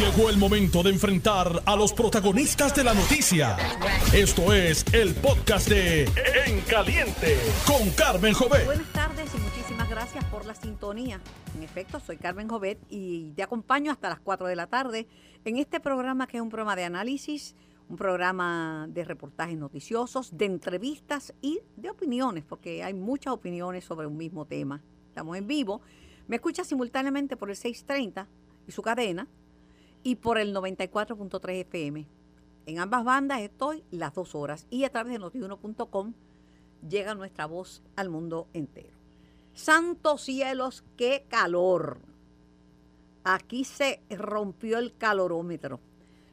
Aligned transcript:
Llegó 0.00 0.30
el 0.30 0.38
momento 0.38 0.82
de 0.82 0.88
enfrentar 0.88 1.62
a 1.66 1.76
los 1.76 1.92
protagonistas 1.92 2.74
de 2.74 2.84
la 2.84 2.94
noticia. 2.94 3.58
Esto 4.14 4.50
es 4.54 4.82
el 4.94 5.14
podcast 5.14 5.68
de 5.68 6.04
En 6.46 6.62
Caliente 6.62 7.36
con 7.66 7.90
Carmen 7.90 8.32
Jovet. 8.32 8.64
Buenas 8.64 8.90
tardes 8.94 9.30
y 9.34 9.38
muchísimas 9.38 9.90
gracias 9.90 10.24
por 10.24 10.46
la 10.46 10.54
sintonía. 10.54 11.20
En 11.54 11.62
efecto, 11.62 12.00
soy 12.00 12.16
Carmen 12.16 12.48
Jovet 12.48 12.78
y 12.88 13.32
te 13.32 13.42
acompaño 13.42 13.92
hasta 13.92 14.08
las 14.08 14.20
4 14.20 14.46
de 14.46 14.56
la 14.56 14.68
tarde 14.68 15.06
en 15.44 15.58
este 15.58 15.80
programa 15.80 16.26
que 16.26 16.38
es 16.38 16.42
un 16.42 16.48
programa 16.48 16.76
de 16.76 16.84
análisis, 16.84 17.54
un 17.90 17.98
programa 17.98 18.86
de 18.88 19.04
reportajes 19.04 19.58
noticiosos, 19.58 20.34
de 20.34 20.46
entrevistas 20.46 21.34
y 21.42 21.60
de 21.76 21.90
opiniones, 21.90 22.44
porque 22.48 22.82
hay 22.82 22.94
muchas 22.94 23.34
opiniones 23.34 23.84
sobre 23.84 24.06
un 24.06 24.16
mismo 24.16 24.46
tema. 24.46 24.80
Estamos 25.08 25.36
en 25.36 25.46
vivo. 25.46 25.82
Me 26.26 26.36
escucha 26.36 26.64
simultáneamente 26.64 27.36
por 27.36 27.50
el 27.50 27.56
630 27.56 28.26
y 28.66 28.72
su 28.72 28.80
cadena 28.80 29.28
y 30.02 30.16
por 30.16 30.38
el 30.38 30.54
94.3 30.54 31.60
FM. 31.60 32.06
En 32.66 32.78
ambas 32.78 33.04
bandas 33.04 33.40
estoy 33.40 33.84
las 33.90 34.14
dos 34.14 34.34
horas 34.34 34.66
y 34.70 34.84
a 34.84 34.90
través 34.90 35.12
de 35.12 35.18
notiuno.com 35.18 36.14
llega 36.88 37.14
nuestra 37.14 37.46
voz 37.46 37.82
al 37.96 38.10
mundo 38.10 38.48
entero. 38.52 38.96
Santos 39.54 40.22
cielos, 40.22 40.84
qué 40.96 41.24
calor. 41.28 41.98
Aquí 43.24 43.64
se 43.64 44.00
rompió 44.08 44.78
el 44.78 44.96
calorómetro. 44.96 45.80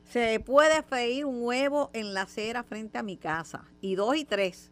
Se 0.05 0.39
puede 0.39 0.84
freír 0.84 1.25
un 1.25 1.44
huevo 1.44 1.89
en 1.94 2.13
la 2.13 2.22
acera 2.22 2.63
frente 2.63 2.97
a 2.97 3.03
mi 3.03 3.17
casa. 3.17 3.66
Y 3.81 3.95
dos 3.95 4.16
y 4.16 4.23
tres. 4.23 4.72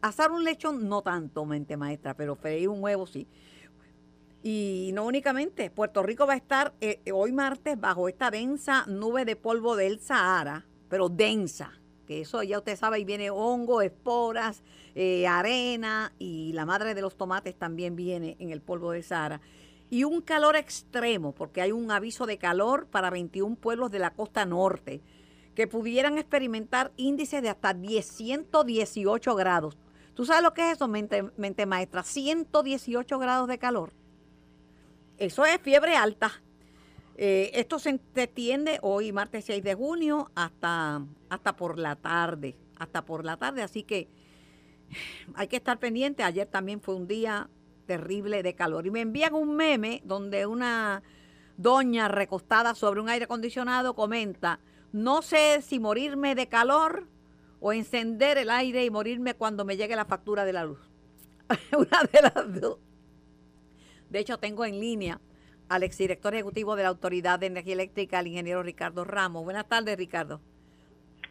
Asar 0.00 0.30
un 0.30 0.44
lechón 0.44 0.88
no 0.88 1.02
tanto, 1.02 1.44
mente 1.44 1.76
maestra, 1.76 2.14
pero 2.14 2.36
freír 2.36 2.68
un 2.68 2.82
huevo 2.82 3.06
sí. 3.06 3.26
Y 4.48 4.92
no 4.94 5.06
únicamente, 5.06 5.70
Puerto 5.70 6.04
Rico 6.04 6.24
va 6.24 6.34
a 6.34 6.36
estar 6.36 6.72
eh, 6.80 7.00
hoy 7.12 7.32
martes 7.32 7.80
bajo 7.80 8.08
esta 8.08 8.30
densa 8.30 8.84
nube 8.86 9.24
de 9.24 9.34
polvo 9.34 9.74
del 9.74 9.98
Sahara, 9.98 10.64
pero 10.88 11.08
densa, 11.08 11.72
que 12.06 12.20
eso 12.20 12.44
ya 12.44 12.58
usted 12.58 12.76
sabe, 12.76 12.98
ahí 12.98 13.04
viene 13.04 13.28
hongo, 13.28 13.82
esporas, 13.82 14.62
eh, 14.94 15.26
arena 15.26 16.12
y 16.20 16.52
la 16.52 16.64
madre 16.64 16.94
de 16.94 17.02
los 17.02 17.16
tomates 17.16 17.56
también 17.56 17.96
viene 17.96 18.36
en 18.38 18.50
el 18.50 18.60
polvo 18.60 18.92
del 18.92 19.02
Sahara. 19.02 19.40
Y 19.90 20.04
un 20.04 20.20
calor 20.20 20.54
extremo, 20.54 21.32
porque 21.32 21.60
hay 21.60 21.72
un 21.72 21.90
aviso 21.90 22.24
de 22.24 22.38
calor 22.38 22.86
para 22.86 23.10
21 23.10 23.56
pueblos 23.56 23.90
de 23.90 23.98
la 23.98 24.12
costa 24.12 24.46
norte 24.46 25.02
que 25.56 25.66
pudieran 25.66 26.18
experimentar 26.18 26.92
índices 26.96 27.42
de 27.42 27.48
hasta 27.48 27.74
118 27.74 29.34
grados. 29.34 29.76
¿Tú 30.14 30.24
sabes 30.24 30.44
lo 30.44 30.54
que 30.54 30.70
es 30.70 30.76
eso, 30.76 30.86
mente, 30.86 31.24
mente 31.36 31.66
maestra? 31.66 32.04
118 32.04 33.18
grados 33.18 33.48
de 33.48 33.58
calor. 33.58 33.92
Eso 35.18 35.44
es 35.44 35.60
fiebre 35.60 35.96
alta. 35.96 36.42
Eh, 37.16 37.50
esto 37.54 37.78
se 37.78 37.98
extiende 38.14 38.78
hoy, 38.82 39.12
martes 39.12 39.46
6 39.46 39.62
de 39.64 39.74
junio, 39.74 40.30
hasta, 40.34 41.02
hasta 41.30 41.56
por 41.56 41.78
la 41.78 41.96
tarde. 41.96 42.56
Hasta 42.78 43.04
por 43.04 43.24
la 43.24 43.36
tarde. 43.36 43.62
Así 43.62 43.82
que 43.82 44.08
hay 45.34 45.48
que 45.48 45.56
estar 45.56 45.78
pendiente. 45.78 46.22
Ayer 46.22 46.46
también 46.46 46.80
fue 46.80 46.94
un 46.94 47.06
día 47.06 47.48
terrible 47.86 48.42
de 48.42 48.54
calor. 48.54 48.86
Y 48.86 48.90
me 48.90 49.00
envían 49.00 49.34
un 49.34 49.56
meme 49.56 50.02
donde 50.04 50.46
una 50.46 51.02
doña 51.56 52.08
recostada 52.08 52.74
sobre 52.74 53.00
un 53.00 53.08
aire 53.08 53.24
acondicionado 53.24 53.94
comenta, 53.94 54.60
no 54.92 55.22
sé 55.22 55.62
si 55.62 55.78
morirme 55.78 56.34
de 56.34 56.48
calor 56.48 57.06
o 57.60 57.72
encender 57.72 58.36
el 58.36 58.50
aire 58.50 58.84
y 58.84 58.90
morirme 58.90 59.34
cuando 59.34 59.64
me 59.64 59.76
llegue 59.76 59.96
la 59.96 60.04
factura 60.04 60.44
de 60.44 60.52
la 60.52 60.64
luz. 60.64 60.80
una 61.76 62.02
de 62.12 62.22
las 62.22 62.60
dos. 62.60 62.78
De 64.10 64.18
hecho, 64.18 64.38
tengo 64.38 64.64
en 64.64 64.80
línea 64.80 65.20
al 65.68 65.82
exdirector 65.82 66.34
ejecutivo 66.34 66.76
de 66.76 66.84
la 66.84 66.90
Autoridad 66.90 67.38
de 67.38 67.46
Energía 67.46 67.74
Eléctrica, 67.74 68.20
el 68.20 68.28
ingeniero 68.28 68.62
Ricardo 68.62 69.04
Ramos. 69.04 69.44
Buenas 69.44 69.68
tardes, 69.68 69.96
Ricardo. 69.96 70.40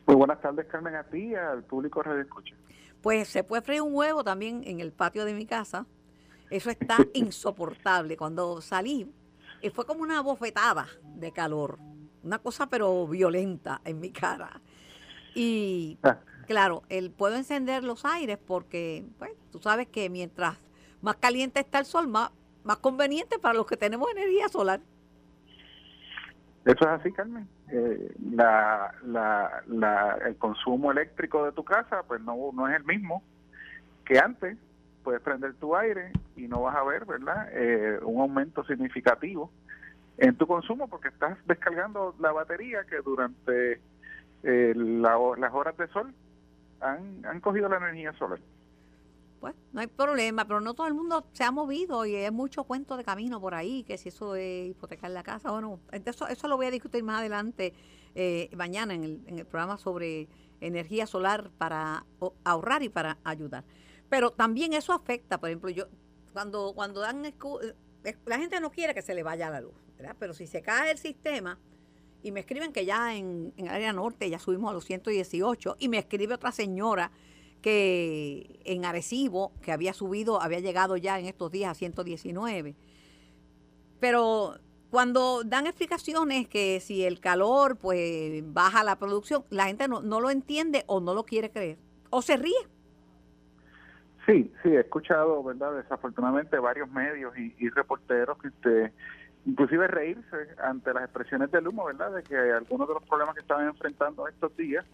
Muy 0.05 0.15
buenas 0.15 0.41
tardes, 0.41 0.67
Carmen, 0.67 0.95
a 0.95 1.03
ti 1.03 1.29
y 1.29 1.35
al 1.35 1.63
público 1.63 2.03
Radio 2.03 2.21
Escucha. 2.21 2.55
Pues 3.01 3.27
se 3.27 3.43
puede 3.43 3.61
freír 3.61 3.81
un 3.81 3.93
huevo 3.93 4.23
también 4.23 4.63
en 4.65 4.79
el 4.79 4.91
patio 4.91 5.25
de 5.25 5.33
mi 5.33 5.45
casa. 5.45 5.85
Eso 6.49 6.69
está 6.69 6.97
insoportable. 7.13 8.17
Cuando 8.17 8.61
salí, 8.61 9.11
eh, 9.61 9.71
fue 9.71 9.85
como 9.85 10.01
una 10.01 10.21
bofetada 10.21 10.87
de 11.03 11.31
calor. 11.31 11.79
Una 12.23 12.39
cosa 12.39 12.67
pero 12.67 13.07
violenta 13.07 13.81
en 13.85 13.99
mi 13.99 14.11
cara. 14.11 14.61
Y 15.33 15.97
ah. 16.03 16.19
claro, 16.45 16.83
el, 16.89 17.11
puedo 17.11 17.35
encender 17.35 17.83
los 17.83 18.05
aires 18.05 18.37
porque, 18.37 19.05
pues, 19.17 19.31
tú 19.51 19.59
sabes 19.59 19.87
que 19.87 20.09
mientras 20.09 20.57
más 21.01 21.17
caliente 21.17 21.59
está 21.59 21.79
el 21.79 21.85
sol, 21.85 22.07
más 22.07 22.31
más 22.65 22.77
conveniente 22.77 23.39
para 23.39 23.53
los 23.53 23.65
que 23.65 23.77
tenemos 23.77 24.09
energía 24.11 24.49
solar. 24.49 24.81
Eso 26.65 26.79
es 26.79 26.87
así, 26.87 27.11
Carmen. 27.11 27.47
Eh, 27.71 28.11
la, 28.31 28.91
la, 29.05 30.17
el 30.25 30.35
consumo 30.37 30.91
eléctrico 30.91 31.45
de 31.45 31.51
tu 31.51 31.63
casa 31.63 32.03
pues 32.07 32.21
no, 32.21 32.35
no 32.53 32.67
es 32.67 32.75
el 32.75 32.83
mismo 32.83 33.23
que 34.03 34.19
antes. 34.19 34.57
Puedes 35.03 35.21
prender 35.21 35.53
tu 35.55 35.75
aire 35.75 36.11
y 36.35 36.47
no 36.47 36.63
vas 36.63 36.75
a 36.75 36.83
ver, 36.83 37.05
¿verdad? 37.05 37.47
Eh, 37.51 37.99
un 38.01 38.21
aumento 38.21 38.63
significativo 38.65 39.51
en 40.17 40.35
tu 40.35 40.47
consumo 40.47 40.87
porque 40.87 41.09
estás 41.09 41.37
descargando 41.45 42.15
la 42.19 42.31
batería 42.31 42.83
que 42.85 42.97
durante 42.97 43.79
eh, 44.41 44.73
las 44.75 45.53
horas 45.53 45.77
de 45.77 45.87
sol 45.89 46.11
han, 46.81 47.23
han 47.23 47.39
cogido 47.39 47.69
la 47.69 47.77
energía 47.77 48.13
solar 48.13 48.39
pues 49.45 49.55
no 49.73 49.81
hay 49.81 49.85
problema, 49.85 50.43
pero 50.47 50.59
no 50.59 50.73
todo 50.73 50.87
el 50.87 50.95
mundo 50.95 51.27
se 51.33 51.43
ha 51.43 51.51
movido 51.51 52.03
y 52.07 52.15
hay 52.15 52.31
mucho 52.31 52.63
cuento 52.63 52.97
de 52.97 53.03
camino 53.03 53.39
por 53.39 53.53
ahí, 53.53 53.83
que 53.83 53.95
si 53.95 54.09
eso 54.09 54.35
es 54.35 54.71
hipotecar 54.71 55.11
la 55.11 55.21
casa 55.21 55.51
o 55.51 55.61
no. 55.61 55.79
Entonces, 55.91 56.29
eso 56.31 56.47
lo 56.47 56.57
voy 56.57 56.65
a 56.65 56.71
discutir 56.71 57.03
más 57.03 57.19
adelante, 57.19 57.71
eh, 58.15 58.49
mañana, 58.55 58.95
en 58.95 59.03
el, 59.03 59.21
en 59.27 59.37
el 59.37 59.45
programa 59.45 59.77
sobre 59.77 60.27
energía 60.61 61.05
solar 61.05 61.51
para 61.59 62.07
ahorrar 62.43 62.81
y 62.81 62.89
para 62.89 63.19
ayudar. 63.23 63.65
Pero 64.09 64.31
también 64.31 64.73
eso 64.73 64.93
afecta, 64.93 65.39
por 65.39 65.49
ejemplo, 65.49 65.69
yo 65.69 65.85
cuando 66.33 66.73
cuando 66.73 67.01
dan 67.01 67.23
eh, 67.23 67.33
la 68.25 68.39
gente 68.39 68.59
no 68.59 68.71
quiere 68.71 68.95
que 68.95 69.03
se 69.03 69.13
le 69.13 69.21
vaya 69.21 69.51
la 69.51 69.61
luz. 69.61 69.75
Pero 70.17 70.33
si 70.33 70.47
se 70.47 70.63
cae 70.63 70.89
el 70.89 70.97
sistema 70.97 71.59
y 72.23 72.31
me 72.31 72.39
escriben 72.39 72.73
que 72.73 72.83
ya 72.83 73.15
en, 73.15 73.53
en 73.57 73.69
área 73.69 73.93
norte 73.93 74.27
ya 74.27 74.39
subimos 74.39 74.71
a 74.71 74.73
los 74.73 74.85
118 74.85 75.75
y 75.77 75.87
me 75.87 75.99
escribe 75.99 76.33
otra 76.33 76.51
señora 76.51 77.11
que 77.61 78.59
en 78.65 78.85
Arecibo, 78.85 79.51
que 79.61 79.71
había 79.71 79.93
subido, 79.93 80.41
había 80.41 80.59
llegado 80.59 80.97
ya 80.97 81.19
en 81.19 81.25
estos 81.25 81.51
días 81.51 81.71
a 81.71 81.73
119. 81.73 82.75
Pero 83.99 84.55
cuando 84.89 85.43
dan 85.43 85.67
explicaciones 85.67 86.47
que 86.47 86.79
si 86.79 87.03
el 87.03 87.19
calor 87.19 87.77
pues 87.77 88.43
baja 88.53 88.83
la 88.83 88.97
producción, 88.97 89.43
la 89.49 89.65
gente 89.65 89.87
no, 89.87 90.01
no 90.01 90.21
lo 90.21 90.29
entiende 90.29 90.83
o 90.87 90.99
no 90.99 91.13
lo 91.13 91.23
quiere 91.23 91.49
creer 91.49 91.77
o 92.09 92.21
se 92.21 92.37
ríe. 92.37 92.53
Sí, 94.25 94.51
sí, 94.63 94.69
he 94.69 94.79
escuchado, 94.79 95.43
¿verdad? 95.43 95.73
Desafortunadamente 95.75 96.57
varios 96.57 96.89
medios 96.89 97.37
y, 97.37 97.53
y 97.59 97.69
reporteros 97.69 98.37
que 98.39 98.47
usted 98.47 98.91
inclusive 99.45 99.87
reírse 99.87 100.47
ante 100.63 100.93
las 100.93 101.03
expresiones 101.03 101.51
del 101.51 101.67
humo, 101.67 101.85
¿verdad? 101.85 102.11
De 102.13 102.23
que 102.23 102.35
algunos 102.35 102.87
de 102.87 102.95
los 102.95 103.03
problemas 103.03 103.35
que 103.35 103.41
estaban 103.41 103.67
enfrentando 103.67 104.27
estos 104.27 104.55
días 104.57 104.85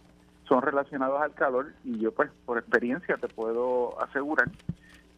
son 0.52 0.60
relacionados 0.60 1.18
al 1.22 1.32
calor 1.32 1.72
y 1.82 1.98
yo 1.98 2.12
pues 2.12 2.30
por 2.44 2.58
experiencia 2.58 3.16
te 3.16 3.26
puedo 3.26 3.98
asegurar 4.02 4.50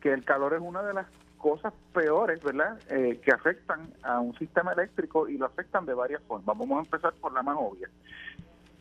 que 0.01 0.13
el 0.13 0.25
calor 0.25 0.55
es 0.55 0.61
una 0.61 0.81
de 0.85 0.95
las 0.95 1.07
cosas 1.39 1.73
peores, 1.93 2.41
¿verdad?, 2.41 2.79
eh, 2.89 3.21
que 3.21 3.33
afectan 3.33 3.93
a 4.05 4.21
un 4.21 4.39
sistema 4.39 4.75
eléctrico 4.75 5.29
y 5.29 5.37
lo 5.37 5.47
afectan 5.47 5.87
de 5.87 5.95
varias 5.95 6.23
formas. 6.23 6.47
Vamos 6.47 6.71
a 6.71 6.85
empezar 6.85 7.13
por 7.15 7.33
la 7.33 7.43
más 7.43 7.57
obvia. 7.59 7.89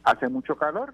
Hace 0.04 0.30
mucho 0.30 0.56
calor, 0.56 0.94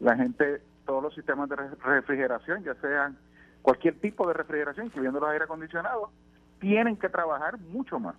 la 0.00 0.16
gente, 0.16 0.60
todos 0.84 1.04
los 1.04 1.14
sistemas 1.14 1.48
de 1.48 1.54
refrigeración, 1.54 2.64
ya 2.64 2.74
sean 2.80 3.16
cualquier 3.62 4.00
tipo 4.00 4.26
de 4.26 4.34
refrigeración, 4.34 4.86
incluyendo 4.86 5.20
los 5.20 5.30
aire 5.30 5.44
acondicionados, 5.44 6.10
tienen 6.58 6.96
que 6.96 7.08
trabajar 7.08 7.60
mucho 7.60 8.00
más. 8.00 8.16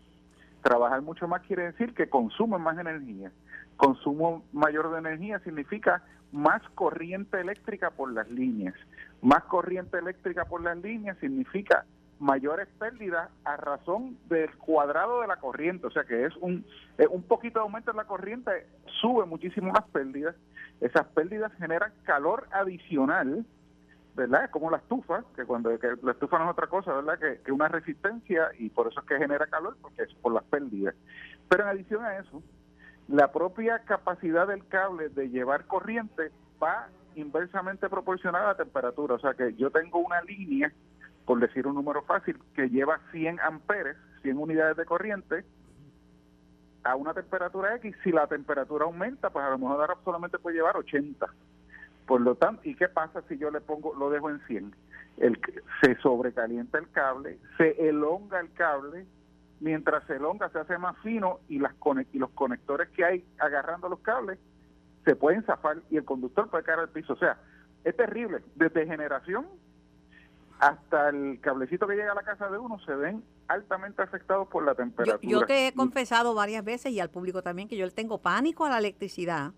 Trabajar 0.64 1.02
mucho 1.02 1.28
más 1.28 1.42
quiere 1.42 1.64
decir 1.64 1.94
que 1.94 2.10
consumen 2.10 2.62
más 2.62 2.78
energía. 2.78 3.30
Consumo 3.78 4.44
mayor 4.54 4.92
de 4.92 5.00
energía 5.00 5.40
significa 5.40 6.04
más 6.32 6.62
corriente 6.76 7.40
eléctrica 7.40 7.92
por 7.92 8.12
las 8.12 8.30
líneas. 8.30 8.76
Más 9.22 9.44
corriente 9.46 9.98
eléctrica 9.98 10.46
por 10.46 10.62
las 10.62 10.78
líneas 10.78 11.18
significa 11.20 11.86
mayores 12.20 12.68
pérdidas 12.80 13.30
a 13.44 13.58
razón 13.58 14.18
del 14.30 14.56
cuadrado 14.58 15.22
de 15.22 15.28
la 15.28 15.38
corriente, 15.38 15.88
o 15.88 15.92
sea 15.92 16.04
que 16.06 16.26
es 16.26 16.36
un, 16.38 16.66
un 17.10 17.24
poquito 17.24 17.60
de 17.60 17.64
aumento 17.64 17.92
en 17.92 17.98
la 17.98 18.06
corriente, 18.06 18.68
sube 19.02 19.26
muchísimo 19.26 19.74
las 19.74 19.86
pérdidas, 19.90 20.36
esas 20.80 21.06
pérdidas 21.08 21.52
generan 21.58 21.92
calor 22.04 22.48
adicional, 22.52 23.46
¿verdad? 24.16 24.50
Como 24.50 24.72
la 24.72 24.78
estufa, 24.78 25.24
que 25.36 25.46
cuando 25.46 25.72
la 25.72 26.12
estufa 26.12 26.40
no 26.40 26.46
es 26.46 26.52
otra 26.52 26.68
cosa, 26.68 26.94
¿verdad? 26.94 27.20
Que, 27.20 27.42
que 27.42 27.52
una 27.52 27.68
resistencia 27.68 28.50
y 28.58 28.70
por 28.70 28.88
eso 28.88 29.02
es 29.02 29.06
que 29.06 29.18
genera 29.18 29.48
calor, 29.48 29.76
porque 29.82 30.04
es 30.04 30.14
por 30.16 30.34
las 30.34 30.44
pérdidas. 30.46 30.96
Pero 31.50 31.64
en 31.64 31.70
adición 31.70 32.04
a 32.06 32.18
eso, 32.18 32.42
la 33.08 33.32
propia 33.32 33.80
capacidad 33.80 34.48
del 34.48 34.68
cable 34.68 35.10
de 35.10 35.30
llevar 35.30 35.66
corriente 35.66 36.32
va 36.62 36.88
inversamente 37.16 37.90
proporcionada 37.90 38.46
a 38.46 38.54
la 38.54 38.58
temperatura. 38.58 39.16
O 39.16 39.20
sea 39.20 39.34
que 39.34 39.54
yo 39.56 39.70
tengo 39.72 40.00
una 40.00 40.22
línea, 40.22 40.72
por 41.26 41.40
decir 41.40 41.68
un 41.68 41.76
número 41.76 42.02
fácil, 42.04 42.38
que 42.56 42.70
lleva 42.70 43.00
100 43.12 43.40
amperes, 43.40 43.98
100 44.22 44.38
unidades 44.38 44.78
de 44.78 44.86
corriente. 44.86 45.44
a 46.84 46.96
una 46.96 47.16
temperatura 47.16 47.76
X, 47.78 47.96
si 48.04 48.12
la 48.12 48.28
temperatura 48.28 48.86
aumenta, 48.86 49.32
pues 49.32 49.44
a 49.44 49.50
lo 49.50 49.58
mejor 49.58 49.82
ahora 49.82 49.98
solamente 50.04 50.38
puede 50.38 50.58
llevar 50.58 50.78
80. 50.78 51.26
Por 52.06 52.22
lo 52.22 52.36
tanto, 52.36 52.62
¿y 52.64 52.76
qué 52.76 52.88
pasa 52.88 53.24
si 53.28 53.40
yo 53.40 53.50
le 53.50 53.60
pongo, 53.60 53.96
lo 53.96 54.12
dejo 54.12 54.30
en 54.30 54.40
100? 54.46 54.76
El, 55.18 55.40
se 55.82 55.96
sobrecalienta 55.96 56.78
el 56.78 56.88
cable, 56.92 57.40
se 57.58 57.90
elonga 57.90 58.40
el 58.40 58.54
cable, 58.54 59.08
mientras 59.60 60.06
se 60.06 60.16
elonga 60.16 60.50
se 60.50 60.60
hace 60.60 60.78
más 60.78 60.98
fino 61.00 61.40
y, 61.48 61.60
las 61.60 61.74
y 62.12 62.20
los 62.20 62.30
conectores 62.32 62.90
que 62.90 63.06
hay 63.06 63.26
agarrando 63.40 63.90
los 63.90 64.00
cables 64.00 64.38
se 65.06 65.16
pueden 65.16 65.44
zafar 65.44 65.78
y 65.90 65.98
el 65.98 66.04
conductor 66.06 66.50
puede 66.50 66.64
caer 66.64 66.80
al 66.80 66.90
piso. 66.90 67.14
O 67.14 67.18
sea, 67.18 67.38
es 67.84 67.96
terrible. 67.96 68.42
Desde 68.56 68.86
generación 68.86 69.46
hasta 70.60 71.10
el 71.10 71.40
cablecito 71.42 71.86
que 71.88 71.96
llega 71.96 72.12
a 72.12 72.16
la 72.16 72.24
casa 72.24 72.50
de 72.50 72.58
uno 72.58 72.80
se 72.86 72.96
ven 72.96 73.24
altamente 73.48 74.02
afectados 74.02 74.48
por 74.48 74.64
la 74.64 74.74
temperatura. 74.74 75.20
Yo, 75.22 75.46
te 75.46 75.68
he 75.68 75.74
confesado 75.74 76.34
varias 76.34 76.64
veces 76.64 76.92
y 76.92 77.00
al 77.00 77.10
público 77.10 77.44
también 77.44 77.68
que 77.68 77.78
yo 77.78 77.90
tengo 77.92 78.20
pánico 78.20 78.66
a 78.66 78.70
la 78.70 78.80
electricidad 78.80 79.52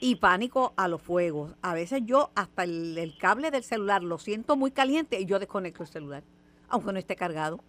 y 0.00 0.16
pánico 0.16 0.74
a 0.76 0.88
los 0.88 1.02
fuegos. 1.02 1.54
A 1.62 1.74
veces 1.74 2.02
yo 2.04 2.30
hasta 2.34 2.64
el, 2.64 3.14
cable 3.18 3.50
del 3.50 3.62
celular 3.62 4.02
lo 4.02 4.18
siento 4.18 4.56
muy 4.56 4.70
caliente 4.70 5.18
y 5.20 5.26
yo 5.26 5.38
desconecto 5.38 5.82
el 5.82 5.88
celular, 5.88 6.22
aunque 6.68 6.92
no 6.92 6.98
esté 6.98 7.16
cargado. 7.16 7.60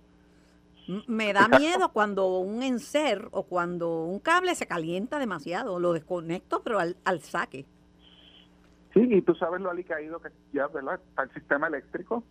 Me 1.07 1.33
da 1.33 1.47
miedo 1.47 1.89
cuando 1.91 2.39
un 2.39 2.63
enser 2.63 3.27
o 3.31 3.43
cuando 3.43 4.03
un 4.05 4.19
cable 4.19 4.55
se 4.55 4.67
calienta 4.67 5.19
demasiado. 5.19 5.79
Lo 5.79 5.93
desconecto, 5.93 6.61
pero 6.63 6.79
al, 6.79 6.95
al 7.03 7.21
saque. 7.21 7.65
Sí, 8.93 9.01
y 9.09 9.21
tú 9.21 9.35
sabes 9.35 9.61
lo 9.61 9.69
alicaído 9.69 10.19
que 10.19 10.29
ya, 10.53 10.67
¿verdad? 10.67 10.99
Está 11.09 11.23
el 11.23 11.33
sistema 11.33 11.67
eléctrico. 11.67 12.23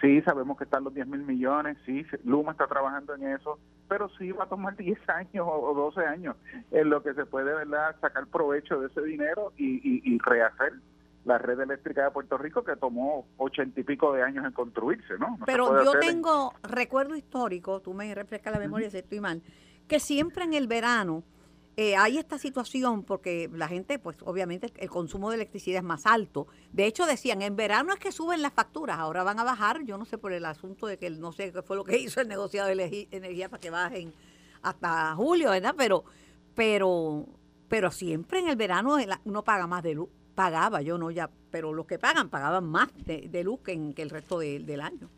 Sí, 0.00 0.22
sabemos 0.22 0.56
que 0.56 0.64
están 0.64 0.84
los 0.84 0.94
10 0.94 1.08
mil 1.08 1.22
millones, 1.22 1.76
sí, 1.84 2.06
Luma 2.24 2.52
está 2.52 2.68
trabajando 2.68 3.14
en 3.16 3.32
eso, 3.32 3.58
pero 3.88 4.08
sí 4.10 4.30
va 4.30 4.44
a 4.44 4.48
tomar 4.48 4.76
10 4.76 4.96
años 5.08 5.46
o 5.48 5.74
12 5.74 6.06
años 6.06 6.36
en 6.70 6.88
lo 6.88 7.02
que 7.02 7.14
se 7.14 7.26
puede, 7.26 7.52
¿verdad?, 7.52 7.96
sacar 8.00 8.28
provecho 8.28 8.78
de 8.80 8.86
ese 8.86 9.02
dinero 9.02 9.52
y, 9.56 9.80
y, 10.04 10.18
rehacer 10.18 10.74
la 11.28 11.38
red 11.38 11.60
eléctrica 11.60 12.04
de 12.04 12.10
Puerto 12.10 12.38
Rico 12.38 12.64
que 12.64 12.74
tomó 12.76 13.28
ochenta 13.36 13.78
y 13.80 13.84
pico 13.84 14.12
de 14.12 14.22
años 14.22 14.44
en 14.44 14.52
construirse, 14.52 15.18
¿no? 15.18 15.38
Pero 15.46 15.84
yo 15.84 15.98
tengo 16.00 16.54
recuerdo 16.62 17.14
histórico, 17.14 17.80
tú 17.80 17.94
me 17.94 18.12
refrescas 18.14 18.52
la 18.52 18.58
memoria 18.58 18.90
si 18.90 18.98
estoy 18.98 19.20
mal, 19.20 19.42
que 19.86 20.00
siempre 20.00 20.44
en 20.44 20.54
el 20.54 20.66
verano 20.66 21.22
eh, 21.76 21.94
hay 21.96 22.18
esta 22.18 22.38
situación 22.38 23.04
porque 23.04 23.48
la 23.52 23.68
gente, 23.68 24.00
pues 24.00 24.16
obviamente 24.24 24.72
el 24.78 24.90
consumo 24.90 25.30
de 25.30 25.36
electricidad 25.36 25.78
es 25.78 25.84
más 25.84 26.06
alto. 26.06 26.48
De 26.72 26.86
hecho, 26.86 27.06
decían, 27.06 27.40
en 27.40 27.54
verano 27.54 27.92
es 27.92 28.00
que 28.00 28.10
suben 28.10 28.42
las 28.42 28.52
facturas, 28.52 28.98
ahora 28.98 29.22
van 29.22 29.38
a 29.38 29.44
bajar, 29.44 29.84
yo 29.84 29.96
no 29.96 30.04
sé 30.04 30.18
por 30.18 30.32
el 30.32 30.44
asunto 30.44 30.88
de 30.88 30.98
que 30.98 31.08
no 31.10 31.30
sé 31.30 31.52
qué 31.52 31.62
fue 31.62 31.76
lo 31.76 31.84
que 31.84 31.96
hizo 31.98 32.20
el 32.20 32.26
negociado 32.26 32.68
de 32.68 33.06
energía 33.12 33.48
para 33.48 33.60
que 33.60 33.70
bajen 33.70 34.12
hasta 34.60 35.14
julio, 35.14 35.50
¿verdad? 35.50 35.74
Pero, 35.78 36.04
pero, 36.56 37.26
pero 37.68 37.92
siempre 37.92 38.40
en 38.40 38.48
el 38.48 38.56
verano 38.56 38.96
uno 39.24 39.44
paga 39.44 39.68
más 39.68 39.84
de 39.84 39.94
luz, 39.94 40.08
pagaba, 40.38 40.82
yo 40.82 40.98
no 40.98 41.10
ya, 41.10 41.28
pero 41.50 41.72
los 41.72 41.84
que 41.86 41.98
pagan 41.98 42.28
pagaban 42.28 42.64
más 42.64 42.88
de, 43.04 43.42
luz 43.42 43.58
que, 43.58 43.72
en, 43.72 43.92
que 43.92 44.02
el 44.02 44.10
resto 44.10 44.38
del 44.38 44.80
año. 44.80 45.08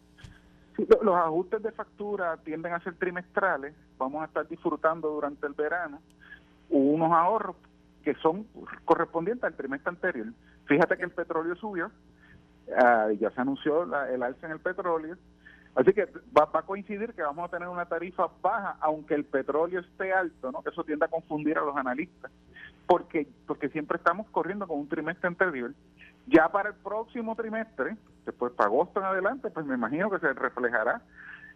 los 0.78 1.14
ajustes 1.14 1.62
de 1.62 1.72
factura 1.72 2.38
tienden 2.38 2.72
a 2.72 2.80
ser 2.80 2.94
trimestrales, 2.94 3.74
vamos 3.98 4.22
a 4.22 4.24
estar 4.24 4.48
disfrutando 4.48 5.10
durante 5.10 5.46
el 5.46 5.52
verano 5.52 6.00
unos 6.70 7.12
ahorros 7.12 7.56
que 8.02 8.14
son 8.14 8.46
correspondientes 8.86 9.44
al 9.44 9.54
trimestre 9.54 9.90
anterior. 9.90 10.28
Fíjate 10.64 10.96
que 10.96 11.04
el 11.04 11.10
petróleo 11.10 11.54
subió, 11.56 11.90
ah, 12.78 13.08
ya 13.20 13.30
se 13.30 13.42
anunció 13.42 13.82
el 13.82 14.22
alza 14.22 14.46
en 14.46 14.52
el 14.52 14.60
petróleo, 14.60 15.18
así 15.74 15.92
que 15.92 16.08
va, 16.34 16.48
a 16.50 16.62
coincidir 16.62 17.12
que 17.12 17.20
vamos 17.20 17.46
a 17.46 17.50
tener 17.50 17.68
una 17.68 17.84
tarifa 17.84 18.30
baja, 18.40 18.78
aunque 18.80 19.16
el 19.16 19.26
petróleo 19.26 19.80
esté 19.80 20.14
alto, 20.14 20.50
¿no? 20.50 20.62
Eso 20.64 20.82
tiende 20.82 21.04
a 21.04 21.08
confundir 21.08 21.58
a 21.58 21.62
los 21.62 21.76
analistas, 21.76 22.30
porque 22.90 23.28
porque 23.46 23.68
siempre 23.68 23.98
estamos 23.98 24.26
corriendo 24.30 24.66
con 24.66 24.80
un 24.80 24.88
trimestre 24.88 25.28
anterior. 25.28 25.72
Ya 26.26 26.48
para 26.48 26.70
el 26.70 26.74
próximo 26.74 27.36
trimestre, 27.36 27.96
después 28.26 28.52
para 28.54 28.68
agosto 28.68 28.98
en 28.98 29.06
adelante, 29.06 29.48
pues 29.50 29.64
me 29.64 29.76
imagino 29.76 30.10
que 30.10 30.18
se 30.18 30.32
reflejará 30.32 31.00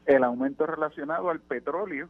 el 0.06 0.22
aumento 0.22 0.64
relacionado 0.64 1.30
al 1.30 1.40
petróleo 1.40 2.08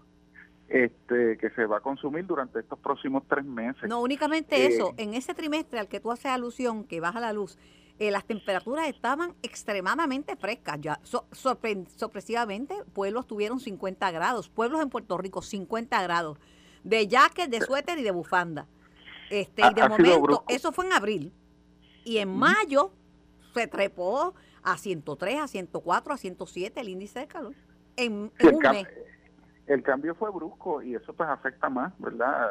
este, 0.68 1.38
que 1.38 1.48
se 1.56 1.64
va 1.64 1.78
a 1.78 1.80
consumir 1.80 2.26
durante 2.26 2.60
estos 2.60 2.78
próximos 2.80 3.22
tres 3.26 3.46
meses. 3.46 3.88
No, 3.88 4.02
únicamente 4.02 4.56
eh, 4.56 4.66
eso, 4.66 4.92
en 4.98 5.14
ese 5.14 5.32
trimestre 5.32 5.78
al 5.78 5.88
que 5.88 6.00
tú 6.00 6.12
haces 6.12 6.26
alusión, 6.26 6.84
que 6.84 7.00
baja 7.00 7.18
la 7.18 7.32
luz, 7.32 7.58
eh, 7.98 8.10
las 8.10 8.26
temperaturas 8.26 8.88
estaban 8.88 9.32
extremadamente 9.42 10.36
frescas. 10.36 10.82
Ya 10.82 11.00
sorpresivamente, 11.32 12.74
pueblos 12.92 13.26
tuvieron 13.26 13.58
50 13.58 14.10
grados, 14.10 14.50
pueblos 14.50 14.82
en 14.82 14.90
Puerto 14.90 15.16
Rico 15.16 15.40
50 15.40 16.02
grados, 16.02 16.38
de 16.82 17.08
jacket, 17.08 17.48
de 17.48 17.62
suéter 17.62 17.98
y 17.98 18.02
de 18.02 18.10
bufanda. 18.10 18.66
Este, 19.30 19.62
y 19.62 19.74
de 19.74 19.88
momento, 19.88 20.44
eso 20.48 20.72
fue 20.72 20.86
en 20.86 20.92
abril. 20.92 21.32
Y 22.04 22.18
en 22.18 22.36
mayo 22.36 22.92
se 23.54 23.66
trepó 23.66 24.34
a 24.62 24.76
103, 24.76 25.40
a 25.40 25.48
104, 25.48 26.12
a 26.12 26.16
107 26.16 26.80
el 26.80 26.88
índice 26.88 27.20
de 27.20 27.26
calor. 27.26 27.54
En, 27.96 28.32
un 28.42 28.58
mes 28.58 28.88
el 29.66 29.82
cambio 29.82 30.14
fue 30.14 30.30
brusco 30.30 30.82
y 30.82 30.94
eso 30.94 31.12
pues 31.12 31.28
afecta 31.28 31.68
más, 31.68 31.92
¿verdad?, 31.98 32.50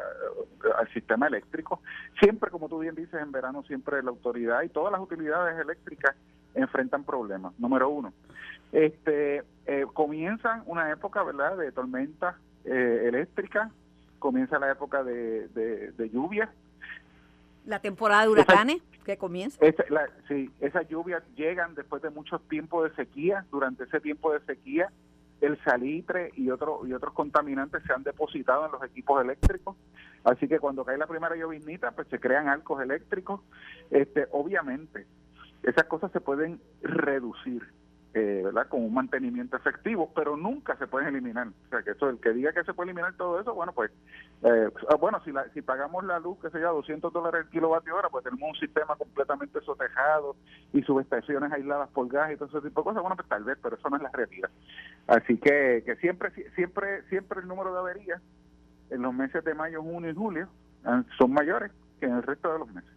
al 0.78 0.94
sistema 0.94 1.28
eléctrico. 1.28 1.82
Siempre, 2.20 2.50
como 2.50 2.68
tú 2.70 2.80
bien 2.80 2.96
dices, 2.96 3.22
en 3.22 3.32
verano 3.32 3.64
siempre 3.64 4.02
la 4.02 4.10
autoridad 4.10 4.64
y 4.64 4.70
todas 4.70 4.92
las 4.92 5.02
utilidades 5.02 5.60
eléctricas 5.60 6.16
enfrentan 6.56 7.04
problemas. 7.04 7.54
Número 7.60 7.90
uno, 7.90 8.14
este, 8.72 9.44
eh, 9.66 9.86
comienzan 9.94 10.64
una 10.66 10.92
época, 10.92 11.24
¿verdad?, 11.24 11.58
de 11.58 11.72
tormenta 11.72 12.38
eh, 12.66 13.04
eléctrica, 13.06 13.70
comienza 14.20 14.58
la 14.58 14.72
época 14.72 15.04
de, 15.04 15.48
de, 15.50 16.10
lluvia. 16.10 16.52
La 17.66 17.80
temporada 17.80 18.24
de 18.24 18.30
huracanes 18.30 18.82
que 19.06 19.18
comienza. 19.18 19.60
sí, 20.28 20.50
esas 20.60 20.88
lluvias 20.88 21.24
llegan 21.36 21.76
después 21.76 22.02
de 22.02 22.10
mucho 22.10 22.40
tiempo 22.40 22.84
de 22.84 22.94
sequía. 22.96 23.46
Durante 23.52 23.84
ese 23.84 24.00
tiempo 24.00 24.32
de 24.34 24.40
sequía 24.42 24.90
el 25.42 25.62
salitre 25.64 26.32
y, 26.38 26.50
otro, 26.50 26.88
y 26.88 26.94
otros 26.94 27.14
contaminantes 27.14 27.84
se 27.84 27.92
han 27.92 28.04
depositado 28.04 28.66
en 28.66 28.72
los 28.72 28.84
equipos 28.84 29.22
eléctricos. 29.22 29.76
Así 30.24 30.48
que 30.48 30.60
cuando 30.60 30.86
cae 30.86 30.98
la 30.98 31.08
primera 31.08 31.36
lloviznita, 31.36 31.92
pues 31.92 32.08
se 32.08 32.20
crean 32.20 32.48
arcos 32.48 32.82
eléctricos. 32.82 33.42
Este, 33.92 34.28
obviamente, 34.32 35.06
esas 35.64 35.84
cosas 35.86 36.12
se 36.12 36.22
pueden 36.22 36.62
reducir, 36.82 37.62
eh, 38.14 38.42
¿verdad? 38.44 38.68
Con 38.68 38.84
un 38.84 38.94
mantenimiento 38.94 39.58
efectivo, 39.58 40.12
pero 40.14 40.38
nunca 40.38 40.76
se 40.78 40.86
pueden 40.86 41.10
eliminar. 41.10 41.48
O 41.48 41.70
sea, 41.70 41.82
que 41.82 41.92
eso, 41.92 42.10
el 42.10 42.20
que 42.20 42.32
diga 42.32 42.54
que 42.54 42.64
se 42.64 42.74
puede 42.74 42.92
eliminar 42.92 43.14
todo 43.18 43.42
eso, 43.42 43.56
bueno, 43.56 43.74
pues, 43.74 43.92
eh, 44.44 44.70
ah, 44.90 44.96
bueno, 44.96 45.20
si, 45.26 45.32
la, 45.32 45.50
si 45.54 45.64
pagamos 45.64 46.04
la 46.04 46.20
luz, 46.20 46.38
que 46.40 46.52
sea 46.52 46.70
200 46.70 47.12
dólares 47.12 47.46
el 47.46 47.50
kilovatio 47.50 47.96
hora, 47.96 48.10
pues 48.10 48.24
tenemos 48.24 48.50
un 48.50 48.60
sistema 48.60 48.96
completamente 48.96 49.60
sotejado 49.62 50.36
y 50.74 50.84
subestaciones 50.84 51.52
aisladas 51.52 51.90
por 51.90 52.08
gas 52.08 52.32
y 52.32 52.38
todo 52.38 52.50
ese 52.50 52.68
tipo 52.68 52.82
de 52.82 52.86
cosas, 52.86 53.02
bueno, 53.02 53.16
pues 53.16 53.28
tal 53.28 53.44
vez, 53.44 53.58
pero 53.64 53.76
eso 53.76 53.90
no 53.90 53.98
es 53.98 54.04
la 54.04 54.12
realidad. 54.12 54.50
Así 55.08 55.38
que, 55.38 55.82
que 55.84 55.96
siempre, 55.96 56.32
siempre, 56.54 57.02
siempre 57.10 57.42
el 57.42 57.48
número 57.48 57.74
de 57.74 57.80
averías 57.80 58.22
en 58.92 59.02
los 59.02 59.14
meses 59.14 59.44
de 59.44 59.56
mayo, 59.56 59.82
junio 59.82 60.12
y 60.12 60.16
julio 60.16 60.48
ah, 60.86 61.04
son 61.18 61.34
mayores 61.34 61.72
que 62.00 62.06
en 62.06 62.14
el 62.14 62.24
resto 62.24 62.54
de 62.54 62.60
los 62.60 62.72
meses. 62.72 62.92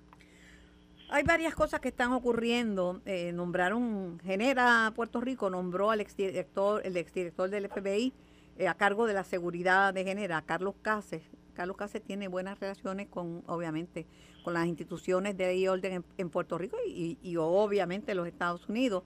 Hay 1.08 1.22
varias 1.22 1.54
cosas 1.54 1.80
que 1.80 1.88
están 1.88 2.12
ocurriendo. 2.12 3.00
Eh, 3.06 3.32
nombraron, 3.32 4.18
Genera 4.24 4.92
Puerto 4.94 5.20
Rico 5.20 5.50
nombró 5.50 5.90
al 5.90 6.00
exdirector, 6.00 6.82
el 6.84 6.96
exdirector 6.96 7.48
del 7.48 7.68
FBI 7.68 8.12
eh, 8.58 8.68
a 8.68 8.74
cargo 8.74 9.06
de 9.06 9.14
la 9.14 9.22
seguridad 9.22 9.94
de 9.94 10.04
Genera, 10.04 10.42
Carlos 10.42 10.74
Cáceres. 10.82 11.26
Carlos 11.54 11.76
Cáceres 11.76 12.06
tiene 12.06 12.28
buenas 12.28 12.58
relaciones 12.58 13.06
con, 13.08 13.44
obviamente, 13.46 14.06
con 14.42 14.54
las 14.54 14.66
instituciones 14.66 15.36
de 15.36 15.46
ley 15.46 15.68
orden 15.68 16.04
en, 16.18 16.30
Puerto 16.30 16.58
Rico 16.58 16.76
y, 16.86 17.18
y, 17.22 17.36
obviamente 17.36 18.14
los 18.14 18.26
Estados 18.26 18.68
Unidos. 18.68 19.04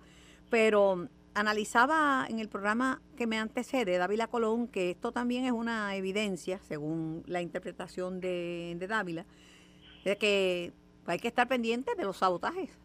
Pero 0.48 1.08
analizaba 1.34 2.26
en 2.28 2.38
el 2.38 2.48
programa 2.48 3.02
que 3.16 3.26
me 3.26 3.38
antecede, 3.38 3.98
Dávila 3.98 4.26
Colón, 4.26 4.68
que 4.68 4.90
esto 4.90 5.12
también 5.12 5.44
es 5.44 5.52
una 5.52 5.94
evidencia, 5.94 6.60
según 6.66 7.22
la 7.26 7.40
interpretación 7.40 8.20
de, 8.20 8.76
de 8.78 8.86
Dávila, 8.86 9.26
de 10.04 10.16
que 10.16 10.72
hay 11.06 11.18
que 11.18 11.28
estar 11.28 11.48
pendiente 11.48 11.94
de 11.96 12.04
los 12.04 12.18
sabotajes. 12.18 12.78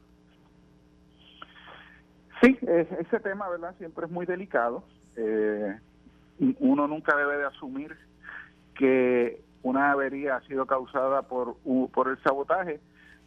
Sí, 2.42 2.58
ese 2.62 3.20
tema, 3.20 3.48
¿verdad? 3.50 3.76
Siempre 3.78 4.06
es 4.06 4.12
muy 4.12 4.26
delicado. 4.26 4.84
Eh, 5.16 5.80
uno 6.60 6.88
nunca 6.88 7.16
debe 7.16 7.38
de 7.38 7.46
asumir 7.46 7.96
que 8.76 9.42
una 9.64 9.92
avería 9.92 10.36
ha 10.36 10.42
sido 10.42 10.66
causada 10.66 11.24
por, 11.24 11.56
por 11.92 12.10
el 12.10 12.22
sabotaje, 12.22 12.80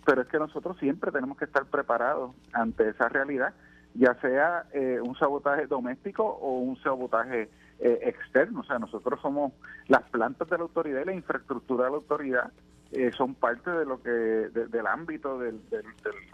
pero 0.04 0.22
es 0.22 0.28
que 0.28 0.38
nosotros 0.38 0.78
siempre 0.78 1.10
tenemos 1.10 1.36
que 1.38 1.46
estar 1.46 1.64
preparados 1.66 2.34
ante 2.52 2.88
esa 2.88 3.08
realidad, 3.08 3.54
ya 3.94 4.14
sea 4.20 4.66
eh, 4.72 5.00
un 5.02 5.16
sabotaje 5.16 5.66
doméstico 5.66 6.24
o 6.24 6.58
un 6.58 6.76
sabotaje 6.82 7.48
eh, 7.80 7.98
externo. 8.02 8.60
O 8.60 8.64
sea, 8.64 8.78
nosotros 8.78 9.20
somos 9.20 9.52
las 9.88 10.02
plantas 10.10 10.48
de 10.48 10.58
la 10.58 10.64
autoridad 10.64 11.02
y 11.02 11.06
la 11.06 11.14
infraestructura 11.14 11.86
de 11.86 11.90
la 11.90 11.96
autoridad 11.96 12.52
eh, 12.92 13.10
son 13.16 13.34
parte 13.34 13.70
de 13.70 13.84
lo 13.84 14.02
que 14.02 14.10
del 14.10 14.86
ámbito 14.86 15.38
del, 15.38 15.60
del, 15.68 15.84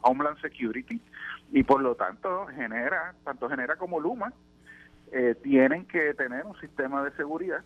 Homeland 0.02 0.40
Security 0.40 1.00
y 1.50 1.62
por 1.64 1.80
lo 1.80 1.96
tanto 1.96 2.46
genera 2.46 3.14
tanto 3.24 3.48
genera 3.48 3.76
como 3.76 3.98
Luma 3.98 4.32
eh, 5.10 5.34
tienen 5.42 5.84
que 5.86 6.14
tener 6.14 6.44
un 6.46 6.58
sistema 6.60 7.02
de 7.02 7.10
seguridad 7.16 7.64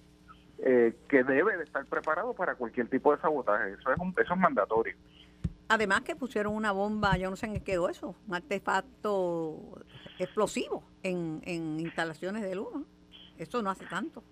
eh, 0.59 0.97
que 1.09 1.23
debe 1.23 1.57
de 1.57 1.65
estar 1.65 1.85
preparado 1.87 2.35
para 2.35 2.57
cualquier 2.57 2.89
tipo 2.89 3.15
de 3.15 3.21
sabotaje. 3.21 3.75
Eso 3.75 3.93
es, 3.93 3.99
un, 3.99 4.15
eso 4.19 4.35
es 4.35 4.41
mandatorio. 4.41 4.97
Además 5.69 6.01
que 6.01 6.17
pusieron 6.17 6.55
una 6.55 6.73
bomba, 6.73 7.17
yo 7.17 7.31
no 7.31 7.37
sé 7.37 7.47
en 7.47 7.55
qué 7.55 7.63
quedó 7.63 7.89
eso, 7.89 8.17
un 8.27 8.35
artefacto 8.35 9.83
explosivo 10.19 10.83
en, 11.03 11.43
en 11.45 11.79
instalaciones 11.79 12.43
de 12.43 12.57
Luma. 12.57 12.85
Eso 13.37 13.63
no 13.63 13.71
hace 13.71 13.87
tanto. 13.87 14.25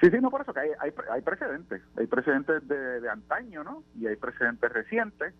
Sí, 0.00 0.10
sí, 0.10 0.18
no, 0.20 0.30
por 0.30 0.42
eso 0.42 0.52
que 0.52 0.60
hay, 0.60 0.70
hay, 0.80 0.92
hay 1.10 1.22
precedentes. 1.22 1.82
Hay 1.96 2.06
precedentes 2.06 2.66
de, 2.68 3.00
de 3.00 3.08
antaño, 3.08 3.64
¿no? 3.64 3.82
Y 3.98 4.06
hay 4.06 4.16
precedentes 4.16 4.72
recientes. 4.72 5.34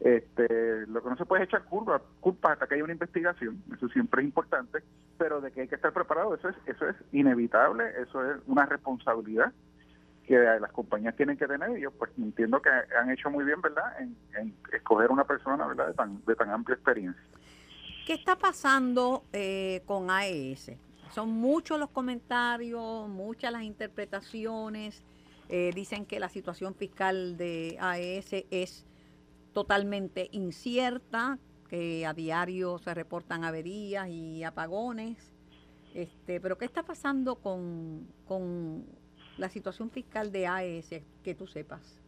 Este, 0.00 0.86
lo 0.86 1.02
que 1.02 1.10
no 1.10 1.16
se 1.16 1.26
puede 1.26 1.44
echar 1.44 1.64
culpa, 1.64 2.00
culpa 2.20 2.52
hasta 2.52 2.66
que 2.66 2.74
haya 2.74 2.84
una 2.84 2.92
investigación, 2.92 3.62
eso 3.76 3.88
siempre 3.88 4.22
es 4.22 4.28
importante, 4.28 4.78
pero 5.18 5.40
de 5.40 5.50
que 5.50 5.62
hay 5.62 5.68
que 5.68 5.74
estar 5.74 5.92
preparado, 5.92 6.36
eso 6.36 6.50
es, 6.50 6.56
eso 6.66 6.88
es 6.88 6.94
inevitable, 7.10 7.84
eso 8.00 8.24
es 8.30 8.36
una 8.46 8.64
responsabilidad 8.66 9.52
que 10.24 10.38
las 10.38 10.70
compañías 10.70 11.16
tienen 11.16 11.36
que 11.36 11.48
tener 11.48 11.76
y 11.76 11.80
yo 11.80 11.90
pues 11.90 12.12
entiendo 12.16 12.62
que 12.62 12.68
han 12.68 13.10
hecho 13.10 13.28
muy 13.28 13.44
bien, 13.44 13.60
¿verdad?, 13.60 13.92
en, 13.98 14.54
escoger 14.72 15.10
una 15.10 15.24
persona, 15.24 15.66
¿verdad?, 15.66 15.88
de 15.88 15.94
tan, 15.94 16.24
de 16.24 16.34
tan 16.36 16.50
amplia 16.50 16.74
experiencia. 16.74 17.22
¿Qué 18.06 18.12
está 18.12 18.36
pasando 18.36 19.24
eh, 19.32 19.82
con 19.84 20.10
AES? 20.10 20.72
Son 21.10 21.30
muchos 21.30 21.78
los 21.78 21.90
comentarios, 21.90 23.08
muchas 23.08 23.52
las 23.52 23.62
interpretaciones. 23.62 25.02
Eh, 25.48 25.72
dicen 25.74 26.04
que 26.04 26.20
la 26.20 26.28
situación 26.28 26.74
fiscal 26.74 27.36
de 27.36 27.78
AES 27.80 28.44
es 28.50 28.86
totalmente 29.52 30.28
incierta, 30.32 31.38
que 31.68 32.06
a 32.06 32.12
diario 32.12 32.78
se 32.78 32.94
reportan 32.94 33.44
averías 33.44 34.08
y 34.08 34.44
apagones. 34.44 35.32
Este, 35.94 36.40
pero 36.40 36.58
¿qué 36.58 36.66
está 36.66 36.82
pasando 36.82 37.36
con, 37.36 38.06
con 38.26 38.84
la 39.38 39.48
situación 39.48 39.90
fiscal 39.90 40.30
de 40.32 40.46
AES, 40.46 41.02
que 41.22 41.34
tú 41.34 41.46
sepas? 41.46 42.00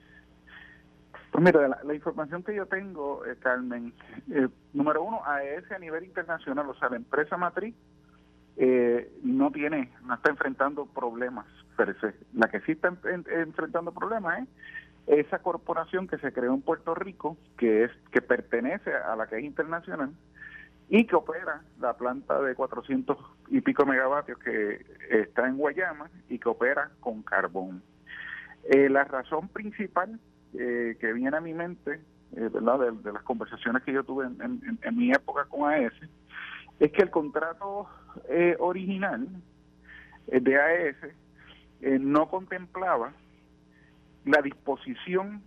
Pues 1.33 1.45
mira, 1.45 1.81
la, 1.83 1.95
información 1.95 2.43
que 2.43 2.55
yo 2.55 2.67
tengo, 2.67 3.25
eh, 3.25 3.37
Carmen, 3.39 3.95
eh, 4.33 4.49
número 4.73 5.03
uno, 5.03 5.23
AES 5.25 5.71
a 5.71 5.79
nivel 5.79 6.05
internacional, 6.05 6.69
o 6.69 6.75
sea, 6.75 6.91
la 6.91 6.97
empresa 6.97 7.37
matriz, 7.37 7.75
eh, 8.63 9.11
no 9.23 9.51
tiene, 9.51 9.91
no 10.05 10.15
está 10.15 10.31
enfrentando 10.31 10.85
problemas. 10.85 11.47
La 12.35 12.49
que 12.49 12.61
sí 12.61 12.73
está 12.73 12.93
enfrentando 13.15 13.91
problemas 13.91 14.47
es 15.07 15.27
esa 15.27 15.39
corporación 15.39 16.07
que 16.07 16.19
se 16.19 16.31
creó 16.31 16.53
en 16.53 16.61
Puerto 16.61 16.95
Rico, 16.95 17.39
que 17.57 17.85
es 17.85 17.91
que 18.13 18.21
pertenece 18.21 18.93
a 18.95 19.17
la 19.17 19.27
que 19.27 19.39
es 19.39 19.45
internacional 19.45 20.13
y 20.91 21.07
que 21.07 21.17
opera 21.17 21.63
la 21.81 21.97
planta 21.97 22.39
de 22.43 22.55
400 22.55 23.17
y 23.49 23.63
pico 23.63 23.87
megavatios 23.87 24.39
que 24.41 24.85
está 25.09 25.49
en 25.49 25.57
Guayama 25.57 26.11
y 26.29 26.39
que 26.39 26.49
opera 26.51 26.91
con 27.01 27.23
carbón. 27.23 27.83
Eh, 28.65 28.91
la 28.91 29.05
razón 29.05 29.49
principal 29.49 30.21
eh, 30.53 30.99
que 31.01 31.13
viene 31.15 31.37
a 31.37 31.41
mi 31.41 31.55
mente, 31.55 32.01
eh, 32.37 32.51
¿verdad? 32.53 32.93
De, 32.93 33.13
las 33.13 33.23
conversaciones 33.23 33.83
que 33.85 33.93
yo 33.93 34.05
tuve 34.05 34.27
en, 34.27 34.97
mi 34.97 35.13
época 35.13 35.47
con 35.47 35.71
AES, 35.71 35.95
es 36.81 36.91
que 36.93 37.03
el 37.03 37.11
contrato 37.11 37.89
original 38.59 39.29
de 40.27 40.61
AES 40.61 40.97
no 42.01 42.29
contemplaba 42.29 43.13
la 44.25 44.43
disposición 44.43 45.43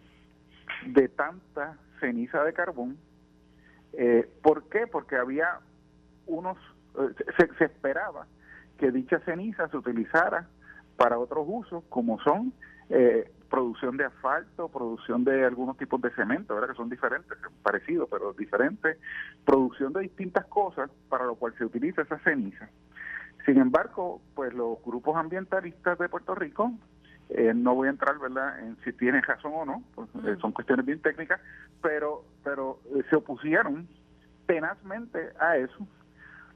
de 0.86 1.08
tanta 1.10 1.78
ceniza 2.00 2.44
de 2.44 2.54
carbón. 2.54 2.98
Eh, 3.94 4.28
¿Por 4.42 4.70
qué? 4.70 4.88
Porque 4.88 5.16
había 5.16 5.60
unos, 6.26 6.58
eh, 6.98 7.44
se, 7.58 7.66
esperaba 7.66 8.28
que 8.78 8.92
dicha 8.92 9.20
ceniza 9.20 9.68
se 9.70 9.78
utilizara 9.78 10.48
para 10.98 11.20
otros 11.20 11.46
usos, 11.48 11.84
como 11.90 12.20
son 12.20 12.54
eh, 12.90 13.32
producción 13.54 13.98
de 13.98 14.06
asfalto, 14.06 14.68
producción 14.68 15.24
de 15.24 15.46
algunos 15.46 15.78
tipos 15.78 16.02
de 16.02 16.10
cemento, 16.16 16.56
¿verdad? 16.56 16.70
que 16.70 16.76
son 16.76 16.90
diferentes, 16.90 17.38
parecidos, 17.62 18.10
pero 18.10 18.34
diferentes, 18.34 18.98
producción 19.46 19.94
de 19.94 20.00
distintas 20.00 20.48
cosas 20.48 20.90
para 21.08 21.26
lo 21.26 21.36
cual 21.36 21.54
se 21.60 21.64
utiliza 21.64 22.02
esa 22.02 22.18
ceniza. 22.24 22.68
Sin 23.46 23.60
embargo, 23.60 24.22
pues 24.34 24.56
los 24.56 24.84
grupos 24.84 25.16
ambientalistas 25.18 26.00
de 26.00 26.10
Puerto 26.10 26.34
Rico 26.34 26.72
eh, 27.30 27.54
no 27.54 27.76
voy 27.76 27.90
a 27.90 27.92
entrar 27.92 28.18
verdad 28.18 28.60
en 28.60 28.76
si 28.84 28.92
tiene 28.92 29.22
razón 29.22 29.52
o 29.54 29.66
no 29.66 29.84
pues, 29.94 30.10
eh, 30.26 30.36
son 30.42 30.52
cuestiones 30.52 30.86
bien 30.86 31.00
técnicas 31.00 31.40
pero 31.82 32.26
pero 32.44 32.80
eh, 32.96 33.04
se 33.10 33.16
opusieron 33.16 33.88
tenazmente 34.46 35.32
a 35.40 35.58
eso 35.58 35.88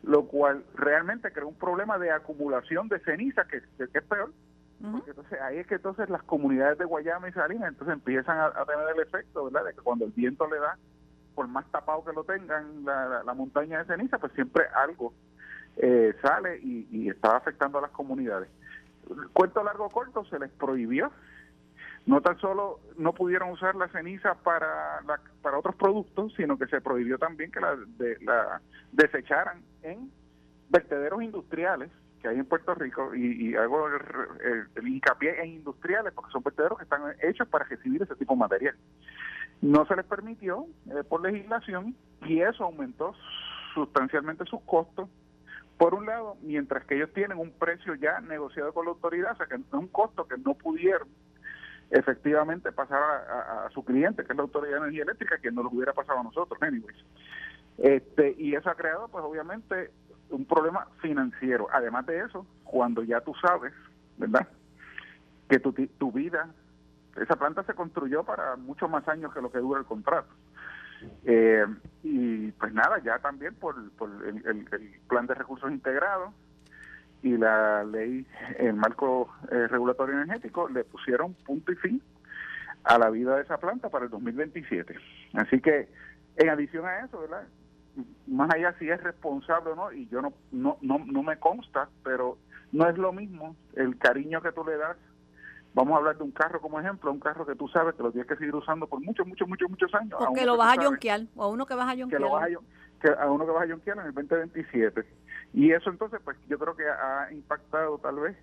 lo 0.04 0.26
cual 0.26 0.66
realmente 0.76 1.32
creó 1.32 1.48
un 1.48 1.58
problema 1.58 1.98
de 1.98 2.12
acumulación 2.12 2.90
de 2.90 3.00
ceniza 3.00 3.46
que, 3.48 3.58
es 3.58 4.04
peor 4.04 4.34
porque 4.80 5.10
entonces 5.10 5.42
ahí 5.42 5.58
es 5.58 5.68
que 5.68 5.76
entonces 5.76 6.10
las 6.10 6.24
comunidades 6.24 6.78
de 6.78 6.86
Guayama 6.86 7.30
y 7.30 7.34
Salinas 7.34 7.70
entonces 7.70 7.94
empiezan 7.94 8.38
a, 8.40 8.66
tener 8.66 8.88
el 8.96 9.02
efecto 9.02 9.46
verdad 9.46 9.66
de 9.66 9.74
que 9.74 9.82
cuando 9.82 10.06
el 10.06 10.12
viento 10.12 10.48
le 10.48 10.60
da 10.60 10.78
por 11.34 11.48
más 11.48 11.66
tapado 11.72 12.06
que 12.06 12.14
lo 12.14 12.24
tengan 12.24 12.86
la, 12.86 13.24
la, 13.24 13.34
montaña 13.34 13.80
de 13.80 13.86
ceniza 13.86 14.20
pues 14.20 14.34
siempre 14.34 14.66
algo 14.76 15.14
sale 16.22 16.60
y, 16.60 16.88
y 16.92 17.10
está 17.10 17.38
afectando 17.38 17.78
a 17.78 17.82
las 17.82 17.92
comunidades. 17.92 18.50
Cuento 19.34 19.64
largo 19.64 19.90
corto, 19.90 20.26
se 20.26 20.40
les 20.40 20.52
prohibió. 20.52 21.12
No 22.06 22.22
tan 22.22 22.38
solo 22.40 22.80
no 22.98 23.14
pudieron 23.14 23.52
usar 23.52 23.76
la 23.76 23.90
ceniza 23.90 24.36
para, 24.36 25.02
para 25.42 25.58
otros 25.58 25.76
productos, 25.76 26.34
sino 26.38 26.58
que 26.58 26.68
se 26.68 26.80
prohibió 26.80 27.18
también 27.18 27.52
que 27.52 27.60
la, 27.60 27.76
de, 27.76 28.18
la 28.22 28.62
desecharan 28.94 29.62
en 29.84 30.10
vertederos 30.70 31.22
industriales 31.22 31.92
que 32.28 32.34
hay 32.34 32.40
en 32.40 32.46
Puerto 32.46 32.76
Rico 32.76 33.16
y, 33.16 33.56
hago 33.56 33.88
el, 33.88 34.88
hincapié 34.88 35.42
en 35.42 35.54
industriales 35.54 36.14
porque 36.14 36.32
son 36.32 36.44
vertederos 36.44 36.78
que 36.78 36.84
están 36.84 37.02
hechos 37.22 37.48
para 37.48 37.66
recibir 37.66 38.02
ese 38.02 38.16
tipo 38.16 38.34
de 38.34 38.40
material. 38.40 38.76
No 39.62 39.86
se 39.86 39.96
les 39.96 40.06
permitió 40.06 40.68
eh, 40.88 41.04
por 41.08 41.22
legislación 41.22 41.96
y 42.26 42.42
eso 42.42 42.66
aumentó 42.66 43.16
sustancialmente 43.74 44.46
sus 44.46 44.62
costos 44.62 45.10
por 45.78 45.94
un 45.94 46.08
lado, 46.08 46.38
mientras 46.42 46.84
que 46.86 46.96
ellos 46.96 47.14
tienen 47.14 47.38
un 47.38 47.52
precio 47.52 47.94
ya 47.96 48.20
negociado 48.20 48.74
con 48.74 48.86
la 48.86 48.92
autoridad, 48.92 49.34
o 49.34 49.36
sea 49.36 49.46
que 49.46 49.56
es 49.56 49.74
un 49.74 49.88
costo 49.88 50.28
que 50.28 50.36
no 50.38 50.56
pudieron 50.56 51.08
efectivamente 51.92 52.72
pasar 52.72 53.00
a, 53.00 53.70
su 53.74 53.86
cliente, 53.86 54.26
que 54.26 54.34
es 54.34 54.36
la 54.36 54.44
Autoridad 54.44 54.74
de 54.74 54.78
Energía 54.80 55.04
Eléctrica, 55.04 55.38
que 55.38 55.52
no 55.52 55.62
los 55.64 55.72
hubiera 55.72 55.94
pasado 55.94 56.20
a 56.20 56.24
nosotros, 56.24 56.60
anyways. 56.62 56.98
Este, 57.78 58.36
y 58.40 58.56
eso 58.56 58.70
ha 58.70 58.76
creado, 58.76 59.08
pues 59.08 59.24
obviamente, 59.24 59.92
un 60.30 60.46
problema 60.46 60.88
financiero. 61.02 61.68
Además 61.72 62.06
de 62.06 62.20
eso, 62.20 62.46
cuando 62.64 63.04
ya 63.04 63.22
tú 63.22 63.34
sabes, 63.42 63.74
¿verdad?, 64.18 64.48
que 65.50 65.60
tu, 65.60 65.72
tu 65.72 66.12
vida, 66.12 66.50
esa 67.16 67.36
planta 67.36 67.64
se 67.64 67.74
construyó 67.74 68.24
para 68.24 68.56
muchos 68.56 68.90
más 68.90 69.08
años 69.08 69.34
que 69.34 69.42
lo 69.42 69.52
que 69.52 69.60
dura 69.60 69.80
el 69.80 69.86
contrato. 69.86 70.30
Eh, 71.26 71.66
y 72.04 72.52
pues 72.54 72.74
nada, 72.74 73.00
ya 73.04 73.20
también 73.20 73.54
por, 73.56 73.76
el, 73.78 74.90
plan 75.08 75.28
de 75.28 75.36
recursos 75.36 75.72
integrados 75.72 76.34
y 77.22 77.38
la 77.38 77.84
ley, 77.84 78.26
el 78.58 78.74
marco 78.74 79.30
eh, 79.52 79.68
regulatorio 79.68 80.22
energético, 80.22 80.70
le 80.70 80.84
pusieron 80.84 81.34
punto 81.34 81.72
y 81.72 81.76
fin 81.76 82.02
a 82.84 82.98
la 82.98 83.10
vida 83.10 83.36
de 83.36 83.44
esa 83.44 83.58
planta 83.58 83.90
para 83.90 84.06
el 84.06 84.12
2027. 84.12 84.96
Así 85.34 85.60
que, 85.60 85.90
en 86.38 86.50
adición 86.50 86.86
a 86.86 87.00
eso, 87.00 87.20
¿verdad? 87.20 87.44
Más 88.28 88.54
allá 88.54 88.76
si 88.80 88.90
es 88.90 89.02
responsable 89.02 89.72
o 89.72 89.76
no, 89.76 89.92
y 89.92 90.08
yo 90.08 90.22
no, 90.22 90.34
no, 90.52 90.78
no, 90.82 91.00
no 91.00 91.24
me 91.24 91.38
consta, 91.40 91.90
pero 92.04 92.38
no 92.72 92.88
es 92.88 92.98
lo 92.98 93.12
mismo 93.12 93.56
el 93.76 93.98
cariño 93.98 94.42
que 94.42 94.52
tú 94.52 94.64
le 94.66 94.78
das 94.78 94.98
Vamos 95.78 95.94
a 95.94 95.98
hablar 95.98 96.18
de 96.18 96.24
un 96.24 96.32
carro 96.32 96.60
como 96.60 96.80
ejemplo, 96.80 97.12
un 97.12 97.20
carro 97.20 97.46
que 97.46 97.54
tú 97.54 97.68
sabes 97.68 97.94
que 97.94 98.02
lo 98.02 98.12
tienes 98.12 98.28
que 98.28 98.36
seguir 98.36 98.56
usando 98.56 98.88
por 98.88 99.00
muchos, 99.00 99.28
muchos, 99.28 99.48
muchos, 99.48 99.70
muchos 99.70 99.94
años. 99.94 100.18
Porque 100.18 100.44
lo 100.44 100.58
vas 100.58 100.76
a 100.76 100.82
yonquear, 100.82 101.22
o 101.36 101.44
a 101.44 101.50
uno 101.50 101.68
que 101.68 101.76
vas 101.76 101.88
a 101.88 101.94
yonquear. 101.94 102.20
Que, 103.00 103.10
a, 103.10 103.30
uno 103.30 103.46
que 103.46 103.52
vas 103.52 103.62
a 103.62 103.68
yonquear 103.68 104.00
en 104.00 104.08
el 104.08 104.14
2027. 104.16 105.06
Y 105.54 105.72
eso 105.72 105.92
entonces, 105.92 106.20
pues 106.24 106.36
yo 106.50 106.58
creo 106.58 106.76
que 106.76 106.84
ha 106.90 107.32
impactado 107.32 108.00
tal 108.00 108.16
vez 108.16 108.36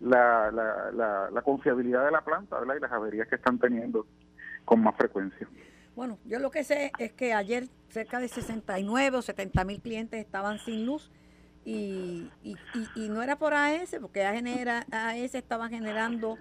la, 0.00 0.50
la, 0.50 1.30
la, 1.30 1.42
confiabilidad 1.42 2.06
de 2.06 2.10
la 2.10 2.22
planta 2.22 2.58
¿verdad? 2.58 2.74
y 2.74 2.80
las 2.80 2.90
averías 2.90 3.28
que 3.28 3.36
están 3.36 3.60
teniendo 3.60 4.04
con 4.64 4.82
más 4.82 4.96
frecuencia. 4.96 5.46
Bueno, 5.96 6.18
yo 6.24 6.38
lo 6.38 6.50
que 6.50 6.64
sé 6.64 6.90
es 6.98 7.12
que 7.12 7.32
ayer 7.32 7.68
cerca 7.88 8.18
de 8.18 8.28
69 8.28 9.16
o 9.16 9.22
70 9.22 9.64
mil 9.64 9.80
clientes 9.80 10.20
estaban 10.20 10.58
sin 10.58 10.86
luz 10.86 11.10
y, 11.64 12.30
y, 12.42 12.56
y, 12.94 13.08
no 13.08 13.22
era 13.22 13.36
por 13.36 13.54
AES, 13.54 13.96
porque 14.00 14.22
AES 14.22 15.34
estaba 15.34 15.68
generando 15.68 16.36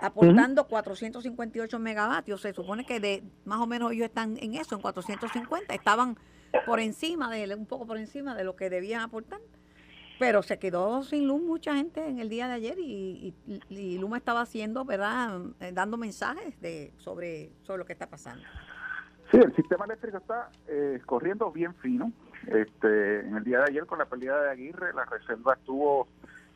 aportando 0.00 0.66
458 0.66 1.78
megavatios. 1.78 2.40
Se 2.40 2.52
supone 2.52 2.84
que 2.84 3.00
de 3.00 3.22
más 3.44 3.60
o 3.60 3.66
menos 3.66 3.92
ellos 3.92 4.06
están 4.06 4.36
en 4.40 4.54
eso, 4.54 4.74
en 4.74 4.82
450. 4.82 5.74
Estaban 5.74 6.16
por 6.66 6.80
encima 6.80 7.30
de 7.30 7.54
un 7.54 7.66
poco 7.66 7.86
por 7.86 7.98
encima 7.98 8.34
de 8.34 8.44
lo 8.44 8.56
que 8.56 8.70
debían 8.70 9.00
aportar. 9.00 9.40
Pero 10.18 10.42
se 10.42 10.58
quedó 10.58 11.02
sin 11.02 11.26
luz 11.26 11.42
mucha 11.42 11.74
gente 11.74 12.06
en 12.06 12.20
el 12.20 12.28
día 12.28 12.46
de 12.46 12.54
ayer 12.54 12.78
y, 12.78 13.34
y, 13.68 13.98
Luma 13.98 14.18
estaba 14.18 14.42
haciendo, 14.42 14.84
¿verdad? 14.84 15.40
Eh, 15.58 15.72
dando 15.72 15.96
mensajes 15.96 16.60
de 16.60 16.92
sobre, 16.98 17.50
sobre 17.62 17.78
lo 17.78 17.86
que 17.86 17.92
está 17.92 18.08
pasando. 18.08 18.44
Sí, 19.32 19.38
el 19.38 19.56
sistema 19.56 19.86
eléctrico 19.86 20.18
está 20.18 20.50
eh, 20.68 21.00
corriendo 21.06 21.50
bien 21.50 21.74
fino. 21.76 22.12
Este, 22.46 23.20
en 23.20 23.34
el 23.34 23.44
día 23.44 23.60
de 23.60 23.70
ayer 23.70 23.86
con 23.86 23.98
la 23.98 24.04
pérdida 24.04 24.38
de 24.42 24.50
Aguirre, 24.50 24.92
la 24.92 25.06
reserva 25.06 25.54
estuvo 25.54 26.06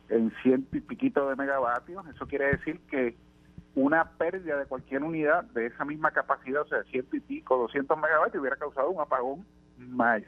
en 0.09 0.31
ciento 0.43 0.77
y 0.77 0.81
piquito 0.81 1.27
de 1.27 1.35
megavatios. 1.35 2.05
Eso 2.07 2.27
quiere 2.27 2.55
decir 2.55 2.79
que 2.81 3.15
una 3.73 4.11
pérdida 4.11 4.57
de 4.59 4.67
cualquier 4.67 5.01
unidad 5.01 5.45
de 5.45 5.65
esa 5.65 5.85
misma 5.85 6.11
capacidad, 6.11 6.61
o 6.61 6.67
sea, 6.67 6.83
ciento 6.83 7.15
y 7.15 7.19
pico, 7.19 7.57
200 7.57 7.97
megavatios, 7.97 8.41
hubiera 8.41 8.57
causado 8.57 8.91
un 8.91 9.01
apagón 9.01 9.43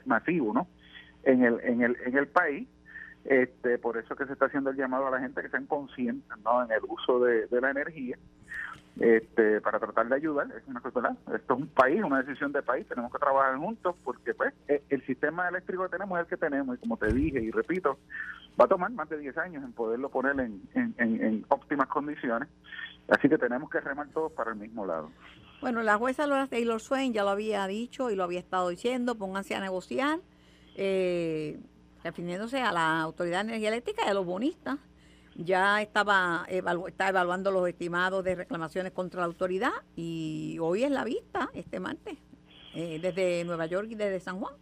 masivo, 0.06 0.52
¿no? 0.52 0.68
En 1.24 1.44
el, 1.44 1.60
en 1.60 1.84
el, 1.84 1.98
en 2.04 2.18
el 2.18 2.28
país. 2.28 2.68
Este, 3.26 3.78
por 3.78 3.98
eso 3.98 4.16
que 4.16 4.26
se 4.26 4.34
está 4.34 4.46
haciendo 4.46 4.72
el 4.72 4.76
llamado 4.76 5.06
a 5.06 5.12
la 5.12 5.20
gente 5.20 5.42
que 5.44 5.50
sean 5.50 5.68
conscientes 5.68 6.36
¿no? 6.44 6.64
en 6.64 6.72
el 6.72 6.80
uso 6.88 7.20
de, 7.20 7.48
de 7.48 7.62
la 7.62 7.70
energía 7.70 8.18
este, 9.00 9.62
para 9.62 9.80
tratar 9.80 10.08
de 10.10 10.16
ayudar. 10.16 10.48
Es 10.58 10.68
una 10.68 10.82
cosa, 10.82 11.16
esto 11.34 11.54
es 11.54 11.60
un 11.60 11.68
país, 11.68 12.04
una 12.04 12.22
decisión 12.22 12.52
de 12.52 12.62
país, 12.62 12.86
tenemos 12.88 13.12
que 13.12 13.20
trabajar 13.20 13.58
juntos 13.58 13.96
porque 14.04 14.34
pues 14.34 14.54
e, 14.68 14.84
el 14.90 15.06
sistema 15.06 15.48
eléctrico 15.48 15.84
que 15.84 15.90
tenemos 15.90 16.20
es 16.20 16.26
el 16.26 16.30
que 16.30 16.38
tenemos 16.38 16.76
y 16.78 16.80
como 16.80 16.98
te 16.98 17.08
dije 17.14 17.42
y 17.42 17.52
repito, 17.52 17.98
va 18.60 18.66
a 18.66 18.68
tomar 18.68 18.92
más 18.92 19.10
de 19.10 19.18
10 19.18 19.38
años 19.38 19.64
en 19.64 19.72
poderlo 19.72 20.10
poner 20.10 20.38
en, 20.40 21.46
óptimas 21.48 21.88
condiciones, 21.88 22.50
así 23.08 23.30
que 23.30 23.38
tenemos 23.38 23.70
que 23.70 23.80
remar 23.80 24.08
todos 24.10 24.32
para 24.34 24.52
el 24.52 24.58
mismo 24.58 24.86
lado. 24.86 25.12
Bueno, 25.62 25.82
la 25.82 25.98
jueza 25.98 26.28
Laura 26.28 26.48
Taylor 26.48 26.80
Swain 26.80 27.14
ya 27.14 27.24
lo 27.24 27.30
había 27.30 27.68
dicho 27.68 28.12
y 28.12 28.16
lo 28.16 28.24
había 28.24 28.40
estado 28.40 28.70
diciendo, 28.70 29.16
pónganse 29.16 29.56
a 29.56 29.60
negociar, 29.60 30.20
eh, 30.76 31.60
refiriéndose 32.04 32.62
a 32.62 32.72
la 32.72 33.02
Autoridad 33.02 33.44
de 33.44 33.50
Energía 33.50 33.70
Eléctrica 33.70 34.04
y 34.06 34.10
a 34.10 34.14
los 34.14 34.26
bonistas 34.26 34.78
ya 35.44 35.82
estaba 35.82 36.46
está 36.50 37.10
evaluando 37.10 37.52
los 37.52 37.68
estimados 37.68 38.24
de 38.24 38.36
reclamaciones 38.36 38.92
contra 38.92 39.22
la 39.22 39.28
autoridad 39.28 39.72
y 39.96 40.58
hoy 40.62 40.84
es 40.84 40.92
la 40.92 41.04
vista, 41.06 41.50
este 41.54 41.80
martes, 41.80 42.18
eh, 42.76 43.00
desde 43.02 43.46
Nueva 43.46 43.66
York 43.66 43.88
y 43.92 43.96
desde 43.96 44.20
San 44.20 44.40
Juan. 44.40 44.54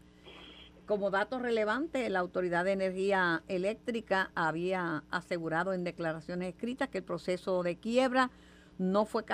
Como 0.86 1.10
dato 1.10 1.40
relevante, 1.40 2.10
la 2.10 2.20
Autoridad 2.20 2.64
de 2.64 2.72
Energía 2.72 3.44
Eléctrica 3.50 4.32
había 4.36 5.04
asegurado 5.10 5.74
en 5.74 5.84
declaraciones 5.84 6.54
escritas 6.54 6.88
que 6.88 7.00
el 7.00 7.04
proceso 7.04 7.62
de 7.62 7.78
quiebra 7.78 8.32
no 8.78 9.06
fue 9.06 9.26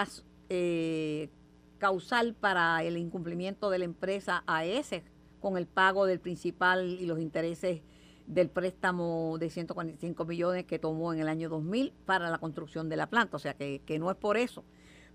eh, 0.50 1.30
causal 1.78 2.34
para 2.34 2.82
el 2.84 2.98
incumplimiento 2.98 3.70
de 3.70 3.80
la 3.80 3.86
empresa 3.86 4.44
AES 4.48 5.04
con 5.42 5.58
el 5.58 5.68
pago 5.68 6.06
del 6.06 6.20
principal 6.20 6.98
y 7.00 7.06
los 7.06 7.20
intereses 7.20 7.82
del 8.28 8.50
préstamo 8.50 9.38
de 9.38 9.50
145 9.50 10.26
millones 10.26 10.66
que 10.66 10.80
tomó 10.80 11.14
en 11.14 11.20
el 11.20 11.28
año 11.28 11.50
2000 11.50 11.94
para 12.06 12.30
la 12.30 12.38
construcción 12.38 12.90
de 12.90 12.96
la 12.96 13.08
planta, 13.08 13.38
o 13.38 13.40
sea 13.40 13.54
que, 13.54 13.82
no 14.00 14.10
es 14.10 14.18
por 14.18 14.38
eso. 14.38 14.64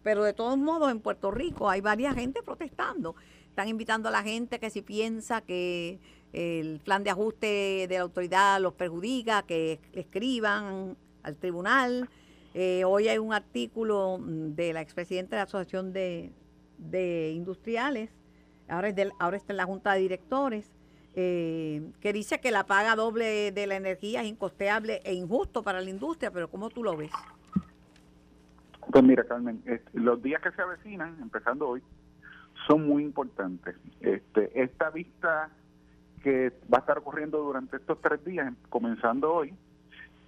Pero 0.02 0.22
de 0.22 0.32
todos 0.32 0.56
modos 0.58 0.90
en 0.90 1.00
Puerto 1.00 1.30
Rico 1.30 1.68
hay 1.68 1.80
varias 1.80 2.14
gente 2.14 2.42
protestando. 2.42 3.16
Están 3.48 3.68
invitando 3.68 4.08
a 4.08 4.12
la 4.12 4.22
gente 4.22 4.60
que 4.60 4.70
si 4.70 4.82
piensa 4.82 5.40
que 5.40 5.98
el 6.32 6.80
plan 6.80 7.02
de 7.02 7.10
ajuste 7.10 7.86
de 7.88 7.94
la 7.94 8.02
autoridad 8.02 8.60
los 8.60 8.74
perjudica, 8.74 9.42
que 9.42 9.80
escriban 9.92 10.96
al 11.22 11.36
tribunal. 11.36 12.08
Eh, 12.54 12.84
hoy 12.84 13.08
hay 13.08 13.18
un 13.18 13.32
artículo 13.32 14.18
de 14.20 14.72
la 14.72 14.80
expresidenta 14.80 15.36
de 15.36 15.40
la 15.40 15.44
Asociación 15.44 15.92
de, 15.92 16.32
Industriales, 17.34 18.10
ahora, 18.68 18.88
es 18.88 18.94
del, 18.94 19.12
ahora 19.18 19.36
está 19.36 19.52
en 19.52 19.56
la 19.56 19.64
Junta 19.64 19.92
de 19.94 20.00
Directores, 20.00 20.70
eh, 21.14 21.90
que 22.00 22.12
dice 22.12 22.40
que 22.40 22.50
la 22.50 22.66
paga 22.66 22.94
doble 22.94 23.52
de 23.52 23.66
la 23.66 23.76
energía 23.76 24.22
es 24.22 24.28
incosteable 24.28 25.00
e 25.04 25.14
injusto 25.14 25.62
para 25.62 25.80
la 25.80 25.90
industria, 25.90 26.30
pero 26.30 26.48
¿cómo 26.48 26.70
tú 26.70 26.84
lo 26.84 26.96
ves? 26.96 27.10
Pues 28.90 29.04
mira, 29.04 29.24
Carmen, 29.24 29.62
los 29.92 30.22
días 30.22 30.40
que 30.40 30.50
se 30.52 30.62
avecinan, 30.62 31.18
empezando 31.20 31.68
hoy, 31.68 31.82
son 32.66 32.86
muy 32.86 33.02
importantes. 33.02 33.76
Este, 34.00 34.62
esta 34.62 34.90
vista 34.90 35.50
que 36.22 36.52
va 36.72 36.78
a 36.78 36.80
estar 36.80 36.98
ocurriendo 36.98 37.38
durante 37.38 37.76
estos 37.76 38.00
tres 38.00 38.24
días, 38.24 38.52
comenzando 38.68 39.32
hoy, 39.32 39.54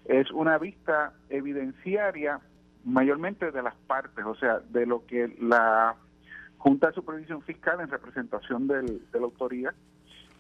es 0.07 0.31
una 0.31 0.59
vista 0.59 1.13
evidenciaria 1.29 2.41
mayormente 2.85 3.51
de 3.51 3.63
las 3.63 3.75
partes, 3.87 4.25
o 4.25 4.35
sea, 4.35 4.61
de 4.61 4.87
lo 4.87 5.05
que 5.07 5.37
la 5.41 5.97
Junta 6.59 6.89
de 6.89 6.95
Supervisión 6.95 7.43
Fiscal 7.43 7.81
en 7.81 7.89
representación 7.89 8.67
del, 8.67 9.11
de 9.11 9.19
la 9.19 9.25
autoridad 9.25 9.75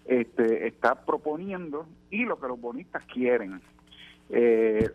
este, 0.06 0.66
está 0.66 1.04
proponiendo 1.04 1.86
y 2.10 2.24
lo 2.24 2.38
que 2.40 2.48
los 2.48 2.60
bonistas 2.60 3.04
quieren. 3.06 3.60
Eh, 4.30 4.88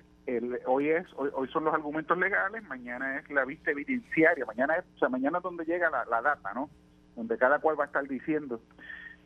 hoy 0.66 0.90
es 0.90 1.06
hoy, 1.16 1.48
son 1.50 1.66
los 1.66 1.74
argumentos 1.74 2.18
legales, 2.18 2.64
mañana 2.64 3.20
es 3.20 3.30
la 3.30 3.46
vista 3.46 3.72
evidenciaria, 3.72 4.46
mañana 4.46 4.76
es, 4.76 4.86
o 4.96 5.00
sea, 5.00 5.10
mañana 5.10 5.38
es 5.38 5.44
donde 5.44 5.66
llega 5.66 5.90
la, 5.90 6.22
data, 6.22 6.54
¿no? 6.54 6.70
Donde 7.16 7.38
cada 7.38 7.60
cual 7.60 7.80
va 7.80 7.84
a 7.84 7.88
estar 7.88 8.08
diciendo 8.08 8.60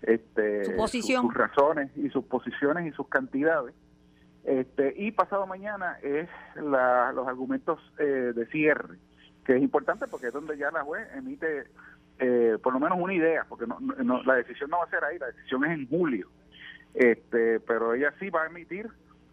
este, 0.01 0.65
sus 0.65 1.33
razones 1.33 1.89
y 1.95 2.09
sus 2.09 2.25
posiciones 2.25 2.85
y 2.87 2.91
sus 2.91 3.07
cantidades. 3.07 3.73
Este, 4.43 4.93
y 4.97 5.11
pasado 5.11 5.45
mañana 5.47 5.97
es 6.01 6.29
los 6.55 7.27
argumentos 7.27 7.79
eh, 7.99 8.33
de 8.35 8.45
cierre, 8.47 8.97
que 9.45 9.55
es 9.55 9.61
importante 9.61 10.07
porque 10.07 10.27
es 10.27 10.33
donde 10.33 10.57
ya 10.57 10.71
la 10.71 10.83
juez 10.83 11.07
emite 11.15 11.65
eh, 12.19 12.57
por 12.61 12.73
lo 12.73 12.79
menos 12.79 12.97
una 12.99 13.13
idea, 13.13 13.45
porque 13.47 13.65
no, 13.65 14.23
la 14.23 14.35
decisión 14.35 14.69
no 14.69 14.79
va 14.79 14.83
a 14.83 14.89
ser 14.89 15.03
ahí, 15.03 15.17
la 15.17 15.27
decisión 15.27 15.63
es 15.65 15.71
en 15.71 15.87
julio. 15.87 16.27
Este, 16.93 17.59
pero 17.61 17.93
ella 17.93 18.13
sí 18.19 18.29
va 18.29 18.43
a 18.43 18.47
emitir, 18.47 18.89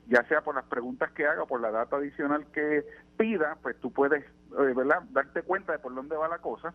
ya 0.07 0.23
sea 0.29 0.43
por 0.43 0.55
las 0.55 0.65
preguntas 0.65 1.11
que 1.13 1.27
haga, 1.27 1.47
por 1.47 1.61
la 1.61 1.71
data 1.71 1.97
adicional 1.97 2.47
que 2.53 2.85
pida, 3.17 3.57
pues 3.61 3.77
tú 3.81 3.91
puedes, 3.91 4.25
eh, 4.25 4.73
¿verdad?, 4.75 5.03
darte 5.11 5.43
cuenta 5.43 5.73
de 5.73 5.79
por 5.79 5.95
dónde 5.95 6.17
va 6.17 6.29
la 6.29 6.39
cosa. 6.39 6.73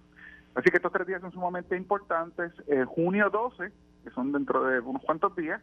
Así 0.54 0.70
que 0.70 0.78
estos 0.78 0.92
tres 0.92 1.08
días 1.08 1.22
son 1.22 1.32
sumamente 1.32 1.78
importantes. 1.78 2.52
Eh, 2.68 2.84
junio 2.86 3.30
12, 3.30 3.72
que 4.04 4.10
son 4.10 4.34
dentro 4.34 4.66
de 4.66 4.82
unos 4.82 5.02
cuantos 5.04 5.34
días, 5.36 5.62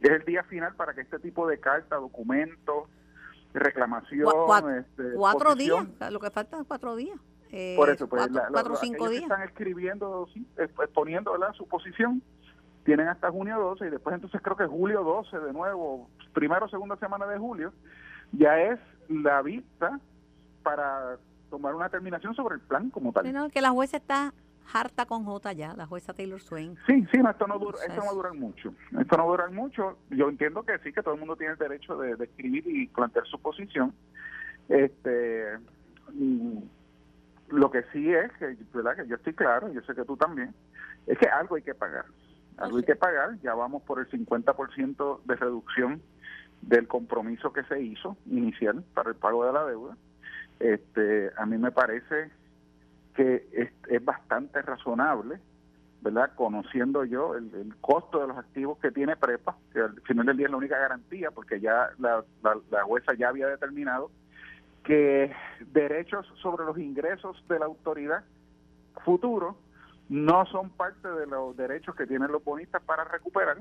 es 0.00 0.10
el 0.10 0.24
día 0.24 0.44
final 0.44 0.74
para 0.76 0.94
que 0.94 1.00
este 1.00 1.18
tipo 1.18 1.48
de 1.48 1.58
carta, 1.58 1.96
documentos, 1.96 2.88
reclamación... 3.52 4.28
Este, 4.78 5.14
cuatro 5.14 5.56
días, 5.56 5.86
lo 6.12 6.20
que 6.20 6.30
falta 6.30 6.60
es 6.60 6.66
cuatro 6.68 6.94
días. 6.94 7.18
Eh, 7.50 7.74
Por 7.76 7.90
eso, 7.90 8.08
pues, 8.08 8.28
cuatro, 8.52 8.74
o 8.74 8.76
cinco 8.76 9.08
días. 9.08 9.22
están 9.22 9.42
escribiendo, 9.42 10.28
exponiendo 10.56 11.32
su 11.54 11.66
posición, 11.66 12.22
tienen 12.84 13.08
hasta 13.08 13.30
junio 13.30 13.58
12 13.58 13.86
y 13.86 13.90
después 13.90 14.14
entonces 14.14 14.40
creo 14.42 14.56
que 14.56 14.66
julio 14.66 15.02
12 15.02 15.38
de 15.38 15.52
nuevo, 15.52 16.08
primera 16.32 16.64
o 16.64 16.68
segunda 16.68 16.96
semana 16.96 17.26
de 17.26 17.38
julio, 17.38 17.72
ya 18.32 18.58
es 18.60 18.78
la 19.08 19.42
vista 19.42 20.00
para 20.62 21.18
tomar 21.50 21.74
una 21.74 21.84
determinación 21.84 22.34
sobre 22.34 22.56
el 22.56 22.60
plan 22.60 22.90
como 22.90 23.12
tal. 23.12 23.50
que 23.50 23.60
la 23.60 23.70
jueza 23.70 23.96
está 23.96 24.32
harta 24.72 25.06
con 25.06 25.24
J 25.24 25.52
ya, 25.52 25.74
la 25.74 25.86
jueza 25.86 26.12
Taylor 26.12 26.40
Swain. 26.40 26.76
Sí, 26.86 27.06
sí, 27.10 27.20
esto 27.26 27.46
no, 27.46 27.58
dura, 27.58 27.78
esto 27.86 28.00
no 28.00 28.04
va 28.06 28.10
a 28.10 28.14
durar 28.14 28.34
mucho. 28.34 28.74
Esto 28.98 29.16
no 29.16 29.22
va 29.26 29.28
a 29.28 29.36
durar 29.36 29.50
mucho. 29.50 29.98
Yo 30.10 30.28
entiendo 30.28 30.62
que 30.62 30.78
sí, 30.80 30.92
que 30.92 31.02
todo 31.02 31.14
el 31.14 31.20
mundo 31.20 31.36
tiene 31.36 31.52
el 31.54 31.58
derecho 31.58 31.96
de, 31.96 32.16
de 32.16 32.24
escribir 32.24 32.64
y 32.66 32.86
plantear 32.88 33.26
su 33.26 33.38
posición. 33.40 33.94
Este 34.68 35.58
lo 37.50 37.70
que 37.70 37.82
sí 37.92 38.12
es, 38.12 38.30
que, 38.32 38.56
¿verdad? 38.74 38.96
que 38.96 39.06
yo 39.06 39.16
estoy 39.16 39.34
claro, 39.34 39.72
yo 39.72 39.80
sé 39.82 39.94
que 39.94 40.04
tú 40.04 40.16
también, 40.16 40.54
es 41.06 41.18
que 41.18 41.26
algo 41.26 41.56
hay 41.56 41.62
que 41.62 41.74
pagar. 41.74 42.04
Algo 42.56 42.78
hay 42.78 42.84
que 42.84 42.96
pagar, 42.96 43.38
ya 43.40 43.54
vamos 43.54 43.82
por 43.82 44.00
el 44.00 44.08
50% 44.08 45.20
de 45.24 45.36
reducción 45.36 46.02
del 46.62 46.88
compromiso 46.88 47.52
que 47.52 47.62
se 47.64 47.80
hizo 47.80 48.16
inicial 48.26 48.84
para 48.94 49.10
el 49.10 49.16
pago 49.16 49.46
de 49.46 49.52
la 49.52 49.64
deuda. 49.64 49.96
Este, 50.58 51.30
a 51.36 51.46
mí 51.46 51.56
me 51.56 51.70
parece 51.70 52.30
que 53.14 53.70
es, 53.88 54.04
bastante 54.04 54.60
razonable, 54.62 55.38
¿verdad? 56.02 56.32
Conociendo 56.34 57.04
yo 57.04 57.34
el, 57.34 57.74
costo 57.80 58.20
de 58.20 58.28
los 58.28 58.38
activos 58.38 58.78
que 58.78 58.90
tiene 58.90 59.16
PREPA, 59.16 59.56
que 59.72 59.80
al 59.80 60.00
final 60.02 60.26
del 60.26 60.36
día 60.36 60.46
es 60.46 60.50
la 60.50 60.56
única 60.56 60.78
garantía, 60.78 61.30
porque 61.30 61.60
ya 61.60 61.90
la, 61.98 62.24
la, 62.42 62.56
la 62.70 62.82
jueza 62.84 63.14
ya 63.14 63.28
había 63.28 63.46
determinado 63.46 64.10
que 64.84 65.32
derechos 65.72 66.26
sobre 66.42 66.64
los 66.64 66.78
ingresos 66.78 67.42
de 67.48 67.58
la 67.58 67.66
autoridad 67.66 68.24
futuro 69.04 69.56
no 70.08 70.46
son 70.46 70.70
parte 70.70 71.08
de 71.08 71.26
los 71.26 71.56
derechos 71.56 71.94
que 71.94 72.06
tienen 72.06 72.32
los 72.32 72.42
bonistas 72.42 72.82
para 72.82 73.04
recuperar. 73.04 73.58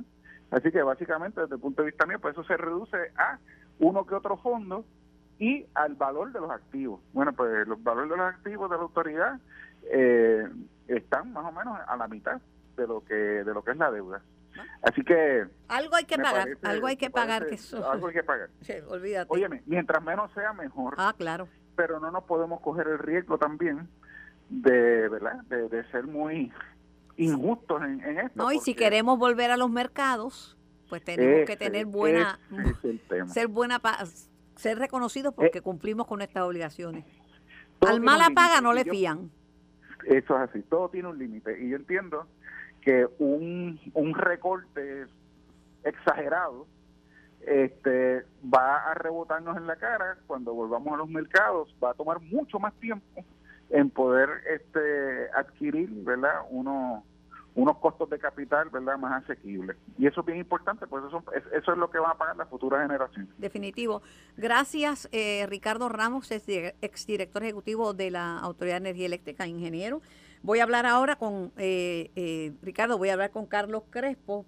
Así 0.52 0.72
que 0.72 0.82
básicamente 0.82 1.42
desde 1.42 1.56
el 1.56 1.62
punto 1.62 1.82
de 1.82 1.88
vista 1.88 2.06
mío, 2.06 2.20
pues 2.20 2.34
eso 2.34 2.44
se 2.46 2.56
reduce 2.56 2.98
a 3.18 3.38
uno 3.80 4.06
que 4.06 4.16
otro 4.16 4.38
fondo 4.38 4.86
y 5.40 5.66
al 5.74 5.96
valor 5.96 6.32
de 6.32 6.40
los 6.40 6.50
activos. 6.50 7.02
Bueno, 7.14 7.34
pues 7.34 7.68
los 7.68 7.84
valores 7.84 8.10
de 8.10 8.18
los 8.18 8.28
activos 8.28 8.70
de 8.70 8.78
la 8.78 8.82
autoridad 8.82 9.40
eh, 9.92 10.48
están 10.88 11.34
más 11.34 11.46
o 11.46 11.52
menos 11.52 11.78
a 11.86 11.98
la 11.98 12.08
mitad 12.08 12.42
de 12.76 12.88
lo 12.88 13.04
que 13.04 13.14
de 13.14 13.54
lo 13.54 13.64
que 13.64 13.72
es 13.72 13.78
la 13.78 13.92
deuda. 13.92 14.22
Así 14.82 15.04
que... 15.04 15.46
Algo 15.68 15.96
hay 15.96 16.06
que 16.06 16.18
pagar, 16.18 16.48
algo 16.64 16.88
hay 16.88 16.98
que 16.98 17.10
pagar. 17.10 17.48
que 17.48 17.56
eso... 17.56 17.90
Algo 17.90 18.08
hay 18.08 18.14
que 18.14 18.24
pagar. 18.24 18.50
Sí, 18.62 18.74
olvídate. 18.88 19.28
Óyeme, 19.30 19.64
mientras 19.66 20.04
menos 20.04 20.32
sea 20.34 20.54
mejor. 20.54 20.96
Ah, 20.98 21.14
claro. 21.18 21.48
Pero 21.76 22.00
no 22.00 22.12
nos 22.12 22.24
podemos 22.24 22.62
coger 22.62 22.88
el 22.88 23.00
riesgo 23.00 23.38
también 23.38 23.88
de, 24.50 25.10
¿verdad? 25.10 25.44
De, 25.46 25.84
ser 25.92 26.08
muy 26.08 26.52
injustos 27.18 27.82
en, 27.84 28.20
esto. 28.20 28.32
No, 28.36 28.52
y 28.52 28.60
si 28.60 28.74
queremos 28.74 29.20
volver 29.20 29.52
a 29.52 29.58
los 29.58 29.70
mercados, 29.70 30.58
pues 30.90 31.04
tenemos 31.04 31.46
que 31.46 31.58
tener 31.58 31.86
buena... 31.86 32.40
ser 33.28 33.48
buena 33.48 33.82
ser 34.56 34.80
reconocidos 34.80 35.34
porque 35.34 35.60
eh, 35.60 35.62
cumplimos 35.62 36.08
con 36.08 36.22
estas 36.22 36.44
obligaciones. 36.44 37.06
Al 37.82 38.02
mala 38.02 38.30
paga 38.34 38.62
no 38.62 38.74
le 38.74 38.84
fían. 38.86 39.32
Eso 40.06 40.36
es 40.42 40.50
así, 40.50 40.62
todo 40.64 40.90
tiene 40.90 41.10
un 41.10 41.20
límite. 41.20 41.62
Y 41.62 41.70
yo 41.70 41.76
entiendo 41.76 42.28
que 42.88 43.06
un, 43.20 43.78
un 43.96 44.14
recorte 44.14 45.08
exagerado 45.84 46.66
este 47.42 48.24
va 48.42 48.90
a 48.90 48.94
rebotarnos 48.94 49.58
en 49.58 49.68
la 49.68 49.76
cara 49.76 50.18
cuando 50.26 50.54
volvamos 50.54 50.94
a 50.94 50.98
los 50.98 51.10
mercados, 51.10 51.76
va 51.84 51.92
a 51.92 51.94
tomar 51.96 52.22
mucho 52.22 52.60
más 52.60 52.74
tiempo 52.76 53.26
en 53.70 53.90
poder 53.90 54.30
este 54.50 55.30
adquirir, 55.36 55.90
¿verdad? 56.06 56.44
Uno 56.50 57.04
unos 57.56 57.78
costos 57.80 58.10
de 58.10 58.20
capital 58.20 58.70
verdad 58.70 58.98
más 58.98 59.24
asequibles. 59.24 59.76
Y 59.98 60.08
eso 60.08 60.22
es 60.22 60.26
bien 60.26 60.38
importante 60.38 60.88
pues 60.88 61.04
eso, 61.06 61.22
eso 61.52 61.72
es 61.74 61.78
lo 61.78 61.90
que 61.90 62.00
van 62.00 62.12
a 62.12 62.18
pagar 62.18 62.38
las 62.38 62.48
futuras 62.48 62.84
generaciones. 62.84 63.30
Definitivo. 63.38 64.02
Gracias 64.38 65.10
eh, 65.12 65.46
Ricardo 65.50 65.90
Ramos 65.90 66.32
exdirector 66.32 67.44
ejecutivo 67.44 67.94
de 67.94 68.12
la 68.12 68.40
Autoridad 68.40 68.76
de 68.76 68.90
Energía 68.90 69.08
Eléctrica 69.08 69.46
ingeniero 69.46 70.02
voy 70.44 70.60
a 70.60 70.64
hablar 70.64 70.86
ahora 70.86 71.16
con 71.18 71.52
eh, 71.58 72.12
eh, 72.16 72.54
Ricardo 72.62 72.98
voy 72.98 73.10
a 73.10 73.14
hablar 73.14 73.32
con 73.32 73.46
Carlos 73.46 73.84
Crespo 73.90 74.46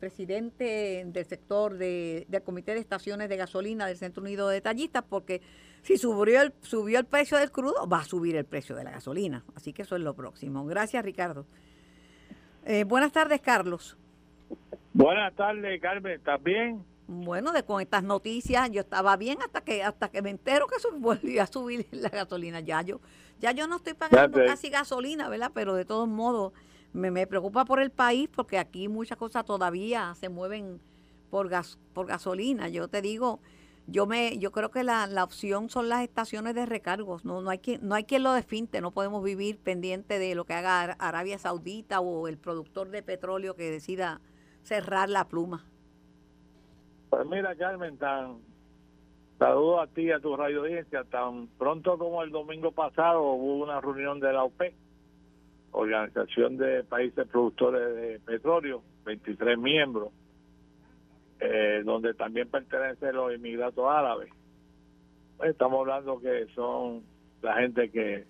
presidente 0.00 1.04
del 1.06 1.24
sector 1.24 1.76
de, 1.76 2.26
del 2.28 2.42
comité 2.42 2.74
de 2.74 2.80
estaciones 2.80 3.28
de 3.28 3.36
gasolina 3.36 3.86
del 3.86 3.96
Centro 3.96 4.22
Unido 4.22 4.48
de 4.48 4.54
Detallistas 4.54 5.04
porque 5.08 5.42
si 5.82 5.96
subió 5.96 6.42
el, 6.42 6.52
subió 6.60 6.98
el 6.98 7.06
precio 7.06 7.38
del 7.38 7.50
crudo 7.50 7.88
va 7.88 8.00
a 8.00 8.04
subir 8.04 8.36
el 8.36 8.44
precio 8.44 8.76
de 8.76 8.84
la 8.84 8.92
gasolina 8.92 9.44
así 9.54 9.72
que 9.72 9.82
eso 9.82 9.96
es 9.96 10.02
lo 10.02 10.14
próximo 10.14 10.64
gracias 10.64 11.04
Ricardo 11.04 11.46
eh, 12.64 12.84
buenas 12.84 13.12
tardes, 13.12 13.40
Carlos. 13.40 13.96
Buenas 14.92 15.34
tardes, 15.34 15.80
Carmen. 15.80 16.12
¿Estás 16.12 16.42
bien? 16.42 16.84
Bueno, 17.06 17.52
de 17.52 17.64
con 17.64 17.80
estas 17.80 18.04
noticias 18.04 18.70
yo 18.70 18.80
estaba 18.80 19.16
bien 19.16 19.42
hasta 19.42 19.60
que 19.60 19.82
hasta 19.82 20.08
que 20.08 20.22
me 20.22 20.30
entero 20.30 20.66
que 20.66 20.76
volvió 20.98 21.42
a 21.42 21.46
subir 21.46 21.86
la 21.90 22.08
gasolina. 22.08 22.60
Ya 22.60 22.82
yo 22.82 23.00
ya 23.40 23.52
yo 23.52 23.66
no 23.66 23.76
estoy 23.76 23.94
pagando 23.94 24.38
casi 24.46 24.70
gasolina, 24.70 25.28
¿verdad? 25.28 25.50
Pero 25.54 25.74
de 25.74 25.84
todos 25.84 26.08
modos 26.08 26.52
me, 26.92 27.10
me, 27.10 27.26
preocupa 27.26 27.64
por 27.64 27.80
el 27.80 27.90
país 27.90 28.28
porque 28.34 28.58
aquí 28.58 28.88
muchas 28.88 29.18
cosas 29.18 29.44
todavía 29.44 30.14
se 30.14 30.28
mueven 30.28 30.80
por 31.30 31.48
gas 31.48 31.78
por 31.92 32.06
gasolina. 32.06 32.68
Yo 32.68 32.88
te 32.88 33.02
digo, 33.02 33.40
yo 33.86 34.06
me 34.06 34.38
yo 34.38 34.52
creo 34.52 34.70
que 34.70 34.84
la, 34.84 35.06
la 35.06 35.24
opción 35.24 35.70
son 35.70 35.88
las 35.88 36.02
estaciones 36.02 36.54
de 36.54 36.66
recargos 36.66 37.24
no 37.24 37.42
no 37.42 37.50
hay 37.50 37.58
quien 37.58 37.86
no 37.86 37.94
hay 37.94 38.04
quien 38.04 38.22
lo 38.22 38.32
definte 38.32 38.80
no 38.80 38.92
podemos 38.92 39.24
vivir 39.24 39.58
pendiente 39.58 40.18
de 40.18 40.34
lo 40.34 40.44
que 40.44 40.54
haga 40.54 40.82
Arabia 40.98 41.38
Saudita 41.38 42.00
o 42.00 42.28
el 42.28 42.38
productor 42.38 42.90
de 42.90 43.02
petróleo 43.02 43.56
que 43.56 43.70
decida 43.70 44.20
cerrar 44.62 45.08
la 45.08 45.26
pluma 45.26 45.66
pues 47.12 47.26
mira 47.26 47.54
Carmen 47.54 47.98
tan 47.98 48.38
saludo 49.38 49.82
a 49.82 49.86
ti 49.86 50.04
y 50.04 50.12
a 50.12 50.18
tu 50.18 50.34
radio 50.34 50.60
audiencia 50.60 51.04
tan 51.04 51.46
pronto 51.58 51.98
como 51.98 52.22
el 52.22 52.30
domingo 52.30 52.72
pasado 52.72 53.20
hubo 53.22 53.62
una 53.62 53.82
reunión 53.82 54.18
de 54.18 54.32
la 54.32 54.44
OPEC 54.44 54.72
Organización 55.72 56.56
de 56.56 56.84
Países 56.84 57.28
Productores 57.28 57.94
de 57.94 58.18
Petróleo 58.20 58.82
23 59.04 59.58
miembros 59.58 60.08
eh, 61.38 61.82
donde 61.84 62.14
también 62.14 62.48
pertenecen 62.48 63.14
los 63.14 63.34
inmigrantes 63.34 63.84
árabes. 63.84 64.30
Pues 65.36 65.50
estamos 65.50 65.80
hablando 65.80 66.18
que 66.18 66.46
son 66.54 67.02
la 67.42 67.56
gente 67.56 67.90
que 67.90 68.24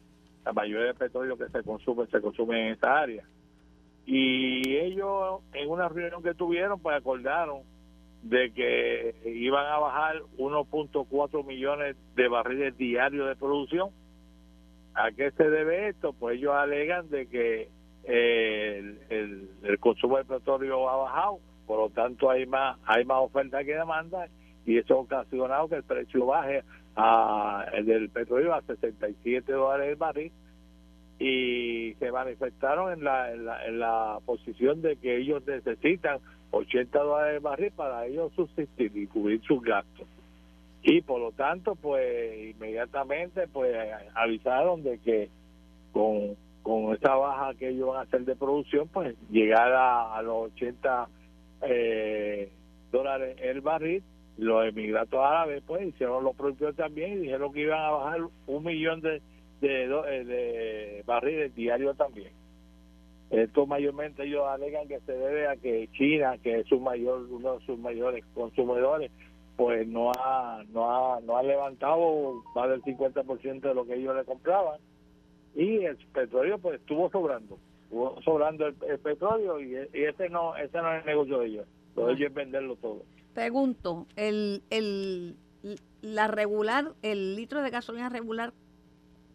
la 0.45 0.53
mayoría 0.53 0.87
del 0.87 0.97
petróleo 0.97 1.39
que 1.39 1.49
se 1.51 1.63
consume 1.63 2.09
se 2.09 2.21
consume 2.21 2.67
en 2.67 2.73
esta 2.73 2.99
área. 2.99 3.23
Y 4.07 4.77
ellos 4.77 5.41
en 5.53 5.71
una 5.71 5.89
reunión 5.89 6.21
que 6.21 6.35
tuvieron 6.35 6.81
pues 6.81 6.97
acordaron 6.97 7.71
de 8.23 8.53
que 8.53 9.15
iban 9.25 9.67
a 9.67 9.79
bajar 9.79 10.23
1.4 10.39 11.45
millones 11.45 11.97
de 12.15 12.29
barriles 12.29 12.77
diarios 12.77 13.29
de 13.29 13.37
producción. 13.37 13.91
¿A 14.95 15.11
qué 15.13 15.31
se 15.33 15.49
debe 15.49 15.89
esto? 15.89 16.13
Pues 16.13 16.39
ellos 16.39 16.55
alegan 16.55 17.09
de 17.11 17.27
que 17.27 17.69
eh, 18.05 18.99
el, 19.09 19.51
el 19.63 19.79
consumo 19.79 20.19
de 20.19 20.25
petróleo 20.25 20.89
ha 20.89 20.97
bajado 20.97 21.41
por 21.67 21.79
lo 21.79 21.91
tanto 21.91 22.31
hay 22.31 22.47
más 22.47 22.77
hay 22.85 23.05
más 23.05 23.19
oferta 23.21 23.65
que 23.65 23.75
demanda 23.75 24.27
y 24.67 24.79
eso 24.79 24.95
ha 24.95 24.99
ocasionado 24.99 25.69
que 25.69 25.77
el 25.77 25.83
precio 25.83 26.27
baje 26.27 26.63
a, 26.97 27.65
el 27.73 27.87
del 27.87 28.11
petróleo 28.11 28.55
a 28.55 28.63
67 28.63 29.51
dólares 29.51 29.89
el 29.89 29.97
barril 29.97 30.33
y 31.19 31.95
se 31.95 32.11
manifestaron 32.11 32.93
en 32.93 33.05
la, 33.05 33.33
en 33.33 33.79
la, 33.79 34.19
posición 34.27 34.83
de 34.83 34.97
que 34.97 35.19
ellos 35.19 35.43
necesitan 35.47 36.19
80 36.53 36.99
dólares 36.99 37.35
el 37.35 37.41
barril 37.41 37.73
para 37.73 38.07
ellos 38.07 38.33
subsistir 38.35 38.97
y 38.97 39.07
cubrir 39.07 39.43
sus 39.43 39.63
gastos 39.63 40.07
y 40.83 41.01
por 41.01 41.21
lo 41.21 41.33
tanto 41.33 41.75
pues 41.75 42.55
inmediatamente 42.57 43.47
pues 43.49 43.75
avisaron 44.15 44.83
de 44.83 44.99
que 44.99 45.29
con 45.93 46.37
con 46.63 46.95
esa 46.95 47.15
baja 47.15 47.55
que 47.55 47.69
ellos 47.69 47.89
van 47.89 47.99
a 47.99 48.03
hacer 48.03 48.25
de 48.25 48.37
producción 48.37 48.89
pues 48.89 49.17
llegar 49.31 49.73
a, 49.73 50.21
los 50.23 50.53
80 50.53 51.09
eh, 51.63 52.51
dólares 52.91 53.37
el 53.41 53.61
barril. 53.61 54.03
Los 54.39 54.67
emigratos 54.67 55.21
árabes 55.21 55.63
pues 55.67 55.87
hicieron 55.87 56.25
lo 56.25 56.33
propio 56.33 56.73
también 56.73 57.15
y 57.15 57.17
dijeron 57.23 57.53
que 57.53 57.61
iban 57.61 57.81
a 57.81 57.91
bajar 57.91 58.21
un 58.47 58.65
millón 58.65 59.01
de, 59.01 59.21
de, 59.61 59.89
de 59.89 61.03
barriles 61.05 61.55
diarios 61.55 61.97
también. 61.97 62.31
Esto 63.33 63.67
mayormente 63.67 64.25
ellos 64.25 64.45
alegan 64.47 64.87
que 64.87 65.01
se 65.01 65.13
debe 65.13 65.49
a 65.49 65.57
que 65.57 65.89
China, 65.93 66.37
que 66.39 66.61
es 66.61 66.67
su 66.69 66.79
mayor, 66.79 67.27
uno 67.31 67.59
de 67.59 67.67
sus 67.67 67.79
mayores 67.79 68.25
consumidores, 68.35 69.11
pues 69.57 69.89
no 69.89 70.13
ha, 70.13 70.63
no 70.73 70.91
ha, 70.91 71.21
no 71.21 71.37
ha 71.37 71.43
levantado 71.43 72.43
más 72.55 72.69
del 72.69 72.83
50% 72.83 73.61
de 73.61 73.75
lo 73.75 73.87
que 73.87 73.95
ellos 73.95 74.15
le 74.15 74.25
compraban 74.25 74.79
y 75.55 75.85
el 75.85 75.97
petróleo 76.13 76.59
pues 76.59 76.81
estuvo 76.81 77.11
sobrando 77.11 77.59
sobrando 78.25 78.67
el, 78.67 78.75
petróleo 78.99 79.61
y, 79.61 79.75
ese 79.93 80.29
no 80.29 80.57
ese 80.57 80.79
no 80.79 80.95
es 80.95 81.01
el 81.01 81.07
negocio 81.07 81.39
de 81.41 81.47
ellos. 81.47 81.67
Lo 81.95 82.07
de 82.07 82.15
ellos 82.15 82.29
es 82.29 82.35
venderlo 82.35 82.77
todo. 82.77 83.03
Pregunto, 83.35 84.07
el, 84.17 84.63
el, 84.71 85.37
la 86.01 86.27
regular, 86.27 86.93
el 87.03 87.37
litro 87.37 87.63
de 87.63 87.71
gasolina 87.71 88.09
regular, 88.09 88.53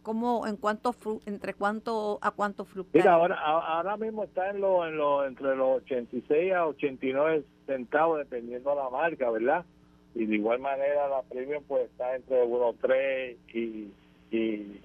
¿cómo, 0.08 0.46
en 0.46 0.56
cuánto, 0.56 0.94
entre 1.26 1.52
cuánto 1.52 2.18
a 2.22 2.30
cuánto 2.30 2.64
fluctúa? 2.64 2.98
Mira, 2.98 3.12
ahora, 3.12 3.36
ahora 3.38 3.98
mismo 3.98 4.24
está 4.24 4.48
en 4.48 4.62
lo, 4.62 4.86
en 4.86 4.96
lo, 4.96 5.26
entre 5.26 5.54
los 5.54 5.82
86 5.82 6.54
a 6.54 6.66
89 6.66 7.44
centavos, 7.66 8.16
dependiendo 8.16 8.70
de 8.70 8.76
la 8.76 8.88
marca, 8.88 9.30
¿verdad? 9.30 9.66
Y 10.14 10.24
de 10.24 10.36
igual 10.36 10.60
manera 10.60 11.08
la 11.08 11.20
premium 11.24 11.62
pues 11.68 11.90
está 11.90 12.16
entre 12.16 12.42
unos 12.42 12.76
3 12.80 13.36
y, 13.52 13.92
y, 14.30 14.80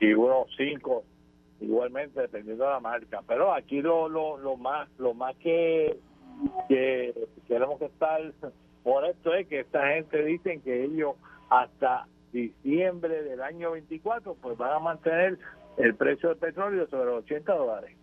y 0.00 0.12
unos 0.12 0.48
5 0.54 1.02
igualmente 1.62 2.20
dependiendo 2.20 2.64
de 2.64 2.70
la 2.70 2.80
marca 2.80 3.22
pero 3.26 3.54
aquí 3.54 3.80
lo, 3.80 4.08
lo, 4.08 4.36
lo 4.36 4.56
más 4.56 4.88
lo 4.98 5.14
más 5.14 5.34
que, 5.36 5.96
que 6.68 7.14
queremos 7.48 7.78
que 7.78 7.86
estar 7.86 8.20
por 8.82 9.06
esto 9.06 9.32
es 9.32 9.46
que 9.46 9.60
esta 9.60 9.88
gente 9.94 10.22
dicen 10.24 10.60
que 10.60 10.84
ellos 10.84 11.14
hasta 11.48 12.06
diciembre 12.32 13.22
del 13.22 13.42
año 13.42 13.72
24 13.72 14.34
pues 14.34 14.56
van 14.56 14.72
a 14.72 14.78
mantener 14.78 15.38
el 15.76 15.94
precio 15.94 16.30
del 16.30 16.38
petróleo 16.38 16.86
sobre 16.88 17.06
los 17.06 17.24
80 17.24 17.54
dólares 17.54 17.96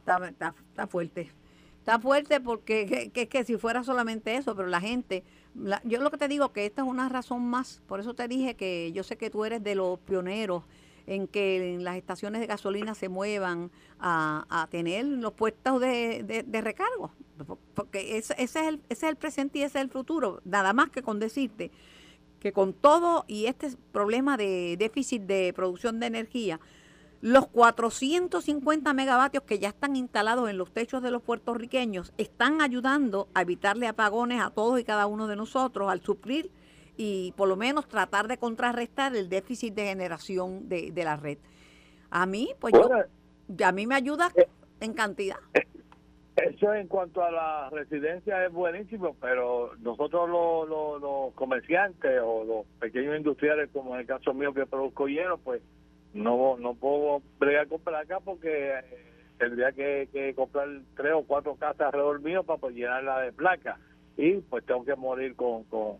está, 0.00 0.86
fuerte 0.86 1.30
está 1.78 1.98
fuerte 1.98 2.40
porque 2.40 3.10
que, 3.12 3.28
que, 3.28 3.44
si 3.44 3.56
fuera 3.56 3.84
solamente 3.84 4.34
eso 4.36 4.54
pero 4.56 4.68
la 4.68 4.80
gente 4.80 5.24
yo 5.84 6.00
lo 6.00 6.10
que 6.10 6.18
te 6.18 6.28
digo 6.28 6.52
que 6.52 6.66
esta 6.66 6.82
es 6.82 6.88
una 6.88 7.08
razón 7.08 7.46
más 7.48 7.82
por 7.86 8.00
eso 8.00 8.14
te 8.14 8.28
dije 8.28 8.54
que 8.54 8.92
yo 8.92 9.02
sé 9.02 9.16
que 9.16 9.30
tú 9.30 9.44
eres 9.44 9.62
de 9.62 9.74
los 9.74 9.98
pioneros 10.00 10.64
en 11.06 11.28
que 11.28 11.78
las 11.80 11.96
estaciones 11.96 12.40
de 12.40 12.46
gasolina 12.46 12.94
se 12.94 13.08
muevan 13.08 13.70
a, 13.98 14.66
tener 14.70 15.04
los 15.04 15.32
puestos 15.32 15.80
de, 15.80 16.44
recargo. 16.62 17.12
Porque 17.74 18.18
ese, 18.18 18.34
es 18.38 18.56
el, 18.56 18.80
ese 18.88 19.06
es 19.06 19.10
el 19.10 19.16
presente 19.16 19.60
y 19.60 19.62
ese 19.62 19.78
es 19.78 19.84
el 19.84 19.90
futuro. 19.90 20.40
Nada 20.44 20.72
más 20.72 20.90
que 20.90 21.02
con 21.02 21.20
decirte 21.20 21.70
que 22.40 22.52
con 22.52 22.72
todo 22.72 23.24
y 23.26 23.46
este 23.46 23.70
problema 23.92 24.36
de 24.36 24.76
déficit 24.78 25.22
de 25.22 25.52
producción 25.54 26.00
de 26.00 26.06
energía, 26.06 26.60
los 27.20 27.46
450 27.48 28.92
megavatios 28.92 29.42
que 29.44 29.58
ya 29.58 29.68
están 29.68 29.96
instalados 29.96 30.48
en 30.50 30.58
los 30.58 30.70
techos 30.72 31.02
de 31.02 31.10
los 31.10 31.22
puertorriqueños 31.22 32.12
están 32.18 32.60
ayudando 32.60 33.28
a 33.34 33.42
evitarle 33.42 33.86
apagones 33.86 34.42
a 34.42 34.50
todos 34.50 34.78
y 34.78 34.84
cada 34.84 35.06
uno 35.06 35.26
de 35.26 35.36
nosotros 35.36 35.90
al 35.90 36.02
suplir 36.02 36.50
y 36.96 37.32
por 37.36 37.48
lo 37.48 37.56
menos 37.56 37.88
tratar 37.88 38.28
de 38.28 38.38
contrarrestar 38.38 39.16
el 39.16 39.28
déficit 39.28 39.74
de 39.74 39.86
generación 39.86 40.68
de, 40.68 40.90
de 40.92 41.04
la 41.04 41.16
red. 41.16 41.38
A 42.10 42.26
mí, 42.26 42.50
pues 42.60 42.74
yo, 42.74 43.66
a 43.66 43.72
mí 43.72 43.86
me 43.86 43.94
ayuda 43.94 44.32
eh, 44.36 44.48
en 44.80 44.92
cantidad. 44.92 45.38
Eso 46.36 46.74
en 46.74 46.86
cuanto 46.86 47.24
a 47.24 47.30
la 47.30 47.70
residencia 47.70 48.44
es 48.44 48.52
buenísimo, 48.52 49.16
pero 49.20 49.70
nosotros 49.78 50.28
los, 50.28 51.00
los, 51.00 51.32
comerciantes 51.34 52.20
o 52.22 52.44
los 52.44 52.66
pequeños 52.78 53.16
industriales, 53.16 53.70
como 53.72 53.94
en 53.94 54.02
el 54.02 54.06
caso 54.06 54.34
mío 54.34 54.52
que 54.52 54.66
produzco 54.66 55.08
hielo, 55.08 55.38
pues 55.38 55.62
no 56.12 56.56
no 56.58 56.74
puedo 56.74 57.22
bregar 57.38 57.68
comprar 57.68 58.02
acá 58.02 58.20
porque 58.20 58.70
eh, 58.70 58.82
tendría 59.38 59.72
que, 59.72 60.08
que, 60.12 60.34
comprar 60.34 60.68
tres 60.94 61.12
o 61.14 61.22
cuatro 61.22 61.56
casas 61.56 61.86
alrededor 61.86 62.20
mío 62.20 62.42
para 62.42 62.58
poder 62.58 62.76
llenarla 62.76 63.20
de 63.20 63.32
placas 63.32 63.78
y 64.18 64.34
pues 64.36 64.64
tengo 64.64 64.84
que 64.84 64.94
morir 64.94 65.34
con, 65.36 65.64
con, 65.64 65.98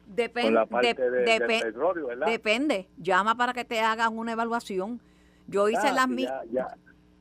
la 0.53 0.67
parte 0.67 0.95
de, 0.95 1.23
del 1.23 1.47
petróleo, 1.47 2.09
¿verdad? 2.09 2.27
Depende, 2.27 2.89
llama 2.99 3.35
para 3.37 3.53
que 3.53 3.65
te 3.65 3.81
hagan 3.81 4.17
una 4.17 4.33
evaluación. 4.33 5.01
Yo 5.49 5.69
hice 5.69 5.93
las 5.93 6.09
ya, 6.09 6.43
ya, 6.51 6.77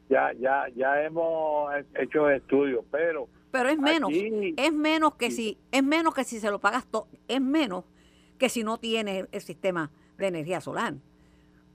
ya, 0.10 0.34
ya, 0.34 0.68
ya 0.76 1.04
hemos 1.04 1.74
hecho 1.96 2.30
estudios, 2.30 2.86
pero 2.92 3.28
Pero 3.52 3.70
es 3.70 3.78
menos, 3.78 4.12
es 4.12 4.74
menos 4.74 5.16
que 5.16 5.32
si, 5.32 5.58
es 5.72 5.84
menos 5.84 6.14
que 6.14 6.24
si 6.24 6.40
se 6.40 6.52
lo 6.52 6.60
pagas 6.60 6.86
todo, 6.86 7.08
es 7.28 7.42
menos 7.42 7.86
que 8.38 8.50
si 8.50 8.64
no 8.64 8.78
tienes 8.78 9.28
el 9.32 9.42
sistema 9.42 9.92
de 10.18 10.28
energía 10.28 10.62
solar. 10.62 10.96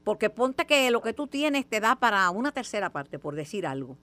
Porque 0.04 0.30
ponte 0.30 0.66
que 0.66 0.90
lo 0.90 1.02
que 1.02 1.12
tú 1.12 1.26
tienes 1.26 1.66
te 1.66 1.80
da 1.80 1.96
para 1.96 2.30
una 2.30 2.52
tercera 2.52 2.90
parte, 2.90 3.18
por 3.18 3.34
decir 3.34 3.66
algo. 3.66 3.96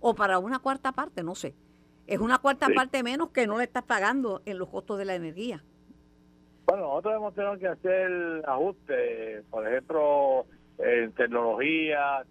O 0.00 0.14
para 0.14 0.38
una 0.38 0.58
cuarta 0.58 0.92
parte, 0.92 1.22
no 1.22 1.34
sé. 1.34 1.54
Es 2.06 2.18
una 2.20 2.38
cuarta 2.38 2.68
parte 2.74 3.02
menos 3.02 3.30
que 3.30 3.46
no 3.46 3.56
le 3.56 3.64
estás 3.64 3.84
pagando 3.84 4.42
en 4.44 4.58
los 4.58 4.68
costos 4.68 4.98
de 4.98 5.06
la 5.06 5.14
energía. 5.14 5.64
Bueno, 6.66 6.82
nosotros 6.82 7.14
hemos 7.16 7.34
tenido 7.34 7.58
que 7.58 7.68
hacer 7.68 8.42
ajustes, 8.46 9.44
por 9.50 9.66
ejemplo, 9.66 10.46
en 10.78 11.12
tecnología, 11.12 12.24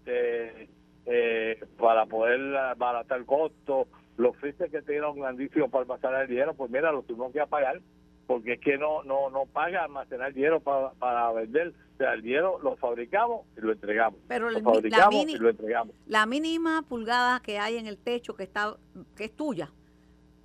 eh, 1.06 1.64
para 1.78 2.06
poder 2.06 2.56
abaratar 2.56 3.20
el 3.20 3.26
costo. 3.26 3.88
Los 4.18 4.38
freezers 4.38 4.72
que 4.72 4.82
tenían 4.82 5.16
grandísimos 5.16 5.70
para 5.70 5.84
almacenar 5.84 6.24
el 6.24 6.28
dinero, 6.28 6.54
pues 6.54 6.70
mira, 6.70 6.92
los 6.92 7.06
tuvimos 7.06 7.32
que 7.34 7.42
apagar 7.42 7.82
porque 8.28 8.54
es 8.54 8.60
que 8.62 8.78
no 8.78 9.04
no 9.04 9.30
no 9.30 9.46
paga 9.46 9.84
almacenar 9.84 10.34
dinero 10.34 10.60
para, 10.60 10.92
para 10.94 11.32
vender. 11.32 11.74
O 11.94 11.98
sea, 11.98 12.14
el 12.14 12.22
dinero 12.22 12.60
lo 12.64 12.76
fabricamos 12.78 13.46
y 13.58 13.62
lo 13.62 13.72
entregamos. 13.72 14.20
Pero 14.28 14.50
lo 14.50 14.62
fabricamos 14.62 15.16
y 15.28 15.38
lo 15.38 15.50
entregamos. 15.50 15.96
La 16.08 16.26
mínima 16.26 16.84
pulgada 16.88 17.40
que 17.42 17.60
hay 17.60 17.78
en 17.78 17.88
el 17.88 17.98
techo 17.98 18.36
que 18.36 18.44
está 18.44 18.78
que 19.16 19.26
es 19.26 19.36
tuya, 19.36 19.72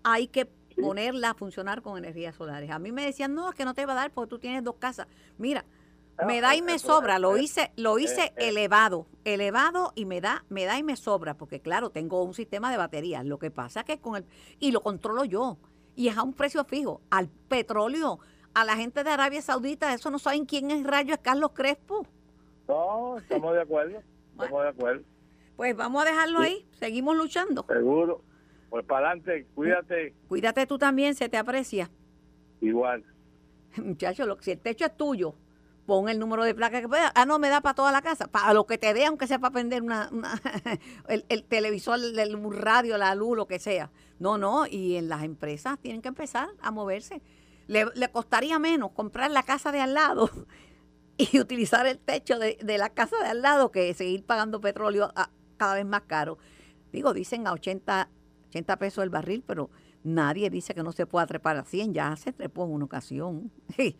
hay 0.02 0.28
que 0.28 0.48
ponerla 0.80 1.30
a 1.30 1.34
funcionar 1.34 1.82
con 1.82 1.98
energías 1.98 2.36
solares. 2.36 2.70
A 2.70 2.78
mí 2.78 2.92
me 2.92 3.04
decían, 3.04 3.34
no, 3.34 3.48
es 3.48 3.54
que 3.54 3.64
no 3.64 3.74
te 3.74 3.86
va 3.86 3.92
a 3.92 3.96
dar 3.96 4.10
porque 4.12 4.30
tú 4.30 4.38
tienes 4.38 4.62
dos 4.62 4.76
casas. 4.76 5.08
Mira, 5.36 5.64
me 6.26 6.40
da 6.40 6.56
y 6.56 6.62
me 6.62 6.78
sobra. 6.78 7.18
Lo 7.18 7.36
hice, 7.36 7.72
lo 7.76 7.98
hice 7.98 8.26
eh, 8.26 8.32
eh. 8.36 8.48
elevado, 8.48 9.06
elevado 9.24 9.92
y 9.94 10.04
me 10.04 10.20
da, 10.20 10.44
me 10.48 10.64
da 10.64 10.78
y 10.78 10.82
me 10.82 10.96
sobra, 10.96 11.34
porque 11.34 11.60
claro, 11.60 11.90
tengo 11.90 12.22
un 12.22 12.34
sistema 12.34 12.70
de 12.70 12.76
baterías. 12.76 13.24
Lo 13.24 13.38
que 13.38 13.50
pasa 13.50 13.84
que 13.84 13.98
con 13.98 14.16
el, 14.16 14.24
y 14.58 14.72
lo 14.72 14.80
controlo 14.82 15.24
yo, 15.24 15.58
y 15.94 16.08
es 16.08 16.16
a 16.16 16.22
un 16.22 16.34
precio 16.34 16.64
fijo. 16.64 17.00
Al 17.10 17.28
petróleo, 17.28 18.18
a 18.54 18.64
la 18.64 18.76
gente 18.76 19.04
de 19.04 19.10
Arabia 19.10 19.42
Saudita, 19.42 19.92
eso 19.92 20.10
no 20.10 20.18
saben 20.18 20.46
quién 20.46 20.70
es 20.70 20.84
rayo, 20.84 21.14
es 21.14 21.20
Carlos 21.20 21.52
Crespo. 21.54 22.06
No, 22.66 23.18
estamos 23.18 23.54
de 23.54 23.62
acuerdo, 23.62 23.98
estamos 24.32 24.62
de 24.62 24.68
acuerdo. 24.68 25.04
Pues 25.56 25.76
vamos 25.76 26.02
a 26.02 26.08
dejarlo 26.08 26.40
ahí, 26.40 26.68
seguimos 26.72 27.16
luchando. 27.16 27.64
Seguro. 27.66 28.22
Pues 28.70 28.84
para 28.84 29.08
adelante, 29.10 29.46
cuídate. 29.54 30.14
Cuídate 30.28 30.66
tú 30.66 30.78
también, 30.78 31.14
se 31.14 31.28
te 31.28 31.36
aprecia. 31.36 31.90
Igual. 32.60 33.04
Muchachos, 33.76 34.28
si 34.40 34.52
el 34.52 34.60
techo 34.60 34.84
es 34.84 34.96
tuyo, 34.96 35.34
pon 35.88 36.10
el 36.10 36.18
número 36.18 36.44
de 36.44 36.54
placa 36.54 36.82
que 36.82 36.86
pueda. 36.86 37.10
Ah, 37.14 37.24
no, 37.24 37.38
me 37.38 37.48
da 37.48 37.62
para 37.62 37.74
toda 37.74 37.90
la 37.90 38.02
casa. 38.02 38.28
Para 38.28 38.52
lo 38.52 38.66
que 38.66 38.76
te 38.76 38.92
dé, 38.92 39.06
aunque 39.06 39.26
sea 39.26 39.38
para 39.38 39.52
prender 39.52 39.82
una, 39.82 40.10
el, 41.08 41.44
televisor, 41.44 41.98
el, 41.98 42.52
radio, 42.52 42.98
la 42.98 43.14
luz, 43.14 43.38
lo 43.38 43.46
que 43.46 43.58
sea. 43.58 43.90
No, 44.18 44.36
no, 44.36 44.66
y 44.66 44.96
en 44.96 45.08
las 45.08 45.24
empresas 45.24 45.78
tienen 45.78 46.02
que 46.02 46.08
empezar 46.08 46.50
a 46.60 46.70
moverse. 46.70 47.22
Le, 47.68 47.86
costaría 48.12 48.58
menos 48.58 48.90
comprar 48.92 49.30
la 49.30 49.42
casa 49.42 49.72
de 49.72 49.80
al 49.80 49.94
lado 49.94 50.30
y 51.16 51.40
utilizar 51.40 51.86
el 51.86 51.98
techo 51.98 52.38
de, 52.38 52.58
la 52.62 52.90
casa 52.90 53.16
de 53.22 53.28
al 53.28 53.40
lado 53.40 53.72
que 53.72 53.94
seguir 53.94 54.26
pagando 54.26 54.60
petróleo 54.60 55.10
cada 55.56 55.74
vez 55.74 55.86
más 55.86 56.02
caro. 56.02 56.36
Digo, 56.92 57.14
dicen 57.14 57.46
a 57.46 57.52
80 57.52 58.10
80 58.48 58.78
pesos 58.78 59.04
el 59.04 59.10
barril, 59.10 59.42
pero 59.46 59.70
nadie 60.02 60.50
dice 60.50 60.74
que 60.74 60.82
no 60.82 60.92
se 60.92 61.06
pueda 61.06 61.26
trepar 61.26 61.56
a 61.56 61.64
100, 61.64 61.94
ya 61.94 62.16
se 62.16 62.32
trepó 62.32 62.64
en 62.64 62.72
una 62.72 62.84
ocasión. 62.84 63.50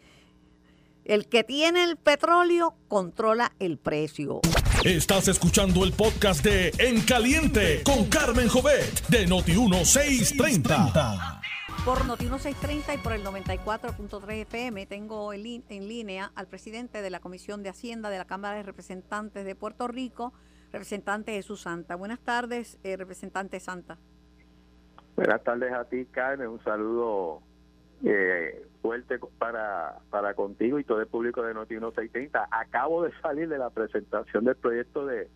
El 1.09 1.27
que 1.27 1.43
tiene 1.43 1.83
el 1.85 1.97
petróleo 1.97 2.75
controla 2.87 3.53
el 3.59 3.79
precio. 3.79 4.43
Estás 4.85 5.27
escuchando 5.29 5.83
el 5.85 5.95
podcast 5.95 6.45
de 6.45 6.71
En 6.79 7.01
Caliente 7.01 7.83
con 7.83 8.11
Carmen 8.11 8.47
Jovet 8.47 9.07
de 9.09 9.27
Noti1630. 9.27 11.41
Por 11.87 12.01
Noti1630 12.01 12.95
y 12.95 12.99
por 12.99 13.15
el 13.15 13.25
94.3 13.25 14.43
FM 14.43 14.85
tengo 14.85 15.33
en, 15.33 15.43
línea 15.43 16.31
al 16.35 16.47
presidente 16.47 17.01
de 17.01 17.09
la 17.09 17.21
Comisión 17.21 17.63
de 17.63 17.71
Hacienda 17.71 18.11
de 18.11 18.19
la 18.19 18.27
Cámara 18.27 18.59
de 18.59 18.65
Representantes 18.65 19.47
de 19.47 19.55
Puerto 19.55 19.89
Rico, 19.89 20.35
representante 20.73 21.33
Jesús 21.33 21.63
Santa. 21.63 21.97
Buenas 21.97 22.21
tardes, 22.21 22.79
eh, 22.85 22.99
representante 22.99 23.61
Santa. 23.61 23.97
Buenas 25.17 25.43
tardes 25.43 25.73
a 25.73 25.87
ti, 25.87 26.05
Carmen. 26.05 26.49
Un 26.49 26.63
saludo 26.63 27.41
eh, 28.05 28.68
fuerte 28.81 29.19
para, 29.39 29.99
para 30.11 30.35
contigo 30.35 30.79
y 30.79 30.85
todo 30.85 31.01
el 31.01 31.07
público 31.07 31.43
de 31.43 31.55
Noti 31.55 31.75
630. 31.75 32.49
Acabo 32.51 33.03
de 33.03 33.13
salir 33.21 33.49
de 33.49 33.59
la 33.59 33.71
presentación 33.71 34.45
del 34.45 34.57
proyecto 34.57 35.07
de 35.07 35.29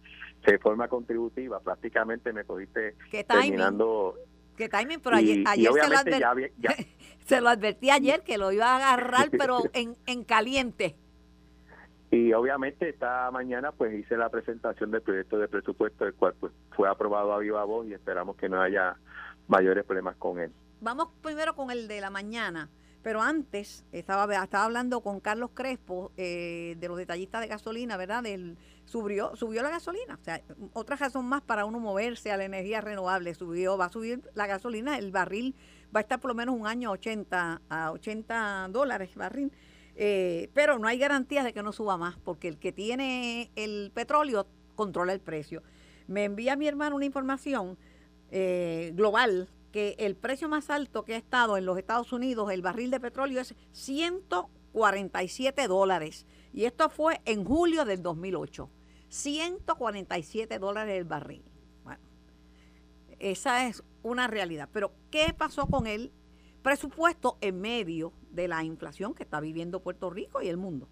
reforma 0.42 0.88
contributiva. 0.88 1.60
Prácticamente 1.60 2.32
me 2.32 2.44
cogiste 2.44 2.96
terminando. 3.26 4.16
¿Qué 4.56 4.68
timing? 4.68 5.00
Pero 5.00 5.16
ayer, 5.16 5.44
ayer 5.46 5.72
se, 5.72 5.88
lo 5.88 5.98
advertí, 5.98 6.94
se 7.24 7.40
lo 7.40 7.48
advertí 7.48 7.90
ayer 7.90 8.22
que 8.22 8.38
lo 8.38 8.52
iba 8.52 8.66
a 8.66 8.76
agarrar, 8.76 9.30
pero 9.38 9.60
en, 9.72 9.96
en 10.06 10.24
caliente. 10.24 10.96
Y 12.10 12.34
obviamente 12.34 12.90
esta 12.90 13.30
mañana 13.30 13.72
pues 13.72 13.94
hice 13.94 14.18
la 14.18 14.28
presentación 14.28 14.90
del 14.90 15.00
proyecto 15.00 15.38
de 15.38 15.48
presupuesto, 15.48 16.04
el 16.04 16.12
cual 16.12 16.34
pues 16.38 16.52
fue 16.76 16.86
aprobado 16.86 17.32
a 17.32 17.38
viva 17.38 17.64
voz 17.64 17.86
y 17.86 17.94
esperamos 17.94 18.36
que 18.36 18.50
no 18.50 18.60
haya 18.60 18.96
mayores 19.48 19.84
problemas 19.84 20.16
con 20.16 20.38
él. 20.38 20.52
Vamos 20.82 21.08
primero 21.22 21.54
con 21.54 21.70
el 21.70 21.88
de 21.88 22.02
la 22.02 22.10
mañana. 22.10 22.68
Pero 23.02 23.20
antes 23.20 23.84
estaba, 23.90 24.24
estaba 24.42 24.64
hablando 24.64 25.00
con 25.00 25.20
Carlos 25.20 25.50
Crespo 25.54 26.12
eh, 26.16 26.76
de 26.78 26.88
los 26.88 26.96
detallistas 26.96 27.40
de 27.40 27.48
gasolina, 27.48 27.96
¿verdad? 27.96 28.22
Del, 28.22 28.56
subió, 28.84 29.34
subió 29.34 29.62
la 29.62 29.70
gasolina. 29.70 30.18
O 30.20 30.24
sea, 30.24 30.40
otra 30.72 30.96
razón 30.96 31.26
más 31.26 31.42
para 31.42 31.64
uno 31.64 31.80
moverse 31.80 32.30
a 32.30 32.36
la 32.36 32.44
energía 32.44 32.80
renovable. 32.80 33.34
Subió, 33.34 33.76
va 33.76 33.86
a 33.86 33.92
subir 33.92 34.22
la 34.34 34.46
gasolina, 34.46 34.98
el 34.98 35.10
barril 35.10 35.54
va 35.94 36.00
a 36.00 36.02
estar 36.02 36.20
por 36.20 36.30
lo 36.30 36.34
menos 36.34 36.54
un 36.54 36.66
año 36.66 36.90
a 36.90 36.92
80, 36.92 37.62
a 37.68 37.90
80 37.92 38.68
dólares 38.70 39.14
barril. 39.16 39.52
Eh, 39.94 40.48
pero 40.54 40.78
no 40.78 40.88
hay 40.88 40.98
garantías 40.98 41.44
de 41.44 41.52
que 41.52 41.62
no 41.62 41.72
suba 41.72 41.96
más, 41.96 42.16
porque 42.18 42.48
el 42.48 42.58
que 42.58 42.72
tiene 42.72 43.50
el 43.56 43.90
petróleo 43.92 44.46
controla 44.74 45.12
el 45.12 45.20
precio. 45.20 45.62
Me 46.06 46.24
envía 46.24 46.56
mi 46.56 46.66
hermano 46.66 46.96
una 46.96 47.04
información 47.04 47.76
eh, 48.30 48.92
global 48.94 49.48
que 49.72 49.96
el 49.98 50.14
precio 50.14 50.48
más 50.48 50.70
alto 50.70 51.04
que 51.04 51.14
ha 51.14 51.18
estado 51.18 51.56
en 51.56 51.66
los 51.66 51.78
Estados 51.78 52.12
Unidos, 52.12 52.52
el 52.52 52.62
barril 52.62 52.90
de 52.90 53.00
petróleo, 53.00 53.40
es 53.40 53.54
147 53.72 55.66
dólares. 55.66 56.26
Y 56.52 56.66
esto 56.66 56.90
fue 56.90 57.20
en 57.24 57.44
julio 57.44 57.84
del 57.84 58.02
2008. 58.02 58.70
147 59.08 60.58
dólares 60.58 60.98
el 60.98 61.04
barril. 61.04 61.42
Bueno, 61.82 62.00
esa 63.18 63.66
es 63.66 63.82
una 64.02 64.28
realidad. 64.28 64.68
Pero, 64.72 64.92
¿qué 65.10 65.34
pasó 65.36 65.66
con 65.66 65.86
el 65.86 66.12
presupuesto 66.62 67.38
en 67.40 67.60
medio 67.60 68.12
de 68.30 68.48
la 68.48 68.62
inflación 68.62 69.14
que 69.14 69.22
está 69.24 69.40
viviendo 69.40 69.80
Puerto 69.80 70.10
Rico 70.10 70.42
y 70.42 70.48
el 70.48 70.56
mundo? 70.56 70.88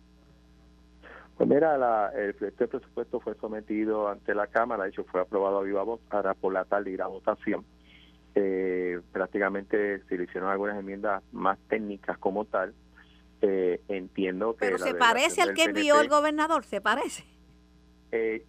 Pues 1.36 1.48
mira, 1.48 2.10
el 2.14 2.34
proyecto 2.34 2.64
de 2.64 2.68
presupuesto 2.68 3.20
fue 3.20 3.34
sometido 3.36 4.08
ante 4.08 4.34
la 4.34 4.46
Cámara, 4.46 4.84
de 4.84 4.90
hecho 4.90 5.04
fue 5.04 5.22
aprobado 5.22 5.58
a 5.58 5.62
viva 5.62 5.82
voz 5.82 6.00
para 6.10 6.34
por 6.34 6.52
la 6.52 6.66
tarde 6.66 6.90
ir 6.90 7.00
a 7.00 7.06
votación. 7.06 7.64
Eh, 8.34 9.00
prácticamente 9.12 10.02
se 10.08 10.16
le 10.16 10.24
hicieron 10.24 10.50
algunas 10.50 10.78
enmiendas 10.78 11.22
más 11.32 11.58
técnicas 11.68 12.18
como 12.18 12.44
tal. 12.44 12.74
Eh, 13.42 13.80
entiendo 13.88 14.54
que... 14.54 14.66
Pero 14.66 14.78
se 14.78 14.94
parece 14.94 15.42
al 15.42 15.54
que 15.54 15.64
envió 15.64 16.00
el 16.00 16.08
gobernador, 16.08 16.64
se 16.64 16.80
parece. 16.80 17.24
Eh, 18.12 18.44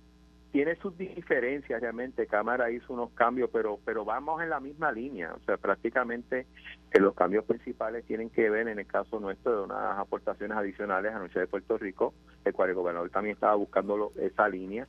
tiene 0.51 0.75
sus 0.75 0.97
diferencias 0.97 1.79
realmente. 1.81 2.27
Cámara 2.27 2.69
hizo 2.71 2.93
unos 2.93 3.11
cambios, 3.11 3.49
pero 3.51 3.79
pero 3.85 4.03
vamos 4.03 4.41
en 4.41 4.49
la 4.49 4.59
misma 4.59 4.91
línea. 4.91 5.33
O 5.33 5.39
sea, 5.45 5.57
prácticamente 5.57 6.45
que 6.91 6.99
los 6.99 7.15
cambios 7.15 7.45
principales 7.45 8.05
tienen 8.05 8.29
que 8.29 8.49
ver, 8.49 8.67
en 8.67 8.79
el 8.79 8.85
caso 8.85 9.19
nuestro, 9.19 9.55
de 9.55 9.63
unas 9.63 9.97
aportaciones 9.97 10.57
adicionales 10.57 11.09
a 11.09 11.13
la 11.13 11.19
Universidad 11.19 11.43
de 11.43 11.47
Puerto 11.47 11.77
Rico, 11.77 12.13
el 12.43 12.53
cual 12.53 12.69
el 12.69 12.75
gobernador 12.75 13.09
también 13.09 13.35
estaba 13.35 13.55
buscando 13.55 14.11
esa 14.19 14.49
línea. 14.49 14.87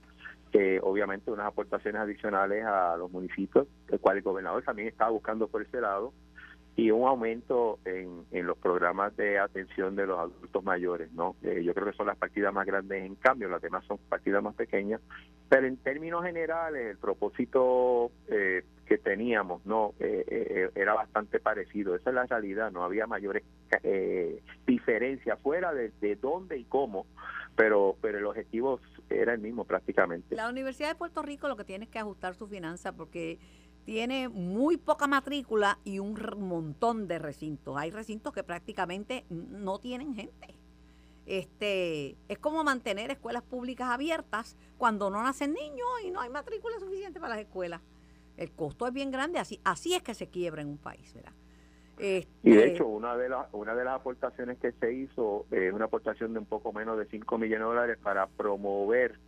Que 0.53 0.79
obviamente 0.81 1.31
unas 1.31 1.47
aportaciones 1.47 2.01
adicionales 2.01 2.65
a 2.65 2.97
los 2.97 3.11
municipios, 3.11 3.67
el 3.89 3.99
cual 3.99 4.19
el 4.19 4.23
gobernador 4.23 4.63
también 4.63 4.89
estaba 4.89 5.11
buscando 5.11 5.49
por 5.49 5.63
ese 5.63 5.81
lado 5.81 6.13
y 6.75 6.91
un 6.91 7.07
aumento 7.07 7.79
en, 7.85 8.25
en 8.31 8.47
los 8.47 8.57
programas 8.57 9.15
de 9.17 9.39
atención 9.39 9.95
de 9.95 10.07
los 10.07 10.19
adultos 10.19 10.65
mayores, 10.65 11.13
¿no? 11.13 11.37
Eh, 11.43 11.63
yo 11.63 11.75
creo 11.75 11.91
que 11.91 11.97
son 11.97 12.07
las 12.07 12.17
partidas 12.17 12.53
más 12.53 12.65
grandes 12.67 13.05
en 13.05 13.15
cambio, 13.17 13.49
las 13.49 13.61
demás 13.61 13.85
son 13.87 13.99
partidas 14.09 14.43
más 14.43 14.55
pequeñas, 14.55 15.01
pero 15.51 15.67
en 15.67 15.77
términos 15.77 16.25
generales 16.25 16.93
el 16.93 16.97
propósito 16.97 18.11
eh, 18.29 18.63
que 18.87 18.97
teníamos, 18.97 19.65
¿no? 19.67 19.93
Eh, 20.01 20.71
era 20.75 20.95
bastante 20.95 21.41
parecido, 21.41 21.95
esa 21.95 22.09
es 22.09 22.17
la 22.17 22.25
realidad, 22.25 22.71
no 22.71 22.85
había 22.85 23.07
mayores 23.07 23.43
diferencias 24.67 25.39
fuera 25.41 25.73
de, 25.73 25.93
de 26.01 26.17
dónde 26.17 26.57
y 26.57 26.65
cómo, 26.65 27.07
pero 27.57 27.97
pero 28.01 28.19
el 28.19 28.27
objetivo 28.27 28.81
era 29.11 29.35
el 29.35 29.41
mismo 29.41 29.65
prácticamente. 29.65 30.35
La 30.35 30.49
Universidad 30.49 30.89
de 30.89 30.95
Puerto 30.95 31.23
Rico 31.23 31.49
lo 31.49 31.57
que 31.57 31.65
tiene 31.65 31.85
es 31.85 31.91
que 31.91 31.99
ajustar 31.99 32.35
su 32.35 32.47
finanza 32.47 32.93
porque 32.93 33.39
tiene 33.85 34.29
muy 34.29 34.77
poca 34.77 35.07
matrícula 35.07 35.79
y 35.85 35.99
un 35.99 36.19
montón 36.39 37.09
de 37.09 37.19
recintos. 37.19 37.77
Hay 37.77 37.91
recintos 37.91 38.33
que 38.33 38.45
prácticamente 38.45 39.25
no 39.29 39.79
tienen 39.79 40.15
gente. 40.15 40.55
Este, 41.27 42.17
es 42.29 42.39
como 42.39 42.65
mantener 42.65 43.11
escuelas 43.11 43.43
públicas 43.43 43.89
abiertas 43.89 44.57
cuando 44.77 45.11
no 45.11 45.23
nacen 45.23 45.53
niños 45.53 45.89
y 46.05 46.11
no 46.11 46.21
hay 46.21 46.31
matrícula 46.31 46.79
suficiente 46.79 47.21
para 47.21 47.37
las 47.37 47.45
escuelas. 47.45 47.81
El 48.37 48.51
costo 48.53 48.87
es 48.87 48.93
bien 48.93 49.11
grande, 49.11 49.39
así, 49.39 49.61
así 49.63 49.95
es 49.95 50.03
que 50.03 50.15
se 50.15 50.29
quiebra 50.29 50.63
en 50.63 50.69
un 50.69 50.79
país, 50.79 51.13
¿verdad? 51.15 51.33
Y 51.99 52.03
de 52.03 52.25
Este, 52.43 52.67
hecho, 52.67 52.87
una 52.87 53.17
de, 53.17 53.29
las 53.29 53.47
una 53.53 53.75
de 53.75 53.85
las 53.85 53.95
aportaciones 53.95 54.59
que 54.59 54.73
se 54.73 54.93
hizo 54.93 55.47
es 55.51 55.73
una 55.73 55.85
aportación 55.87 56.33
de 56.33 56.41
un 56.41 56.47
poco 56.47 56.73
menos 56.73 56.99
de 56.99 57.07
5 57.07 57.39
millones 57.39 57.61
de 57.61 57.65
dólares 57.65 57.99
para 58.03 58.27
promover 58.27 59.19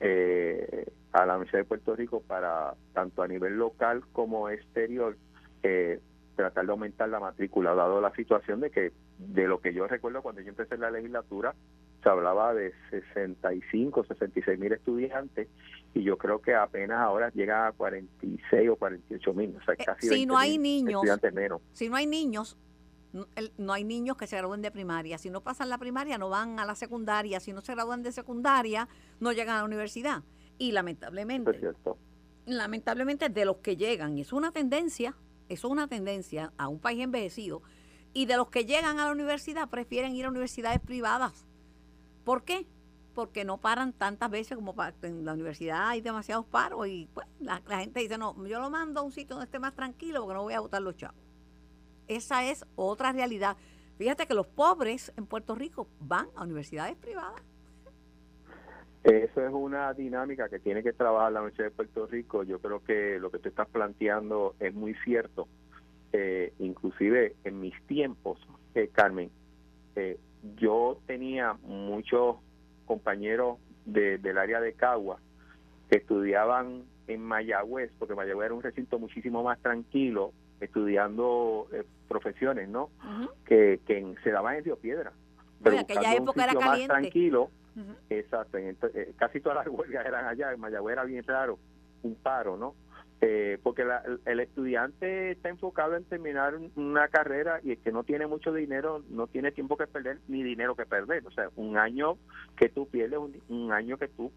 eh, 0.00 0.86
a 1.12 1.26
la 1.26 1.34
Universidad 1.34 1.60
de 1.60 1.64
Puerto 1.64 1.96
Rico 1.96 2.22
para, 2.26 2.74
tanto 2.92 3.22
a 3.22 3.28
nivel 3.28 3.56
local 3.56 4.02
como 4.12 4.48
exterior, 4.48 5.16
eh, 5.62 6.00
tratar 6.36 6.66
de 6.66 6.72
aumentar 6.72 7.08
la 7.08 7.20
matrícula, 7.20 7.74
dado 7.74 8.00
la 8.00 8.12
situación 8.14 8.60
de 8.60 8.70
que, 8.70 8.92
de 9.18 9.46
lo 9.46 9.60
que 9.60 9.72
yo 9.72 9.86
recuerdo 9.86 10.22
cuando 10.22 10.40
yo 10.40 10.48
empecé 10.48 10.74
en 10.74 10.80
la 10.80 10.90
legislatura, 10.90 11.54
se 12.02 12.08
hablaba 12.08 12.52
de 12.52 12.72
65, 12.90 14.04
66 14.04 14.58
mil 14.58 14.72
estudiantes 14.72 15.48
y 15.94 16.02
yo 16.02 16.18
creo 16.18 16.40
que 16.40 16.54
apenas 16.54 16.98
ahora 16.98 17.30
llega 17.30 17.68
a 17.68 17.72
46 17.72 18.68
o 18.70 18.76
48 18.76 19.32
mil, 19.34 19.56
o 19.56 19.64
sea, 19.64 19.74
Eh, 19.78 19.84
casi 19.84 20.08
si 20.08 20.26
no 20.26 20.34
20.000 20.34 20.38
hay 20.38 20.58
niños, 20.58 20.94
estudiantes 20.94 21.32
menos. 21.32 21.62
si 21.72 21.88
no 21.88 21.96
hay 21.96 22.06
niños, 22.06 22.58
no, 23.58 23.72
hay 23.72 23.84
niños 23.84 24.16
que 24.16 24.26
se 24.26 24.36
gradúen 24.36 24.60
de 24.60 24.72
primaria. 24.72 25.18
Si 25.18 25.30
no 25.30 25.40
pasan 25.40 25.68
la 25.68 25.78
primaria, 25.78 26.18
no 26.18 26.28
van 26.30 26.58
a 26.58 26.64
la 26.66 26.74
secundaria. 26.74 27.38
Si 27.38 27.52
no 27.52 27.60
se 27.60 27.72
gradúan 27.72 28.02
de 28.02 28.10
secundaria, 28.10 28.88
no 29.20 29.30
llegan 29.30 29.54
a 29.54 29.58
la 29.60 29.64
universidad. 29.64 30.24
Y 30.58 30.72
lamentablemente, 30.72 31.48
es 31.52 31.60
cierto. 31.60 31.96
lamentablemente 32.46 33.28
de 33.28 33.44
los 33.44 33.58
que 33.58 33.76
llegan, 33.76 34.18
y 34.18 34.22
es 34.22 34.32
una 34.32 34.50
tendencia, 34.50 35.14
es 35.48 35.62
una 35.62 35.86
tendencia 35.86 36.52
a 36.58 36.66
un 36.66 36.80
país 36.80 37.00
envejecido, 37.00 37.62
y 38.12 38.26
de 38.26 38.36
los 38.36 38.48
que 38.50 38.64
llegan 38.64 38.98
a 38.98 39.06
la 39.06 39.12
universidad 39.12 39.68
prefieren 39.70 40.16
ir 40.16 40.24
a 40.24 40.30
universidades 40.30 40.80
privadas. 40.80 41.46
¿Por 42.24 42.42
qué? 42.42 42.66
Porque 43.14 43.44
no 43.44 43.58
paran 43.58 43.92
tantas 43.92 44.30
veces 44.30 44.56
como 44.56 44.74
pa- 44.74 44.92
en 45.02 45.24
la 45.24 45.34
universidad 45.34 45.88
hay 45.88 46.00
demasiados 46.00 46.46
paros 46.46 46.86
y 46.88 47.08
pues 47.14 47.26
la, 47.40 47.60
gente 47.68 48.00
dice, 48.00 48.18
no, 48.18 48.34
yo 48.46 48.60
lo 48.60 48.70
mando 48.70 49.00
a 49.00 49.02
un 49.02 49.12
sitio 49.12 49.36
donde 49.36 49.44
esté 49.46 49.58
más 49.58 49.74
tranquilo 49.74 50.20
porque 50.22 50.34
no 50.34 50.42
voy 50.42 50.54
a 50.54 50.60
botar 50.60 50.82
los 50.82 50.96
chavos. 50.96 51.16
Esa 52.08 52.44
es 52.44 52.66
otra 52.74 53.12
realidad. 53.12 53.56
Fíjate 53.96 54.26
que 54.26 54.34
los 54.34 54.46
pobres 54.46 55.12
en 55.16 55.26
Puerto 55.26 55.54
Rico 55.54 55.86
van 56.00 56.26
a 56.34 56.42
universidades 56.42 56.96
privadas. 56.96 57.40
Eso 59.04 59.46
es 59.46 59.52
una 59.52 59.92
dinámica 59.92 60.48
que 60.48 60.58
tiene 60.58 60.82
que 60.82 60.94
trabajar 60.94 61.30
la 61.30 61.40
Universidad 61.40 61.66
de 61.66 61.70
Puerto 61.72 62.06
Rico. 62.06 62.42
Yo 62.42 62.58
creo 62.58 62.82
que 62.82 63.18
lo 63.20 63.30
que 63.30 63.38
tú 63.38 63.50
estás 63.50 63.68
planteando 63.68 64.54
es 64.58 64.74
muy 64.74 64.94
cierto. 65.04 65.46
Eh, 66.12 66.54
inclusive 66.58 67.36
en 67.44 67.60
mis 67.60 67.74
tiempos, 67.86 68.38
eh, 68.74 68.88
Carmen, 68.92 69.30
eh, 69.94 70.18
yo 70.56 70.98
tenía 71.06 71.54
muchos 71.62 72.36
compañeros 72.84 73.58
de- 73.84 74.18
del 74.18 74.38
área 74.38 74.60
de 74.60 74.72
Cagua 74.74 75.18
que 75.90 75.98
estudiaban 75.98 76.84
en 77.06 77.20
Mayagüez, 77.20 77.90
porque 77.98 78.14
Mayagüez 78.14 78.46
era 78.46 78.54
un 78.54 78.62
recinto 78.62 78.98
muchísimo 78.98 79.42
más 79.42 79.58
tranquilo, 79.60 80.32
estudiando 80.60 81.68
eh, 81.72 81.84
profesiones, 82.08 82.68
¿no? 82.68 82.90
Que, 83.44 83.80
que 83.86 84.14
se 84.22 84.30
daban 84.30 84.56
en 84.56 84.64
Río 84.64 84.76
Piedra. 84.76 85.12
No, 85.60 85.70
en 85.72 85.78
aquella 85.78 86.00
buscando 86.00 86.22
un 86.22 86.28
época 86.28 86.42
era 86.44 86.52
sitio 86.52 86.60
más 86.66 86.86
tranquilo. 86.86 87.50
Exacto, 88.10 88.56
en 88.58 88.76
eh, 88.94 89.12
casi 89.16 89.40
todas 89.40 89.58
las 89.58 89.66
huelgas 89.74 90.06
eran 90.06 90.26
allá, 90.26 90.52
en 90.52 90.60
Mayagüez 90.60 90.92
era 90.92 91.04
bien 91.04 91.24
raro, 91.24 91.58
un 92.02 92.14
paro, 92.14 92.56
¿no? 92.56 92.74
Eh, 93.20 93.58
porque 93.62 93.84
la- 93.84 94.02
el- 94.26 94.40
estudiante 94.40 95.30
está 95.30 95.48
enfocado 95.48 95.96
en 95.96 96.04
terminar 96.04 96.56
un- 96.56 96.70
una 96.76 97.08
carrera 97.08 97.60
y 97.62 97.70
el 97.70 97.78
que 97.78 97.92
no 97.92 98.02
tiene 98.04 98.26
mucho 98.26 98.52
dinero 98.52 99.02
no 99.08 99.26
tiene 99.28 99.50
tiempo 99.52 99.76
que 99.76 99.86
perder 99.86 100.18
ni 100.28 100.42
dinero 100.42 100.74
que 100.74 100.84
perder. 100.84 101.26
O 101.26 101.30
sea, 101.30 101.48
un 101.56 101.78
año 101.78 102.18
que 102.56 102.68
tú 102.68 102.86
pierdes, 102.86 103.18
un, 103.18 103.40
un 103.48 103.72
año 103.72 103.96
que 103.96 104.08
tú 104.08 104.30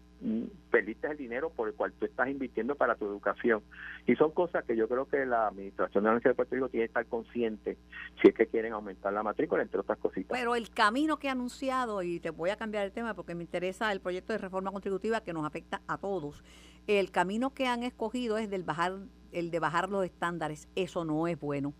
perdiste 0.70 1.06
el 1.06 1.16
dinero 1.16 1.50
por 1.50 1.68
el 1.68 1.74
cual 1.74 1.92
tú 1.92 2.04
estás 2.04 2.28
invirtiendo 2.28 2.74
para 2.74 2.96
tu 2.96 3.06
educación. 3.06 3.62
Y 4.06 4.16
son 4.16 4.32
cosas 4.32 4.64
que 4.64 4.76
yo 4.76 4.88
creo 4.88 5.06
que 5.06 5.24
la 5.24 5.48
administración 5.48 6.02
de 6.02 6.08
la 6.08 6.12
Universidad 6.12 6.32
de 6.32 6.36
Puerto 6.36 6.54
Rico 6.54 6.68
tiene 6.68 6.84
que 6.86 6.88
estar 6.88 7.06
consciente 7.06 7.76
si 8.20 8.28
es 8.28 8.34
que 8.34 8.46
quieren 8.46 8.72
aumentar 8.72 9.12
la 9.12 9.22
matrícula, 9.22 9.62
entre 9.62 9.80
otras 9.80 9.98
cositas. 9.98 10.36
Pero 10.36 10.54
el 10.54 10.70
camino 10.70 11.18
que 11.18 11.28
ha 11.28 11.32
anunciado, 11.32 12.02
y 12.02 12.20
te 12.20 12.30
voy 12.30 12.50
a 12.50 12.56
cambiar 12.56 12.84
el 12.84 12.92
tema 12.92 13.14
porque 13.14 13.34
me 13.34 13.44
interesa 13.44 13.92
el 13.92 14.00
proyecto 14.00 14.32
de 14.32 14.38
reforma 14.38 14.72
contributiva 14.72 15.22
que 15.22 15.32
nos 15.32 15.46
afecta 15.46 15.82
a 15.86 15.98
todos, 15.98 16.42
el 16.86 17.10
camino 17.10 17.54
que 17.54 17.66
han 17.66 17.82
escogido 17.82 18.38
es 18.38 18.50
del 18.50 18.64
bajar, 18.64 18.94
el 19.32 19.50
de 19.50 19.58
bajar 19.60 19.88
los 19.88 20.04
estándares. 20.04 20.68
Eso 20.74 21.04
no 21.04 21.28
es 21.28 21.38
bueno. 21.38 21.74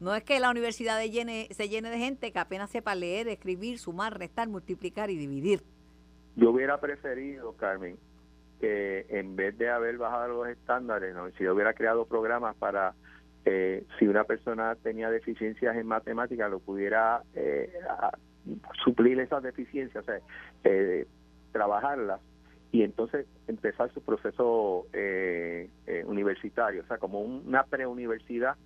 No 0.00 0.14
es 0.14 0.24
que 0.24 0.40
la 0.40 0.50
universidad 0.50 0.98
de 0.98 1.10
llene, 1.10 1.48
se 1.50 1.68
llene 1.68 1.90
de 1.90 1.98
gente 1.98 2.32
que 2.32 2.38
apenas 2.38 2.70
sepa 2.70 2.94
leer, 2.94 3.28
escribir, 3.28 3.78
sumar, 3.78 4.18
restar, 4.18 4.48
multiplicar 4.48 5.10
y 5.10 5.16
dividir. 5.16 5.62
Yo 6.36 6.50
hubiera 6.50 6.80
preferido, 6.80 7.54
Carmen, 7.56 7.96
que 8.60 9.06
en 9.08 9.36
vez 9.36 9.56
de 9.58 9.70
haber 9.70 9.96
bajado 9.98 10.28
los 10.28 10.48
estándares, 10.48 11.14
¿no? 11.14 11.30
si 11.32 11.44
yo 11.44 11.54
hubiera 11.54 11.72
creado 11.74 12.04
programas 12.06 12.54
para, 12.56 12.94
eh, 13.44 13.84
si 13.98 14.06
una 14.06 14.24
persona 14.24 14.74
tenía 14.76 15.10
deficiencias 15.10 15.76
en 15.76 15.86
matemáticas, 15.86 16.50
lo 16.50 16.58
pudiera 16.60 17.22
eh, 17.34 17.72
suplir 18.84 19.18
esas 19.20 19.42
deficiencias, 19.42 20.02
o 20.02 20.06
sea, 20.06 20.20
eh, 20.64 21.06
trabajarlas 21.52 22.20
y 22.72 22.82
entonces 22.82 23.26
empezar 23.48 23.92
su 23.92 24.02
proceso 24.02 24.86
eh, 24.92 25.68
eh, 25.86 26.04
universitario, 26.06 26.82
o 26.82 26.86
sea, 26.86 26.98
como 26.98 27.20
un- 27.20 27.42
una 27.46 27.64
preuniversidad 27.64 28.56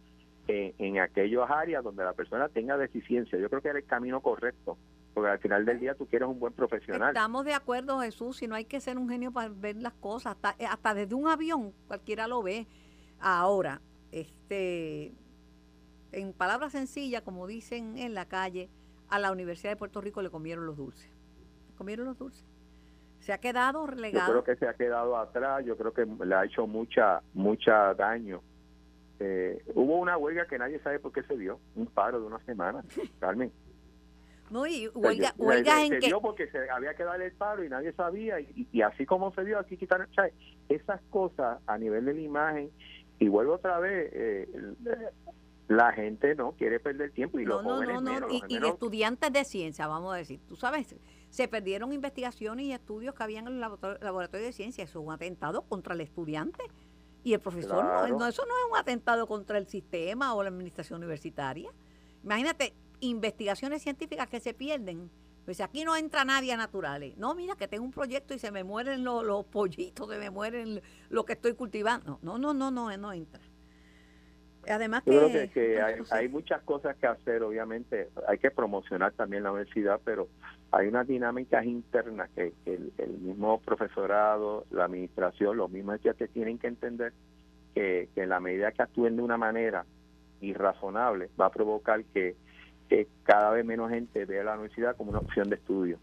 eh, 0.47 0.75
en 0.79 0.99
aquellas 0.99 1.51
áreas 1.51 1.83
donde 1.83 2.05
la 2.05 2.13
persona 2.13 2.49
tenga 2.51 2.77
deficiencia. 2.77 3.39
Yo 3.39 3.49
creo 3.49 3.63
que 3.63 3.69
era 3.69 3.79
el 3.79 3.87
camino 3.87 4.21
correcto, 4.21 4.77
porque 5.15 5.31
al 5.31 5.39
final 5.39 5.65
del 5.65 5.79
día 5.79 5.95
tú 5.95 6.07
quieres 6.07 6.29
un 6.29 6.41
buen 6.41 6.53
profesional. 6.53 7.11
Estamos 7.11 7.45
de 7.45 7.55
acuerdo, 7.55 8.01
Jesús, 8.01 8.37
si 8.39 8.49
no 8.49 8.57
hay 8.57 8.65
que 8.65 8.81
ser 8.81 8.99
un 8.99 9.09
genio 9.09 9.31
para 9.33 9.49
ver 9.49 9.77
las 9.77 9.95
cosas, 9.95 10.33
hasta, 10.35 10.57
eh, 10.59 10.67
hasta 10.67 10.93
desde 10.93 11.15
un 11.15 11.29
avión 11.29 11.73
cualquiera 11.87 12.27
lo 12.27 12.43
ve. 12.43 12.67
Ahora, 13.21 13.81
este, 14.11 15.13
en 16.13 16.33
palabras 16.33 16.73
sencillas, 16.73 17.23
como 17.23 17.47
dicen 17.47 17.97
en 17.97 18.15
la 18.15 18.27
calle, 18.27 18.69
a 19.09 19.19
la 19.19 19.31
Universidad 19.31 19.71
de 19.71 19.77
Puerto 19.77 20.01
Rico 20.01 20.21
le 20.21 20.31
comieron 20.31 20.67
los 20.67 20.77
dulces. 20.77 21.09
Le 21.71 21.75
comieron 21.77 22.07
los 22.07 22.19
dulces. 22.19 22.45
Se 23.21 23.33
ha 23.33 23.39
quedado 23.39 23.81
Yo 23.81 23.87
relegado. 23.87 24.31
creo 24.33 24.45
que 24.45 24.57
se 24.57 24.69
ha 24.69 24.75
quedado 24.75 25.17
atrás, 25.17 25.65
yo 25.65 25.77
creo 25.77 25.95
que 25.95 26.05
le 26.05 26.35
ha 26.35 26.45
hecho 26.45 26.67
mucha 26.67 27.23
mucha 27.33 27.95
daño. 27.95 28.43
Eh, 29.21 29.63
hubo 29.75 29.99
una 29.99 30.17
huelga 30.19 30.47
que 30.47 30.59
nadie 30.59 30.81
sabe 30.81 30.99
por 30.99 31.13
qué 31.13 31.23
se 31.23 31.37
dio, 31.39 31.61
un 31.77 31.87
paro 31.87 32.21
de 32.21 32.27
una 32.27 32.41
semana, 32.41 32.85
Carmen. 33.21 33.53
No, 34.51 34.67
y 34.67 34.87
O 34.89 34.93
sea, 34.93 35.01
huelga, 35.01 35.35
huelgas 35.37 35.81
se 35.81 35.87
en 35.87 36.01
que... 36.01 36.07
dio 36.07 36.21
porque 36.21 36.49
se 36.51 36.71
había 36.71 36.95
que 36.95 37.05
dar 37.05 37.21
el 37.21 37.33
paro 37.33 37.65
y 37.65 37.69
nadie 37.69 37.93
sabía, 37.93 38.41
y, 38.41 38.69
y 38.73 38.83
así 38.83 39.05
como 39.07 39.33
se 39.35 39.45
dio, 39.45 39.59
aquí 39.59 39.77
quitaron. 39.77 40.09
o 40.11 40.15
sea, 40.15 40.31
esas 40.69 41.01
cosas 41.11 41.59
a 41.67 41.79
nivel 41.79 42.05
de 42.05 42.15
la 42.15 42.21
imagen, 42.21 42.71
y 43.19 43.29
vuelvo 43.29 43.55
otra 43.55 43.79
vez, 43.79 44.11
eh, 44.13 44.49
la 45.69 45.93
gente 45.93 46.35
no 46.35 46.53
quiere 46.53 46.79
perder 46.79 47.11
tiempo 47.13 47.39
y 47.39 47.45
No, 47.45 47.55
los 47.57 47.65
no, 47.65 47.75
jóvenes 47.77 47.95
no, 47.95 48.01
no, 48.03 48.13
menos, 48.13 48.33
y, 48.33 48.41
los 48.41 48.51
y 48.51 48.55
de 48.55 48.61
menos- 48.61 48.73
estudiantes 48.75 49.33
de 49.33 49.45
ciencia, 49.45 49.87
vamos 49.87 50.13
a 50.13 50.17
decir. 50.19 50.41
Tú 50.47 50.57
sabes, 50.57 50.95
se 51.31 51.49
perdieron 51.49 51.93
investigaciones 51.93 52.67
y 52.67 52.73
estudios 52.73 53.15
que 53.15 53.23
habían 53.23 53.47
en 53.49 53.55
el 53.55 53.61
laborato- 53.61 53.99
laboratorio 54.03 54.47
de 54.47 54.53
ciencia. 54.53 54.85
Eso 54.85 55.01
es 55.01 55.07
un 55.07 55.13
atentado 55.13 55.63
contra 55.63 55.95
el 55.95 56.01
estudiante. 56.03 56.63
Y 57.23 57.33
el 57.33 57.41
profesor, 57.41 57.81
Claro. 57.81 58.19
no, 58.19 58.27
eso 58.27 58.45
no 58.47 58.53
es 58.59 58.73
un 58.73 58.77
atentado 58.79 59.27
contra 59.27 59.57
el 59.57 59.67
sistema 59.67 60.35
o 60.35 60.43
la 60.43 60.51
administración 60.51 60.99
universitaria. 60.99 61.71
Imagínate, 62.23 62.75
investigaciones 63.01 63.83
científicas 63.83 64.29
que 64.29 64.41
se 64.41 64.55
pierden. 64.55 65.11
Pues 65.45 65.61
aquí 65.61 65.85
no 65.85 65.95
entra 65.95 66.25
nadie 66.25 66.53
a 66.53 66.57
naturales. 66.57 67.17
No, 67.19 67.35
mira 67.35 67.55
que 67.57 67.69
tengo 67.69 67.85
un 67.85 67.91
proyecto 67.91 68.33
y 68.33 68.39
se 68.39 68.51
me 68.51 68.65
mueren 68.65 69.05
los, 69.05 69.25
los 69.25 69.45
pollitos, 69.45 70.09
se 70.09 70.19
me 70.19 70.31
mueren 70.31 70.81
lo 71.11 71.25
que 71.25 71.35
estoy 71.35 71.55
cultivando. 71.55 72.19
No, 72.23 72.39
no, 72.39 72.55
no, 72.55 72.71
no, 72.71 72.97
no 72.97 73.13
entra. 73.13 73.43
Además 74.69 75.03
Yo 75.05 75.13
que... 75.13 75.19
creo 75.19 75.31
que, 75.31 75.51
que 75.51 75.83
hay, 76.11 76.29
muchas 76.29 76.63
cosas 76.63 76.97
que 76.97 77.07
hacer, 77.07 77.43
obviamente, 77.43 78.09
hay 78.27 78.39
que 78.39 78.51
promocionar 78.51 79.13
también 79.13 79.43
la 79.43 79.53
universidad, 79.53 80.01
pero 80.03 80.29
hay 80.71 80.89
unas 80.89 81.07
dinámicas 81.07 81.67
internas 81.67 82.31
que, 82.35 82.55
que 82.65 82.75
el, 82.75 82.93
el 82.97 83.19
mismo 83.19 83.61
profesorado, 83.61 84.65
la 84.71 84.85
administración, 84.85 85.59
los 85.59 85.71
mismos 85.71 85.97
estudiantes 85.97 86.31
tienen 86.31 86.59
que 86.59 86.69
entender 86.69 87.13
que, 87.75 88.09
que 88.15 88.23
en 88.23 88.31
la 88.31 88.41
medida 88.41 88.73
que 88.73 88.83
actúen 88.83 89.17
de 89.17 89.23
una 89.23 89.37
manera 89.37 89.85
irrazonable 90.41 91.31
va 91.39 91.47
a 91.47 91.51
provocar 91.51 92.03
que, 92.07 92.37
que 92.89 93.09
cada 93.23 93.51
vez 93.51 93.65
menos 93.65 93.91
gente 93.91 94.25
vea 94.25 94.45
la 94.45 94.55
universidad 94.55 94.97
como 94.97 95.11
una 95.11 95.21
opción 95.21 95.49
de 95.49 95.57
estudio. 95.57 95.99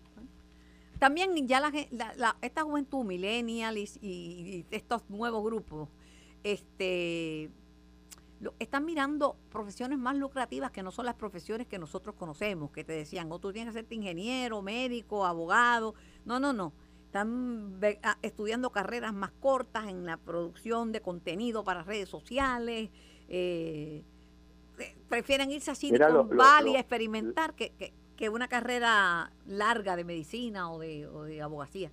También 1.00 1.48
ya 1.48 1.60
la, 1.60 1.72
la- 1.92 2.14
la- 2.16 2.38
esta 2.42 2.64
juventud 2.64 3.04
millennial 3.04 3.78
y, 3.78 4.66
estos 4.72 5.04
nuevos 5.10 5.44
grupos 5.44 5.90
este, 6.44 7.50
están 8.60 8.86
mirando 8.86 9.36
profesiones 9.52 9.98
más 10.00 10.16
lucrativas 10.16 10.72
que 10.72 10.84
no 10.84 10.92
son 10.92 11.06
las 11.06 11.16
profesiones 11.16 11.68
que 11.68 11.80
nosotros 11.80 12.16
conocemos, 12.16 12.72
que 12.72 12.84
te 12.84 12.94
decían, 12.94 13.32
o 13.32 13.40
tú 13.40 13.52
tienes 13.52 13.74
que 13.74 13.82
ser 13.82 13.92
ingeniero, 13.94 14.62
médico, 14.62 15.26
abogado. 15.26 15.96
No, 16.26 16.40
no, 16.40 16.54
no. 16.54 16.74
Están 17.06 17.80
ve- 17.80 18.00
estudiando 18.22 18.70
carreras 18.72 19.14
más 19.14 19.32
cortas 19.40 19.88
en 19.90 20.06
la 20.06 20.18
producción 20.18 20.92
de 20.92 21.02
contenido 21.02 21.64
para 21.64 21.84
redes 21.84 22.10
sociales. 22.10 22.90
eh, 23.28 24.04
prefieren 25.10 25.52
irse 25.52 25.72
así 25.72 25.92
Mira, 25.92 26.08
con 26.08 26.16
lo- 26.16 26.24
lo- 26.72 26.78
a 26.78 26.80
experimentar 26.80 27.54
que, 27.54 27.72
que, 27.72 27.94
que 28.16 28.30
una 28.30 28.48
carrera 28.48 29.32
larga 29.48 29.96
de 29.96 30.04
medicina 30.04 30.72
o 30.72 30.80
de, 30.80 31.08
o 31.08 31.24
de 31.24 31.42
abogacía. 31.42 31.92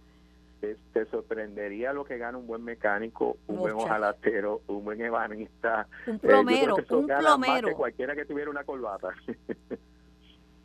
te, 0.61 1.07
sorprendería 1.07 1.93
lo 1.93 2.05
que 2.05 2.18
gana 2.18 2.36
un 2.36 2.47
buen 2.47 2.62
mecánico, 2.64 3.39
un 3.47 3.57
buen 3.59 3.74
ojalatero, 3.74 4.62
un 4.66 4.84
buen 4.84 5.01
ebanista. 5.01 5.86
Un 6.07 6.16
eh, 6.16 6.18
plomero, 6.18 6.76
un 6.76 7.07
plomero. 7.07 7.76
cualquiera 7.76 8.14
que 8.14 8.24
tuviera 8.24 8.51
una 8.51 8.64
corbata. 8.64 9.14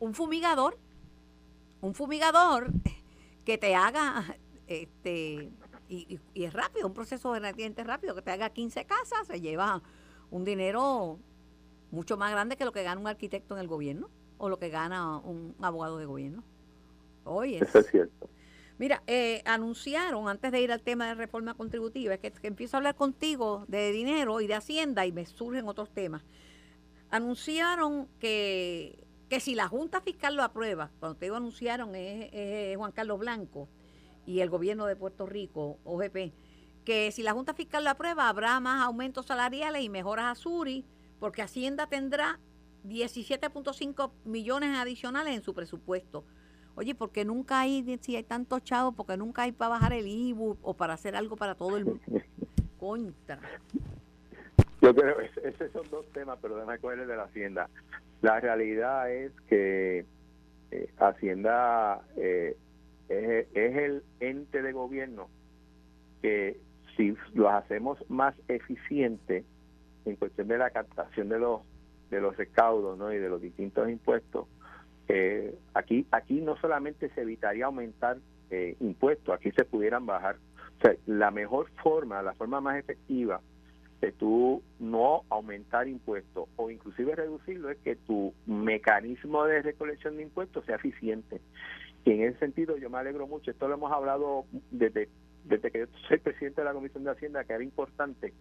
un 0.00 0.14
fumigador, 0.14 0.76
un 1.80 1.94
fumigador 1.94 2.70
que 3.44 3.58
te 3.58 3.74
haga, 3.74 4.36
este, 4.66 5.50
y, 5.88 6.18
es 6.34 6.52
rápido, 6.52 6.86
un 6.86 6.94
proceso 6.94 7.32
de 7.32 7.40
relativamente 7.40 7.84
rápido, 7.84 8.14
que 8.14 8.22
te 8.22 8.30
haga 8.30 8.50
15 8.50 8.84
casas, 8.86 9.26
se 9.26 9.40
lleva 9.40 9.80
un 10.30 10.44
dinero 10.44 11.18
mucho 11.94 12.16
más 12.16 12.30
grande 12.30 12.56
que 12.56 12.64
lo 12.64 12.72
que 12.72 12.82
gana 12.82 13.00
un 13.00 13.06
arquitecto 13.06 13.54
en 13.54 13.60
el 13.60 13.68
gobierno 13.68 14.10
o 14.38 14.48
lo 14.48 14.58
que 14.58 14.68
gana 14.68 15.18
un 15.18 15.54
abogado 15.60 15.98
de 15.98 16.06
gobierno. 16.06 16.44
Oye. 17.24 17.58
Eso 17.62 17.78
es 17.78 17.86
cierto. 17.86 18.28
Mira, 18.76 19.04
eh, 19.06 19.40
anunciaron, 19.44 20.28
antes 20.28 20.50
de 20.50 20.60
ir 20.60 20.72
al 20.72 20.82
tema 20.82 21.06
de 21.06 21.14
reforma 21.14 21.54
contributiva, 21.54 22.14
es 22.14 22.20
que, 22.20 22.32
empiezo 22.42 22.76
a 22.76 22.78
hablar 22.78 22.96
contigo 22.96 23.64
de 23.68 23.92
dinero 23.92 24.40
y 24.40 24.48
de 24.48 24.54
Hacienda 24.54 25.06
y 25.06 25.12
me 25.12 25.26
surgen 25.26 25.68
otros 25.68 25.90
temas. 25.94 26.22
Anunciaron 27.10 28.08
que, 28.18 29.06
que 29.28 29.38
si 29.38 29.54
la 29.54 29.68
Junta 29.68 30.00
Fiscal 30.00 30.34
lo 30.34 30.42
aprueba, 30.42 30.90
cuando 30.98 31.16
te 31.16 31.26
digo 31.26 31.36
anunciaron 31.36 31.94
es, 31.94 32.76
Juan 32.76 32.90
Carlos 32.90 33.20
Blanco 33.20 33.68
y 34.26 34.40
el 34.40 34.50
gobierno 34.50 34.86
de 34.86 34.96
Puerto 34.96 35.24
Rico, 35.24 35.78
OGP, 35.84 36.32
que 36.84 37.12
si 37.12 37.22
la 37.22 37.32
Junta 37.32 37.54
Fiscal 37.54 37.84
lo 37.84 37.90
aprueba 37.90 38.28
habrá 38.28 38.58
más 38.58 38.82
aumentos 38.82 39.26
salariales 39.26 39.82
y 39.82 39.88
mejoras 39.88 40.32
a 40.32 40.34
Suri, 40.34 40.84
porque 41.24 41.40
Hacienda 41.40 41.86
tendrá 41.86 42.38
17.5 42.86 44.12
millones 44.26 44.76
adicionales 44.76 45.34
en 45.34 45.42
su 45.42 45.54
presupuesto. 45.54 46.22
Oye, 46.74 46.94
porque 46.94 47.24
nunca 47.24 47.60
hay, 47.60 47.98
si 48.02 48.16
hay 48.16 48.24
tantos 48.24 48.62
chavos, 48.62 48.94
porque 48.94 49.16
nunca 49.16 49.40
hay 49.40 49.52
para 49.52 49.70
bajar 49.70 49.94
el 49.94 50.06
IBU 50.06 50.58
o 50.60 50.74
para 50.74 50.92
hacer 50.92 51.16
algo 51.16 51.36
para 51.36 51.54
todo 51.54 51.78
el 51.78 51.86
mundo. 51.86 52.02
Contra. 52.78 53.40
Yo 54.82 54.94
creo, 54.94 55.16
esos 55.20 55.72
son 55.72 55.88
dos 55.90 56.04
temas, 56.12 56.38
pero 56.42 56.56
déjame 56.56 56.78
coger 56.78 57.06
de 57.06 57.16
la 57.16 57.22
Hacienda. 57.22 57.70
La 58.20 58.38
realidad 58.38 59.10
es 59.10 59.32
que 59.48 60.04
eh, 60.72 60.90
Hacienda 60.98 62.02
eh, 62.18 62.54
es, 63.08 63.46
es 63.54 63.76
el 63.78 64.02
ente 64.20 64.60
de 64.60 64.72
gobierno 64.72 65.30
que 66.20 66.60
si 66.98 67.16
lo 67.32 67.48
hacemos 67.48 67.98
más 68.10 68.34
eficiente 68.48 69.46
en 70.04 70.16
cuestión 70.16 70.48
de 70.48 70.58
la 70.58 70.70
captación 70.70 71.28
de 71.28 71.38
los 71.38 71.62
de 72.10 72.20
los 72.20 72.36
recaudos 72.36 72.98
y 73.12 73.16
de 73.16 73.28
los 73.28 73.40
distintos 73.40 73.88
impuestos, 73.88 74.46
eh, 75.08 75.54
aquí 75.72 76.06
aquí 76.10 76.40
no 76.40 76.56
solamente 76.56 77.10
se 77.10 77.22
evitaría 77.22 77.66
aumentar 77.66 78.18
eh, 78.50 78.76
impuestos, 78.80 79.34
aquí 79.34 79.50
se 79.52 79.64
pudieran 79.64 80.06
bajar. 80.06 80.36
O 80.78 80.80
sea, 80.82 80.94
la 81.06 81.30
mejor 81.30 81.68
forma, 81.82 82.22
la 82.22 82.34
forma 82.34 82.60
más 82.60 82.78
efectiva 82.78 83.40
de 84.00 84.12
tú 84.12 84.62
no 84.78 85.22
aumentar 85.30 85.88
impuestos 85.88 86.48
o 86.56 86.70
inclusive 86.70 87.16
reducirlo 87.16 87.70
es 87.70 87.78
que 87.78 87.96
tu 87.96 88.34
mecanismo 88.46 89.44
de 89.44 89.62
recolección 89.62 90.16
de 90.16 90.24
impuestos 90.24 90.64
sea 90.66 90.76
eficiente. 90.76 91.40
Y 92.04 92.12
en 92.12 92.22
ese 92.24 92.38
sentido 92.38 92.76
yo 92.76 92.90
me 92.90 92.98
alegro 92.98 93.26
mucho, 93.26 93.50
esto 93.50 93.66
lo 93.66 93.74
hemos 93.74 93.90
hablado 93.90 94.44
desde, 94.70 95.08
desde 95.44 95.70
que 95.70 95.78
yo 95.80 95.86
soy 96.06 96.18
presidente 96.18 96.60
de 96.60 96.66
la 96.66 96.74
Comisión 96.74 97.02
de 97.04 97.12
Hacienda, 97.12 97.44
que 97.44 97.54
era 97.54 97.64
importante 97.64 98.34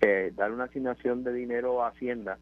eh, 0.00 0.32
dar 0.36 0.52
una 0.52 0.64
asignación 0.64 1.24
de 1.24 1.32
dinero 1.32 1.82
a 1.82 1.88
Hacienda 1.88 2.38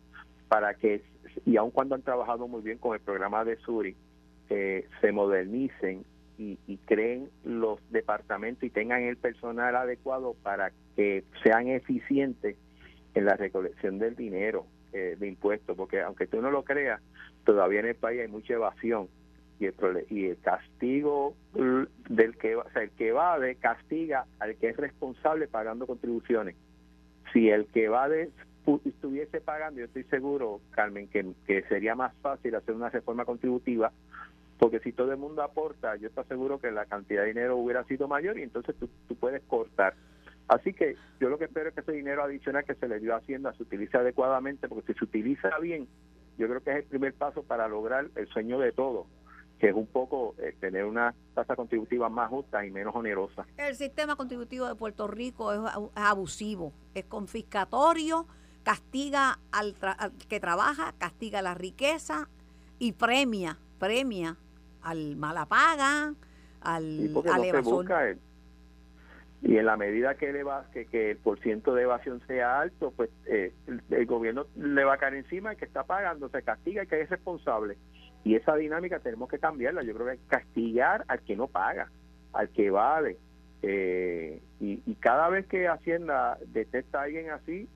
para 0.49 0.75
que, 0.75 1.03
y 1.45 1.57
aun 1.57 1.71
cuando 1.71 1.95
han 1.95 2.03
trabajado 2.03 2.49
muy 2.49 2.63
bien 2.63 2.79
con 2.79 2.95
el 2.95 3.01
programa 3.01 3.45
de 3.45 3.57
Suri, 3.57 3.97
eh, 4.49 4.87
se 5.01 5.13
modernicen 5.13 6.05
y, 6.39 6.57
creen 6.85 7.31
los 7.45 7.81
departamentos 7.91 8.63
y 8.63 8.71
tengan 8.71 9.03
el 9.03 9.17
personal 9.17 9.75
adecuado 9.75 10.37
para 10.43 10.71
que 10.95 11.25
sean 11.43 11.69
eficientes 11.69 12.57
en 13.15 13.25
la 13.25 13.35
recolección 13.35 13.99
del 13.99 14.15
dinero 14.15 14.67
eh, 14.93 15.17
de 15.19 15.27
impuestos, 15.27 15.77
porque 15.77 16.03
aunque 16.03 16.27
tú 16.27 16.43
no 16.43 16.51
lo 16.51 16.63
creas, 16.63 17.01
todavía 17.45 17.81
en 17.81 17.87
el 17.87 17.95
país 17.97 18.21
hay 18.21 18.29
mucha 18.29 18.55
evasión 18.55 19.09
y 19.59 19.67
el, 19.67 19.75
y 20.11 20.27
el 20.27 20.39
castigo 20.39 21.35
del 21.55 22.37
que, 22.37 22.57
o 22.57 22.71
sea, 22.71 22.83
el 22.83 22.91
que 22.91 23.13
va 23.13 23.39
de 23.39 23.57
castiga 23.57 24.27
al 24.39 24.57
que 24.57 24.69
es 24.69 24.77
responsable 24.77 25.49
pagando 25.49 25.87
contribuciones. 25.87 26.55
Si 27.33 27.51
el 27.51 27.67
que 27.67 27.89
va 27.89 28.09
de 28.09 28.31
estuviese 28.85 29.41
pagando, 29.41 29.81
yo 29.81 29.87
estoy 29.87 30.05
seguro, 30.05 30.61
Carmen, 30.71 31.09
que, 31.09 31.63
sería 31.69 31.95
más 31.95 32.13
fácil 32.21 32.55
hacer 32.55 32.75
una 32.75 32.91
reforma 32.91 33.25
contributiva, 33.25 33.93
porque 34.59 34.81
si 34.81 34.93
todo 34.93 35.13
el 35.13 35.19
mundo 35.19 35.43
aporta, 35.43 35.97
yo 35.97 36.09
estoy 36.09 36.25
seguro 36.25 36.59
que 36.59 36.71
la 36.71 36.87
cantidad 36.87 37.23
de 37.23 37.29
dinero 37.29 37.57
hubiera 37.57 37.85
sido 37.85 38.09
mayor 38.09 38.39
y 38.39 38.43
entonces 38.43 38.75
tú, 38.77 38.89
tú 39.07 39.15
puedes 39.15 39.43
cortar. 39.45 39.95
Así 40.49 40.73
que 40.73 40.97
yo 41.21 41.29
lo 41.29 41.39
que 41.39 41.45
espero 41.45 41.69
es 41.69 41.75
que 41.75 41.81
ese 41.81 41.93
dinero 41.93 42.23
adicional 42.23 42.65
que 42.65 42.75
se 42.75 42.89
le 42.89 43.01
dio 43.01 43.15
a 43.15 43.19
Hacienda 43.19 43.53
se 43.55 43.65
utilice 43.65 43.97
adecuadamente, 43.97 44.69
porque 44.69 44.93
si 44.93 44.99
se 44.99 45.05
utiliza 45.05 45.51
bien, 45.61 45.87
yo 46.39 46.49
creo 46.49 46.63
que 46.63 46.71
es 46.71 46.77
el 46.79 46.85
primer 46.85 47.15
paso 47.15 47.43
para 47.43 47.69
lograr 47.69 48.07
el 48.15 48.27
sueño 48.29 48.59
de 48.59 48.73
todos, 48.73 49.07
que 49.59 49.69
es 49.69 49.75
un 49.75 49.87
poco 49.87 50.35
eh, 50.39 50.55
tener 50.61 50.85
una 50.85 51.15
tasa 51.35 51.57
contributiva 51.57 52.09
más 52.09 52.29
justa 52.29 52.65
y 52.65 52.71
menos 52.71 52.95
onerosa. 52.95 53.47
El 53.57 53.75
sistema 53.75 54.17
contributivo 54.17 54.67
de 54.67 54.75
Puerto 54.75 55.07
Rico 55.07 55.53
es 55.53 55.61
abusivo, 55.95 56.73
es 56.95 57.05
confiscatorio 57.05 58.27
castiga 58.67 59.39
al, 59.53 59.77
que 60.29 60.41
trabaja, 60.41 60.93
castiga 60.99 61.41
la 61.41 61.55
riqueza 61.55 62.29
y 62.81 62.93
premia, 62.93 63.59
premia 63.79 64.37
al 64.83 65.15
mala 65.15 65.47
paga, 65.47 66.15
al, 66.63 67.11
al 67.33 68.19
y 69.43 69.59
en 69.59 69.67
la 69.67 69.77
medida 69.77 70.17
que, 70.17 70.33
que, 70.73 70.87
que 70.87 71.11
el 71.13 71.17
porciento 71.19 71.75
de 71.75 71.83
evasión 71.83 72.21
sea 72.27 72.61
alto, 72.61 72.93
pues 72.97 73.11
eh, 73.27 73.53
el, 73.91 74.07
gobierno 74.07 74.47
le 74.57 74.83
va 74.83 74.95
a 74.95 74.99
caer 74.99 75.15
encima 75.15 75.53
y 75.53 75.57
que 75.57 75.65
está 75.65 75.85
pagando, 75.85 76.29
se 76.31 76.43
castiga 76.43 76.83
y 76.83 76.87
que 76.89 77.03
es 77.03 77.11
responsable. 77.11 77.77
Y 78.25 78.35
esa 78.35 78.57
dinámica 78.57 78.99
tenemos 78.99 79.29
que 79.29 79.39
cambiarla. 79.39 79.83
Yo 79.83 79.95
creo 79.95 80.07
que 80.07 80.13
hay 80.13 80.19
que 80.19 80.27
castigar 80.29 81.05
al 81.09 81.21
que 81.21 81.37
no 81.37 81.47
paga, 81.47 81.91
al 82.33 82.49
que 82.51 82.71
vale. 82.71 83.19
Eh, 83.63 84.41
y, 84.61 84.83
y, 84.85 84.95
cada 84.97 85.29
vez 85.29 85.47
que 85.47 85.67
Hacienda 85.69 86.39
detecta 86.53 87.01
a 87.01 87.05
alguien 87.05 87.31
así, 87.31 87.69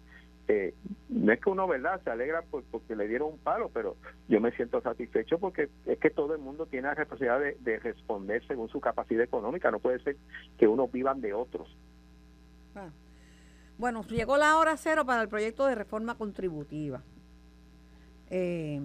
eh, 0.51 0.75
no 1.09 1.33
es 1.33 1.41
que 1.41 1.49
uno, 1.49 1.69
¿verdad?, 1.69 2.01
se 2.03 2.11
alegra 2.11 2.43
porque 2.43 2.97
le 2.97 3.07
dieron 3.07 3.35
un 3.35 3.39
palo, 3.39 3.71
pero 3.73 3.97
yo 4.29 4.41
me 4.41 4.51
siento 4.51 4.81
satisfecho 4.81 5.39
porque 5.39 5.69
es 5.87 5.99
que 5.99 6.11
todo 6.11 6.35
el 6.35 6.41
mundo 6.41 6.67
tiene 6.67 6.89
la 6.89 6.95
responsabilidad 6.95 7.57
de, 7.61 7.79
responder 7.79 8.45
según 8.49 8.69
su 8.69 8.81
capacidad 8.81 9.23
económica. 9.23 9.71
No 9.71 9.79
puede 9.79 10.01
ser 10.01 10.17
que 10.59 10.67
uno 10.67 10.89
vivan 10.89 11.21
de 11.21 11.35
otros. 11.35 11.69
Ah. 12.75 12.91
Bueno, 13.79 14.03
llegó 14.03 14.37
la 14.39 14.57
hora 14.59 14.77
cero 14.77 15.07
para 15.07 15.23
el 15.23 15.29
proyecto 15.29 15.67
de 15.67 15.77
reforma 15.77 16.17
contributiva. 16.17 17.01
Eh, 18.29 18.81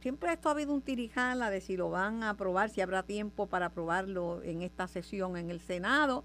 siempre 0.00 0.32
esto 0.32 0.48
ha 0.48 0.52
habido 0.52 0.72
un 0.72 0.82
tirijala 0.82 1.50
de 1.50 1.60
si 1.60 1.76
lo 1.76 1.90
van 1.90 2.22
a 2.22 2.30
aprobar, 2.30 2.70
si 2.70 2.80
habrá 2.80 3.02
tiempo 3.02 3.46
para 3.46 3.66
aprobarlo 3.66 4.42
en 4.42 4.62
esta 4.62 4.86
sesión 4.88 5.36
en 5.36 5.50
el 5.50 5.60
Senado. 5.60 6.24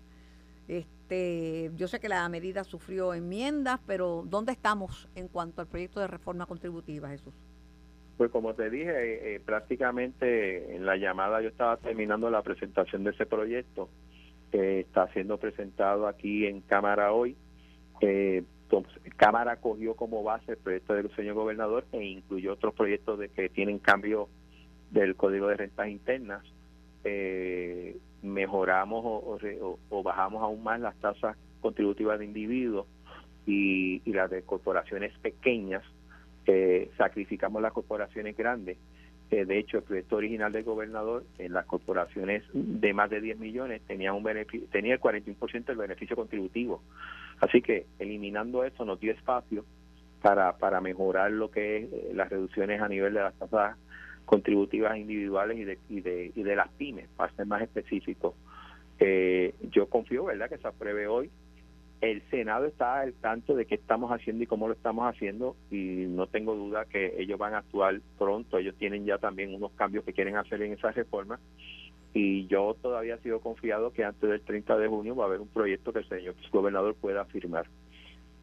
Este, 0.68 1.72
yo 1.76 1.88
sé 1.88 2.00
que 2.00 2.08
la 2.08 2.28
medida 2.30 2.64
sufrió 2.64 3.14
enmiendas, 3.14 3.80
pero 3.86 4.24
¿dónde 4.26 4.54
estamos 4.54 5.10
en 5.16 5.28
cuanto 5.28 5.62
al 5.62 5.68
proyecto 5.68 6.00
de 6.00 6.08
reforma 6.08 6.46
contributiva, 6.46 7.10
Jesús? 7.10 7.34
Pues 8.18 8.32
como 8.32 8.54
te 8.54 8.70
dije, 8.70 9.36
eh, 9.36 9.40
prácticamente 9.40 10.76
en 10.76 10.86
la 10.86 10.96
llamada 10.96 11.42
yo 11.42 11.50
estaba 11.50 11.78
terminando 11.78 12.30
la 12.30 12.42
presentación 12.42 13.04
de 13.04 13.12
ese 13.12 13.26
proyecto. 13.26 13.90
que 14.52 14.82
está 14.82 15.08
siendo 15.14 15.38
presentado 15.38 16.08
aquí 16.08 16.46
en 16.46 16.60
Cámara 16.60 17.14
hoy. 17.14 17.38
Eh, 18.02 18.44
Cámara 19.18 19.58
cogió 19.58 19.96
como 19.96 20.24
base 20.24 20.54
el 20.54 20.58
proyecto 20.58 20.94
del 20.94 21.14
señor 21.16 21.36
gobernador 21.36 21.86
e 21.92 22.04
incluyó 22.04 22.54
otros 22.54 22.74
proyectos 22.74 23.20
de 23.20 23.30
que 23.30 23.50
tienen 23.50 23.80
cambio 23.80 24.30
del 24.92 25.16
Código 25.16 25.48
de 25.48 25.58
Rentas 25.58 25.90
Internas. 25.90 26.44
Eh, 27.04 27.98
mejoramos 28.22 29.04
o, 29.04 30.04
bajamos 30.04 30.44
aún 30.44 30.64
más 30.64 30.80
las 30.80 30.96
tasas 30.98 31.36
contributivas 31.62 32.20
de 32.20 32.26
individuos 32.26 32.88
y, 33.46 34.02
las 34.12 34.30
de 34.30 34.44
corporaciones 34.44 35.18
pequeñas, 35.20 35.84
eh, 36.46 36.90
sacrificamos 36.98 37.62
las 37.62 37.74
corporaciones 37.74 38.38
grandes. 38.38 38.78
Eh, 39.32 39.46
de 39.46 39.60
hecho, 39.60 39.78
el 39.78 39.84
proyecto 39.84 40.18
original 40.18 40.52
del 40.52 40.64
gobernador 40.64 41.24
en 41.38 41.54
las 41.54 41.66
corporaciones 41.66 42.44
de 42.54 42.94
más 42.94 43.10
de 43.10 43.22
10 43.22 43.40
millones 43.40 43.82
tenía 43.88 44.14
un 44.14 44.24
tenía 44.72 44.94
el 44.94 45.00
41% 45.00 45.66
del 45.66 45.78
beneficio 45.78 46.16
contributivo. 46.16 46.82
Así 47.42 47.62
que 47.62 47.88
eliminando 48.00 48.64
eso 48.64 48.86
nos 48.86 49.00
dio 49.00 49.12
espacio 49.12 49.66
para, 50.22 50.58
para 50.58 50.80
mejorar 50.80 51.32
lo 51.32 51.50
que 51.50 51.78
es 51.78 51.84
eh, 51.92 52.12
las 52.14 52.30
reducciones 52.30 52.80
a 52.80 52.88
nivel 52.88 53.16
de 53.16 53.22
las 53.22 53.34
tasas 53.34 53.76
contributivas 54.26 54.96
individuales 54.98 55.58
y 55.58 55.64
de, 55.66 55.80
y 55.89 56.02
de, 56.02 56.32
y 56.36 56.44
de 56.44 56.56
las 56.56 56.70
pymes, 56.70 57.10
para 57.18 57.34
ser 57.34 57.48
más 57.48 57.64
específico. 57.64 58.36
Eh, 59.00 59.56
yo 59.72 59.89
confío, 59.89 60.26
¿verdad?, 60.26 60.50
que 60.50 60.60
se 60.60 60.68
apruebe 60.68 61.08
hoy. 61.08 61.32
El 62.00 62.22
Senado 62.30 62.66
está 62.66 63.00
al 63.00 63.14
tanto 63.14 63.56
de 63.56 63.66
qué 63.66 63.76
estamos 63.76 64.12
haciendo 64.12 64.44
y 64.44 64.48
cómo 64.48 64.68
lo 64.68 64.74
estamos 64.74 65.06
haciendo 65.06 65.56
y 65.70 66.06
no 66.08 66.28
tengo 66.28 66.56
duda 66.56 66.86
que 66.86 67.16
ellos 67.18 67.38
van 67.38 67.54
a 67.54 67.60
actuar 67.60 68.00
pronto. 68.18 68.58
Ellos 68.58 68.76
tienen 68.76 69.06
ya 69.06 69.18
también 69.18 69.54
unos 69.54 69.72
cambios 69.74 70.04
que 70.04 70.14
quieren 70.14 70.36
hacer 70.36 70.62
en 70.62 70.74
esa 70.74 70.92
reforma 70.92 71.39
y 72.14 72.47
yo 72.47 72.76
todavía 72.82 73.18
sigo 73.20 73.39
confiado 73.39 73.91
que 73.93 74.03
antes 74.03 74.30
del 74.30 74.41
30 74.41 74.78
de 74.78 74.88
junio 74.88 75.16
va 75.16 75.26
a 75.26 75.28
haber 75.28 75.41
un 75.41 75.47
proyecto 75.47 75.93
que 75.93 75.99
el 75.99 76.09
señor 76.09 76.36
gobernador 76.51 76.95
pueda 76.95 77.26
firmar. 77.26 77.68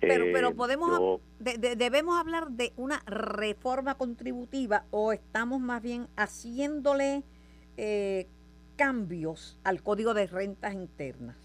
Pero, 0.00 0.26
pero 0.32 0.54
podemos, 0.54 1.20
debemos 1.40 2.18
hablar 2.20 2.50
de 2.50 2.72
una 2.76 3.00
reforma 3.06 3.96
contributiva 3.96 4.84
o 4.90 5.12
estamos 5.12 5.60
más 5.60 5.82
bien 5.82 6.06
haciéndole 6.16 7.24
eh, 7.76 8.28
cambios 8.76 9.58
al 9.64 9.82
código 9.82 10.14
de 10.14 10.28
rentas 10.28 10.72
internas. 10.72 11.36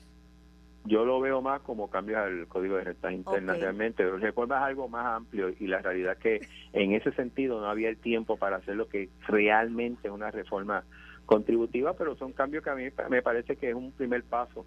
Yo 0.85 1.05
lo 1.05 1.19
veo 1.19 1.41
más 1.41 1.61
como 1.61 1.89
cambios 1.89 2.19
al 2.19 2.47
código 2.47 2.75
de 2.75 2.83
rentas 2.83 3.13
internas 3.13 3.59
realmente, 3.59 4.03
pero 4.03 4.17
reforma 4.17 4.57
es 4.57 4.63
algo 4.63 4.87
más 4.87 5.05
amplio 5.05 5.49
y 5.59 5.65
la 5.65 5.79
realidad 5.79 6.13
es 6.13 6.19
que 6.19 6.47
en 6.73 6.91
ese 6.91 7.11
sentido 7.13 7.59
no 7.59 7.67
había 7.67 7.89
el 7.89 7.97
tiempo 7.97 8.37
para 8.37 8.57
hacer 8.57 8.75
lo 8.75 8.87
que 8.87 9.09
realmente 9.27 10.09
es 10.09 10.13
una 10.13 10.29
reforma 10.29 10.83
contributiva, 11.25 11.93
pero 11.93 12.15
son 12.15 12.33
cambios 12.33 12.63
que 12.63 12.69
a 12.69 12.75
mí 12.75 12.85
me 13.09 13.21
parece 13.21 13.55
que 13.55 13.69
es 13.69 13.75
un 13.75 13.91
primer 13.91 14.23
paso 14.23 14.65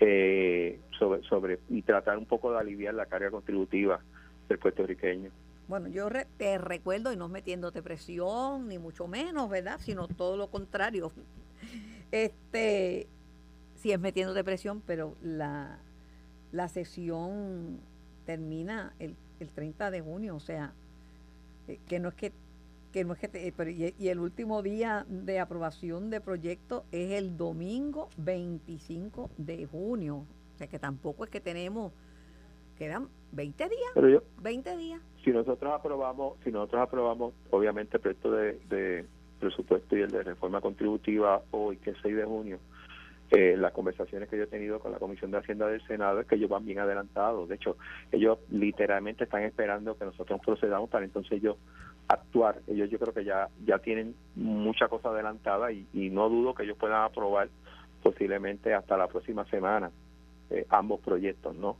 eh, 0.00 0.80
sobre, 0.98 1.22
sobre 1.22 1.58
y 1.68 1.82
tratar 1.82 2.18
un 2.18 2.26
poco 2.26 2.52
de 2.52 2.58
aliviar 2.58 2.94
la 2.94 3.06
carga 3.06 3.30
contributiva 3.30 4.00
del 4.48 4.58
puertorriqueño. 4.58 5.30
Bueno, 5.68 5.88
yo 5.88 6.08
te 6.36 6.58
recuerdo 6.58 7.12
y 7.12 7.16
no 7.16 7.28
metiéndote 7.28 7.82
presión, 7.82 8.68
ni 8.68 8.78
mucho 8.78 9.06
menos, 9.06 9.48
¿verdad? 9.48 9.78
Sino 9.80 10.08
todo 10.08 10.36
lo 10.36 10.48
contrario. 10.48 11.12
Este, 12.10 13.06
sí 13.76 13.92
es 13.92 14.00
metiéndote 14.00 14.44
presión, 14.44 14.82
pero 14.86 15.16
la, 15.22 15.78
la 16.50 16.68
sesión 16.68 17.80
termina 18.26 18.92
el, 18.98 19.16
el 19.40 19.48
30 19.48 19.90
de 19.90 20.00
junio, 20.00 20.36
o 20.36 20.40
sea, 20.40 20.72
eh, 21.68 21.78
que 21.88 22.00
no 22.00 22.10
es 22.10 22.14
que 22.14 22.32
que 22.92 23.04
no 23.04 23.14
es 23.14 23.18
que 23.18 23.94
y, 23.98 24.08
el 24.08 24.18
último 24.18 24.62
día 24.62 25.04
de 25.08 25.40
aprobación 25.40 26.10
de 26.10 26.20
proyecto 26.20 26.84
es 26.92 27.12
el 27.12 27.36
domingo 27.36 28.08
25 28.18 29.30
de 29.38 29.66
junio. 29.66 30.26
O 30.54 30.58
sea 30.58 30.66
que 30.66 30.78
tampoco 30.78 31.24
es 31.24 31.30
que 31.30 31.40
tenemos, 31.40 31.92
quedan 32.78 33.08
20 33.32 33.68
días. 33.68 34.22
20 34.42 34.76
días. 34.76 35.00
Si 35.24 35.30
nosotros 35.30 35.72
aprobamos, 35.72 36.34
si 36.44 36.52
nosotros 36.52 36.82
aprobamos, 36.82 37.34
obviamente 37.50 37.96
el 37.96 38.00
proyecto 38.02 38.30
de, 38.32 38.58
de 38.68 39.06
presupuesto 39.40 39.96
y 39.96 40.02
el 40.02 40.10
de 40.10 40.22
reforma 40.22 40.60
contributiva 40.60 41.42
hoy, 41.50 41.78
que 41.78 41.90
es 41.90 41.96
6 42.02 42.14
de 42.14 42.24
junio, 42.24 42.58
eh, 43.34 43.56
las 43.56 43.72
conversaciones 43.72 44.28
que 44.28 44.36
yo 44.36 44.42
he 44.42 44.46
tenido 44.46 44.78
con 44.78 44.92
la 44.92 44.98
Comisión 44.98 45.30
de 45.30 45.38
Hacienda 45.38 45.66
del 45.66 45.80
Senado 45.86 46.20
es 46.20 46.26
que 46.26 46.34
ellos 46.34 46.50
van 46.50 46.66
bien 46.66 46.80
adelantados. 46.80 47.48
De 47.48 47.54
hecho, 47.54 47.78
ellos 48.10 48.38
literalmente 48.50 49.24
están 49.24 49.42
esperando 49.42 49.96
que 49.96 50.04
nosotros 50.04 50.38
procedamos 50.44 50.90
para 50.90 51.06
entonces 51.06 51.32
ellos 51.32 51.56
actuar. 52.08 52.60
Ellos 52.66 52.90
yo 52.90 52.98
creo 52.98 53.14
que 53.14 53.24
ya 53.24 53.48
ya 53.64 53.78
tienen 53.78 54.14
mucha 54.34 54.88
cosa 54.88 55.10
adelantada 55.10 55.72
y, 55.72 55.86
no 56.10 56.28
dudo 56.28 56.54
que 56.54 56.64
ellos 56.64 56.76
puedan 56.78 57.02
aprobar 57.02 57.48
posiblemente 58.02 58.74
hasta 58.74 58.96
la 58.96 59.08
próxima 59.08 59.44
semana 59.46 59.90
eh, 60.50 60.66
ambos 60.68 61.00
proyectos, 61.00 61.54
¿no? 61.54 61.76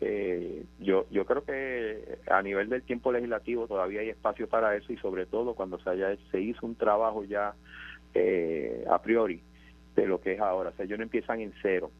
Eh, 0.00 0.64
yo 0.80 1.06
yo 1.10 1.24
creo 1.24 1.44
que 1.44 2.18
a 2.28 2.42
nivel 2.42 2.68
del 2.68 2.82
tiempo 2.82 3.12
legislativo 3.12 3.66
todavía 3.66 4.00
hay 4.00 4.10
espacio 4.10 4.48
para 4.48 4.76
eso 4.76 4.92
y 4.92 4.96
sobre 4.98 5.26
todo 5.26 5.54
cuando 5.54 5.78
se 5.78 5.90
haya 5.90 6.16
se 6.30 6.40
hizo 6.40 6.66
un 6.66 6.74
trabajo 6.74 7.24
ya 7.24 7.54
a 8.90 9.02
priori 9.02 9.40
de 9.96 10.06
lo 10.06 10.20
que 10.20 10.32
es 10.32 10.40
ahora. 10.40 10.70
O 10.70 10.72
sea, 10.74 10.84
ellos 10.84 10.98
no 10.98 11.04
empiezan 11.04 11.40
en 11.40 11.52
cero. 11.62 11.90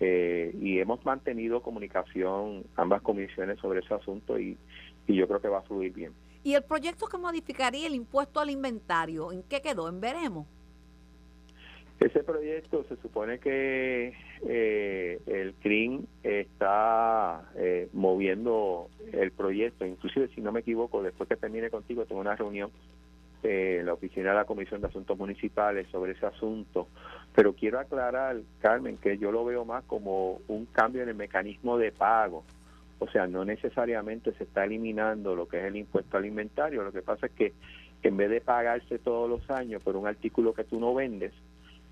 Eh, 0.00 0.54
y 0.60 0.80
hemos 0.80 1.04
mantenido 1.04 1.62
comunicación 1.62 2.64
ambas 2.76 3.00
comisiones 3.02 3.58
sobre 3.60 3.80
ese 3.80 3.94
asunto 3.94 4.38
y, 4.38 4.58
y 5.06 5.14
yo 5.14 5.28
creo 5.28 5.40
que 5.40 5.48
va 5.48 5.58
a 5.58 5.62
fluir 5.62 5.92
bien. 5.92 6.12
¿Y 6.44 6.54
el 6.54 6.62
proyecto 6.62 7.06
que 7.06 7.18
modificaría 7.18 7.86
el 7.86 7.94
impuesto 7.94 8.38
al 8.38 8.50
inventario, 8.50 9.32
en 9.32 9.42
qué 9.42 9.60
quedó? 9.60 9.88
¿En 9.88 10.00
veremos? 10.00 10.46
Ese 11.98 12.22
proyecto 12.22 12.84
se 12.88 12.96
supone 12.96 13.38
que 13.38 14.12
eh, 14.46 15.20
el 15.26 15.54
CRIM 15.54 16.04
está 16.22 17.50
eh, 17.56 17.88
moviendo 17.92 18.90
el 19.12 19.32
proyecto, 19.32 19.86
inclusive 19.86 20.28
si 20.34 20.40
no 20.40 20.52
me 20.52 20.60
equivoco, 20.60 21.02
después 21.02 21.28
que 21.28 21.36
termine 21.36 21.70
contigo 21.70 22.04
tengo 22.04 22.20
una 22.20 22.36
reunión 22.36 22.70
en 23.42 23.86
la 23.86 23.92
oficina 23.92 24.30
de 24.30 24.36
la 24.36 24.44
Comisión 24.44 24.80
de 24.80 24.86
Asuntos 24.86 25.18
Municipales 25.18 25.86
sobre 25.90 26.12
ese 26.12 26.26
asunto 26.26 26.88
pero 27.34 27.52
quiero 27.52 27.80
aclarar, 27.80 28.36
Carmen, 28.60 28.96
que 28.96 29.18
yo 29.18 29.32
lo 29.32 29.44
veo 29.44 29.64
más 29.64 29.82
como 29.84 30.40
un 30.46 30.66
cambio 30.66 31.02
en 31.02 31.08
el 31.08 31.14
mecanismo 31.16 31.76
de 31.78 31.90
pago. 31.90 32.44
O 32.98 33.08
sea, 33.08 33.26
no 33.26 33.44
necesariamente 33.44 34.32
se 34.34 34.44
está 34.44 34.64
eliminando 34.64 35.34
lo 35.34 35.48
que 35.48 35.58
es 35.58 35.64
el 35.64 35.76
impuesto 35.76 36.16
alimentario. 36.16 36.82
Lo 36.82 36.92
que 36.92 37.02
pasa 37.02 37.26
es 37.26 37.32
que 37.32 37.52
en 38.02 38.16
vez 38.16 38.30
de 38.30 38.40
pagarse 38.40 38.98
todos 38.98 39.28
los 39.28 39.50
años 39.50 39.82
por 39.82 39.96
un 39.96 40.06
artículo 40.06 40.54
que 40.54 40.64
tú 40.64 40.78
no 40.78 40.94
vendes, 40.94 41.32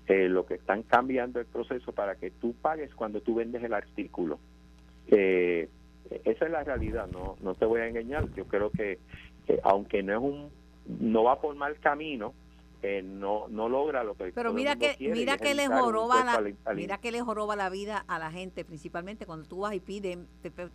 eh, 0.07 0.27
lo 0.27 0.45
que 0.45 0.55
están 0.55 0.83
cambiando 0.83 1.39
el 1.39 1.45
proceso 1.45 1.91
para 1.91 2.15
que 2.15 2.31
tú 2.31 2.53
pagues 2.53 2.93
cuando 2.93 3.21
tú 3.21 3.35
vendes 3.35 3.63
el 3.63 3.73
artículo. 3.73 4.39
Eh, 5.07 5.69
esa 6.25 6.45
es 6.45 6.51
la 6.51 6.63
realidad, 6.63 7.07
no 7.07 7.37
no 7.41 7.55
te 7.55 7.65
voy 7.65 7.81
a 7.81 7.87
engañar. 7.87 8.25
Yo 8.35 8.45
creo 8.45 8.69
que, 8.69 8.99
que 9.47 9.59
aunque 9.63 10.03
no 10.03 10.13
es 10.13 10.19
un 10.19 10.49
no 10.99 11.23
va 11.23 11.39
por 11.39 11.55
mal 11.55 11.79
camino, 11.79 12.33
no 13.03 13.47
no 13.47 13.69
logra 13.69 14.03
lo 14.03 14.15
que 14.15 14.31
pero 14.33 14.51
mira 14.51 14.75
que 14.75 14.97
mira 14.99 15.37
que 15.37 15.53
le 15.53 15.67
joroba 15.67 16.23
la 16.23 16.73
mira 16.73 16.97
que 16.97 17.11
le 17.11 17.21
joroba 17.21 17.55
la 17.55 17.69
vida 17.69 18.03
a 18.07 18.19
la 18.19 18.29
gente 18.29 18.65
principalmente 18.65 19.25
cuando 19.25 19.47
tú 19.47 19.59
vas 19.59 19.73
y 19.73 19.79
pides 19.79 20.17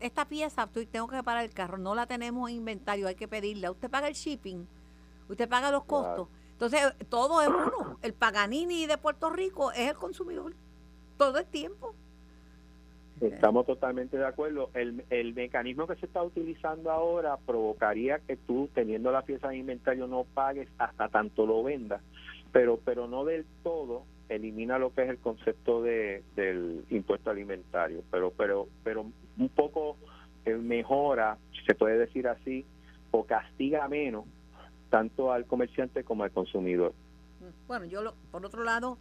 esta 0.00 0.26
pieza 0.26 0.68
tengo 0.90 1.08
que 1.08 1.22
parar 1.22 1.44
el 1.44 1.52
carro 1.52 1.76
no 1.76 1.94
la 1.94 2.06
tenemos 2.06 2.48
en 2.50 2.56
inventario 2.56 3.08
hay 3.08 3.14
que 3.14 3.28
pedirla 3.28 3.70
usted 3.70 3.90
paga 3.90 4.08
el 4.08 4.14
shipping 4.14 4.66
usted 5.28 5.48
paga 5.48 5.70
los 5.70 5.84
costos. 5.84 6.28
Entonces 6.52 6.80
todo 7.08 7.42
es 7.42 7.48
uno 7.48 7.98
el 8.02 8.14
Paganini 8.14 8.86
de 8.86 8.98
Puerto 8.98 9.30
Rico 9.30 9.70
es 9.72 9.90
el 9.90 9.96
consumidor 9.96 10.54
todo 11.16 11.38
el 11.38 11.46
tiempo 11.46 11.94
Estamos 13.20 13.66
totalmente 13.66 14.16
de 14.16 14.26
acuerdo. 14.26 14.70
El, 14.74 15.04
el 15.10 15.34
mecanismo 15.34 15.86
que 15.86 15.96
se 15.96 16.06
está 16.06 16.22
utilizando 16.22 16.90
ahora 16.90 17.36
provocaría 17.36 18.18
que 18.20 18.36
tú, 18.36 18.68
teniendo 18.74 19.10
la 19.10 19.22
pieza 19.22 19.48
de 19.48 19.56
inventario, 19.56 20.06
no 20.06 20.24
pagues 20.24 20.68
hasta 20.78 21.08
tanto 21.08 21.46
lo 21.46 21.62
vendas, 21.62 22.00
pero, 22.52 22.78
pero 22.84 23.08
no 23.08 23.24
del 23.24 23.44
todo 23.62 24.04
elimina 24.28 24.78
lo 24.78 24.92
que 24.92 25.02
es 25.02 25.08
el 25.08 25.18
concepto 25.18 25.82
de, 25.82 26.22
del 26.36 26.84
impuesto 26.90 27.30
alimentario, 27.30 28.02
pero, 28.10 28.30
pero, 28.30 28.68
pero 28.84 29.06
un 29.38 29.48
poco 29.48 29.96
eh, 30.44 30.54
mejora, 30.54 31.38
si 31.52 31.64
se 31.64 31.74
puede 31.74 31.98
decir 31.98 32.28
así, 32.28 32.66
o 33.10 33.24
castiga 33.24 33.88
menos 33.88 34.26
tanto 34.90 35.32
al 35.32 35.46
comerciante 35.46 36.04
como 36.04 36.24
al 36.24 36.30
consumidor. 36.30 36.92
Bueno, 37.66 37.84
yo 37.86 38.02
lo, 38.02 38.14
por 38.30 38.44
otro 38.44 38.64
lado, 38.64 38.98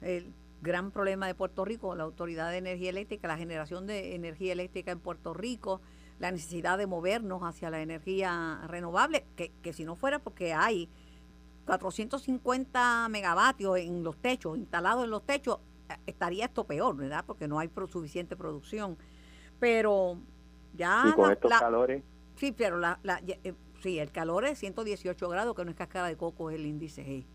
el 0.00 0.32
gran 0.62 0.92
problema 0.92 1.26
de 1.26 1.34
Puerto 1.34 1.64
Rico, 1.64 1.94
la 1.96 2.04
Autoridad 2.04 2.50
de 2.50 2.58
Energía 2.58 2.90
Eléctrica, 2.90 3.26
la 3.26 3.36
generación 3.36 3.86
de 3.86 4.14
energía 4.14 4.52
eléctrica 4.52 4.92
en 4.92 5.00
Puerto 5.00 5.34
Rico, 5.34 5.80
la 6.20 6.30
necesidad 6.30 6.78
de 6.78 6.86
movernos 6.86 7.42
hacia 7.42 7.68
la 7.68 7.82
energía 7.82 8.62
renovable, 8.68 9.26
que, 9.34 9.50
que 9.60 9.72
si 9.72 9.84
no 9.84 9.96
fuera 9.96 10.20
porque 10.20 10.54
hay 10.54 10.88
450 11.66 13.08
megavatios 13.10 13.78
en 13.78 14.04
los 14.04 14.16
techos, 14.16 14.56
instalados 14.56 15.04
en 15.04 15.10
los 15.10 15.26
techos, 15.26 15.58
eh, 15.88 15.96
estaría 16.06 16.44
esto 16.44 16.64
peor, 16.64 16.96
¿verdad? 16.96 17.24
Porque 17.26 17.48
no 17.48 17.58
hay 17.58 17.68
suficiente 17.88 18.36
producción. 18.36 18.96
Pero 19.58 20.16
ya... 20.74 21.06
Y 21.08 21.12
con 21.12 21.32
estos 21.32 21.50
calores. 21.50 22.04
Sí, 22.36 22.52
pero 22.52 22.78
la, 22.78 23.00
la, 23.02 23.20
eh, 23.26 23.54
sí, 23.82 23.98
el 23.98 24.12
calor 24.12 24.44
es 24.44 24.60
118 24.60 25.28
grados, 25.28 25.56
que 25.56 25.64
no 25.64 25.72
es 25.72 25.76
cascada 25.76 26.06
de 26.06 26.16
coco, 26.16 26.50
es 26.50 26.56
el 26.56 26.66
índice 26.66 27.04
G 27.04 27.26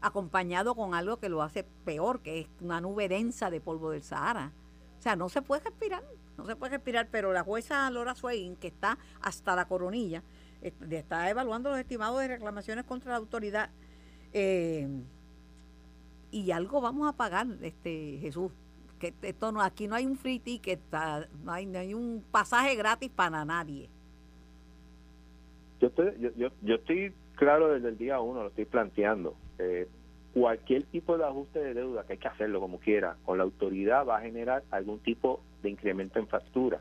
acompañado 0.00 0.74
con 0.74 0.94
algo 0.94 1.18
que 1.18 1.28
lo 1.28 1.42
hace 1.42 1.64
peor, 1.84 2.20
que 2.20 2.40
es 2.40 2.48
una 2.60 2.80
nube 2.80 3.08
densa 3.08 3.50
de 3.50 3.60
polvo 3.60 3.90
del 3.90 4.02
Sahara. 4.02 4.52
O 4.98 5.02
sea, 5.02 5.16
no 5.16 5.28
se 5.28 5.42
puede 5.42 5.62
respirar, 5.62 6.02
no 6.36 6.46
se 6.46 6.56
puede 6.56 6.72
respirar, 6.76 7.08
pero 7.10 7.32
la 7.32 7.42
jueza 7.42 7.90
Laura 7.90 8.14
Swain, 8.14 8.56
que 8.56 8.68
está 8.68 8.98
hasta 9.20 9.54
la 9.54 9.66
coronilla, 9.68 10.22
está 10.62 11.30
evaluando 11.30 11.70
los 11.70 11.78
estimados 11.78 12.20
de 12.20 12.28
reclamaciones 12.28 12.84
contra 12.84 13.12
la 13.12 13.18
autoridad. 13.18 13.70
Eh, 14.32 14.88
y 16.30 16.50
algo 16.50 16.80
vamos 16.80 17.08
a 17.08 17.12
pagar, 17.12 17.46
este 17.62 18.18
Jesús. 18.20 18.52
Que 18.98 19.12
esto 19.22 19.52
no, 19.52 19.60
aquí 19.60 19.86
no 19.86 19.94
hay 19.94 20.06
un 20.06 20.16
free 20.16 20.38
ticket, 20.38 20.80
no 21.44 21.52
hay, 21.52 21.66
no 21.66 21.78
hay 21.78 21.92
un 21.92 22.24
pasaje 22.30 22.74
gratis 22.74 23.10
para 23.10 23.44
nadie. 23.44 23.90
Yo 25.80 25.88
estoy, 25.88 26.12
yo, 26.18 26.30
yo, 26.36 26.48
yo 26.62 26.74
estoy 26.76 27.14
claro 27.36 27.68
desde 27.68 27.90
el 27.90 27.98
día 27.98 28.20
uno, 28.20 28.42
lo 28.42 28.48
estoy 28.48 28.64
planteando. 28.64 29.36
Eh, 29.58 29.86
cualquier 30.34 30.82
tipo 30.84 31.16
de 31.16 31.24
ajuste 31.24 31.58
de 31.60 31.74
deuda, 31.74 32.04
que 32.04 32.14
hay 32.14 32.18
que 32.18 32.28
hacerlo 32.28 32.60
como 32.60 32.78
quiera, 32.78 33.16
con 33.24 33.38
la 33.38 33.44
autoridad 33.44 34.06
va 34.06 34.18
a 34.18 34.20
generar 34.20 34.62
algún 34.70 34.98
tipo 34.98 35.40
de 35.62 35.70
incremento 35.70 36.18
en 36.18 36.26
factura. 36.26 36.80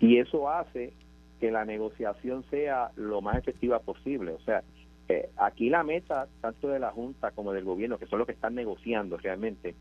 Y 0.00 0.18
eso 0.18 0.50
hace 0.50 0.92
que 1.38 1.50
la 1.50 1.64
negociación 1.64 2.44
sea 2.50 2.90
lo 2.96 3.20
más 3.20 3.36
efectiva 3.36 3.78
posible. 3.78 4.32
O 4.32 4.40
sea, 4.40 4.62
eh, 5.08 5.30
aquí 5.36 5.70
la 5.70 5.84
meta, 5.84 6.28
tanto 6.40 6.68
de 6.68 6.78
la 6.78 6.90
Junta 6.90 7.30
como 7.30 7.52
del 7.52 7.64
gobierno, 7.64 7.98
que 7.98 8.06
son 8.06 8.18
los 8.18 8.26
que 8.26 8.32
están 8.32 8.54
negociando 8.54 9.16
realmente, 9.16 9.74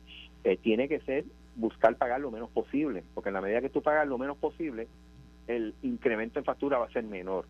eh, 0.44 0.58
tiene 0.58 0.88
que 0.88 1.00
ser 1.02 1.26
buscar 1.56 1.96
pagar 1.98 2.22
lo 2.22 2.32
menos 2.32 2.50
posible, 2.52 3.04
porque 3.14 3.30
en 3.30 3.34
la 3.34 3.42
medida 3.42 3.62
que 3.62 3.70
tú 3.70 3.82
pagas 3.82 4.08
lo 4.08 4.18
menos 4.18 4.38
posible, 4.38 4.88
el 5.48 5.74
incremento 5.82 6.40
en 6.40 6.46
factura 6.46 6.78
va 6.78 6.86
a 6.86 6.92
ser 6.92 7.04
menor. 7.04 7.46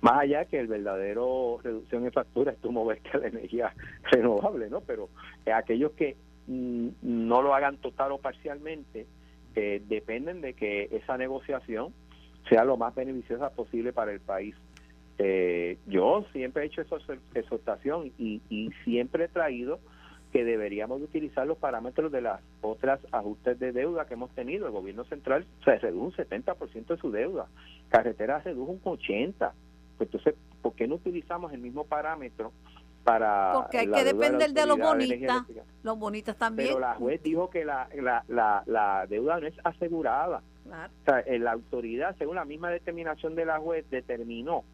Más 0.00 0.20
allá 0.20 0.44
que 0.44 0.60
el 0.60 0.68
verdadero 0.68 1.58
reducción 1.62 2.04
en 2.04 2.12
factura 2.12 2.52
es 2.52 2.58
tu 2.58 2.70
moverte 2.70 3.10
a 3.14 3.18
la 3.18 3.28
energía 3.28 3.74
renovable, 4.10 4.70
¿no? 4.70 4.80
Pero 4.80 5.08
aquellos 5.52 5.92
que 5.92 6.16
mm, 6.46 6.88
no 7.02 7.42
lo 7.42 7.54
hagan 7.54 7.78
total 7.78 8.12
o 8.12 8.18
parcialmente, 8.18 9.06
eh, 9.54 9.82
dependen 9.88 10.40
de 10.40 10.54
que 10.54 10.88
esa 10.92 11.16
negociación 11.16 11.92
sea 12.48 12.64
lo 12.64 12.76
más 12.76 12.94
beneficiosa 12.94 13.50
posible 13.50 13.92
para 13.92 14.12
el 14.12 14.20
país. 14.20 14.54
Eh, 15.18 15.78
yo 15.86 16.24
siempre 16.32 16.62
he 16.62 16.66
hecho 16.66 16.82
esa 16.82 16.96
exhortación 17.34 18.12
y, 18.18 18.40
y 18.48 18.70
siempre 18.84 19.24
he 19.24 19.28
traído 19.28 19.80
que 20.32 20.44
deberíamos 20.44 21.00
utilizar 21.02 21.46
los 21.46 21.58
parámetros 21.58 22.12
de 22.12 22.20
las 22.20 22.40
otras 22.60 23.00
ajustes 23.12 23.58
de 23.58 23.72
deuda 23.72 24.06
que 24.06 24.14
hemos 24.14 24.30
tenido. 24.34 24.66
El 24.66 24.72
gobierno 24.72 25.04
central 25.04 25.46
se 25.64 25.78
redujo 25.78 26.06
un 26.06 26.12
70% 26.12 26.86
de 26.86 26.96
su 26.98 27.10
deuda, 27.10 27.46
carretera 27.88 28.42
se 28.42 28.50
redujo 28.50 28.72
un 28.72 28.80
80%. 28.80 29.52
Pues 29.98 30.08
entonces, 30.08 30.34
¿por 30.62 30.74
qué 30.74 30.86
no 30.86 30.94
utilizamos 30.94 31.52
el 31.52 31.60
mismo 31.60 31.84
parámetro 31.84 32.52
para 33.04 33.52
Porque 33.54 33.78
hay 33.78 33.90
que 33.90 34.04
depender 34.04 34.52
de, 34.52 34.66
los 34.66 34.78
bonitas, 34.78 35.42
los 35.82 35.98
bonitas 35.98 36.36
también. 36.36 36.68
Pero 36.68 36.80
la 36.80 36.94
juez 36.94 37.22
dijo 37.22 37.50
que 37.50 37.64
la, 37.64 37.88
la, 37.94 38.24
la, 38.28 38.62
la 38.66 39.06
deuda 39.06 39.40
no 39.40 39.46
es 39.46 39.54
asegurada. 39.64 40.42
O 40.66 41.04
sea, 41.04 41.24
la 41.38 41.52
autoridad, 41.52 42.14
según 42.18 42.36
la 42.36 42.44
misma 42.44 42.70
determinación 42.70 43.34
de 43.34 43.46
la 43.46 43.58
juez, 43.58 43.88
determinó 43.90 44.64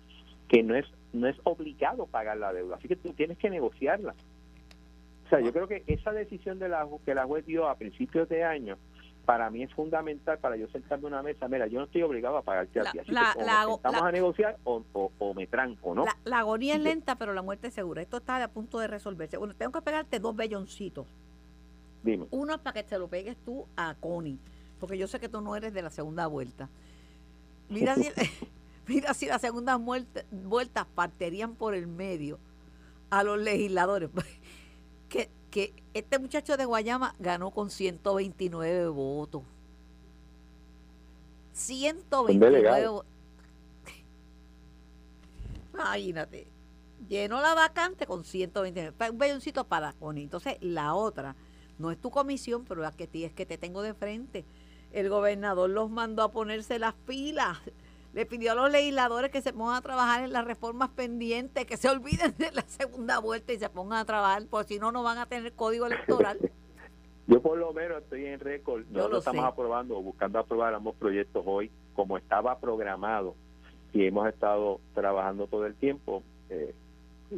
que 0.49 0.63
no 0.63 0.75
es 0.75 0.87
no 1.13 1.29
es 1.29 1.37
obligado 1.45 2.07
pagar 2.07 2.37
la 2.37 2.53
deuda, 2.53 2.77
así 2.77 2.89
que 2.89 2.97
tú 2.97 3.13
tienes 3.13 3.39
que 3.39 3.49
negociarla. 3.49 4.15
O 5.25 5.29
sea, 5.29 5.41
yo 5.41 5.53
creo 5.53 5.69
que 5.69 5.85
esa 5.87 6.13
decisión 6.13 6.59
de 6.59 6.69
la 6.69 6.87
que 7.05 7.15
la 7.15 7.25
juez 7.25 7.47
dio 7.47 7.69
a 7.69 7.77
principios 7.77 8.29
de 8.29 8.43
año 8.43 8.77
para 9.25 9.51
mí 9.51 9.63
es 9.63 9.73
fundamental 9.75 10.39
para 10.39 10.57
yo 10.57 10.69
sentarme 10.69 11.07
una 11.07 11.23
mesa. 11.23 11.49
Mira, 11.49 11.67
yo 11.67 11.79
no 11.79 11.87
estoy 11.87 12.03
obligado 12.03 12.37
a 12.37 12.43
pagarte 12.43 12.81
a 12.81 12.91
ti. 12.91 12.99
Así 12.99 13.11
que 13.11 13.19
a 13.19 14.13
negociar 14.13 14.59
o, 14.65 15.35
me 15.35 15.47
tranco, 15.47 15.95
¿no? 15.95 16.05
La, 16.25 16.39
agonía 16.41 16.75
es 16.75 16.81
lenta, 16.81 17.17
pero 17.17 17.33
la 17.33 17.43
muerte 17.43 17.69
es 17.69 17.75
segura. 17.75 18.03
Esto 18.03 18.19
está 18.19 18.43
a 18.43 18.49
punto 18.49 18.79
de 18.79 18.87
resolverse. 18.87 19.37
Bueno, 19.37 19.55
tengo 19.55 19.73
que 19.73 19.83
pegarte 19.83 20.19
dos 20.21 20.37
belloncitos. 20.37 21.07
Dime. 22.03 22.27
Uno 22.31 22.59
para 22.59 22.75
que 22.75 22.83
te 22.83 22.99
lo 22.99 23.09
pegues 23.09 23.37
tú 23.45 23.67
a 23.77 23.95
Connie, 23.95 24.39
porque 24.79 24.99
yo 24.99 25.09
sé 25.09 25.19
que 25.19 25.29
tú 25.29 25.41
no 25.41 25.57
eres 25.57 25.73
de 25.73 25.83
la 25.83 25.91
segunda 25.91 26.27
vuelta. 26.27 26.69
Mira 27.71 27.95
si, 27.95 28.11
mira 28.87 29.15
si 29.15 29.27
la 29.27 29.39
segunda 29.39 29.77
vuelta, 29.77 30.23
vueltas 30.31 30.87
partirían 30.95 31.55
por 31.55 31.75
el 31.75 31.87
medio 31.87 32.39
a 33.11 33.23
los 33.23 33.39
legisladores 33.39 34.11
que, 35.09 35.31
este 35.95 36.19
muchacho 36.19 36.57
de 36.57 36.65
Guayama 36.65 37.15
ganó 37.19 37.51
con 37.51 37.71
129 37.71 38.89
votos. 38.89 39.43
129 41.53 42.89
votos. 42.89 43.07
Imagínate. 45.73 46.49
Llenó 47.09 47.41
la 47.41 47.55
vacante 47.55 48.07
con 48.07 48.25
129. 48.25 49.11
Un 49.11 49.19
belloncito 49.19 49.65
para 49.65 49.93
Connie. 49.93 50.25
Entonces, 50.25 50.57
la 50.61 50.95
otra, 50.95 51.37
no 51.79 51.91
es 51.91 52.01
tu 52.01 52.11
comisión, 52.11 52.65
pero 52.65 52.81
la 52.81 52.93
que 52.93 53.09
es 53.13 53.33
que 53.33 53.47
te 53.47 53.59
tengo 53.59 53.83
de 53.83 53.95
frente. 53.95 54.45
El 54.93 55.09
gobernador 55.09 55.71
los 55.71 55.91
mandó 55.91 56.23
a 56.23 56.31
ponerse 56.31 56.79
las 56.79 56.95
pilas 56.95 57.59
le 58.15 58.27
pidió 58.27 58.53
a 58.53 58.55
los 58.55 58.71
legisladores 58.71 59.31
que 59.31 59.43
se 59.43 59.53
pongan 59.53 59.75
a 59.75 59.83
trabajar 59.83 60.23
en 60.23 60.33
las 60.33 60.45
reformas 60.45 60.89
pendientes, 60.91 61.67
que 61.67 61.77
se 61.77 61.89
olviden 61.89 62.35
de 62.39 62.53
la 62.53 62.63
segunda 62.63 63.19
vuelta 63.19 63.53
y 63.53 63.59
se 63.59 63.69
pongan 63.69 63.99
a 63.99 64.05
trabajar, 64.05 64.45
porque 64.49 64.75
si 64.75 64.79
no, 64.79 64.93
no 64.93 65.03
van 65.03 65.19
a 65.19 65.27
tener 65.27 65.53
código 65.53 65.87
electoral. 65.87 66.39
Yo 67.27 67.43
por 67.43 67.59
lo 67.59 67.73
menos 67.73 68.03
estoy 68.03 68.27
en 68.27 68.39
récord, 68.39 68.85
nosotros 68.91 69.19
estamos 69.21 69.45
aprobando 69.45 69.99
o 69.99 70.03
buscando 70.03 70.39
aprobar 70.39 70.75
ambos 70.75 70.95
proyectos 70.95 71.43
hoy, 71.47 71.71
como 71.95 72.19
estaba 72.19 72.59
programado, 72.59 73.35
y 73.93 74.05
hemos 74.07 74.29
estado 74.29 74.81
trabajando 74.95 75.47
todo 75.47 75.67
el 75.67 75.75
tiempo. 75.75 76.23
Eh, 76.51 76.75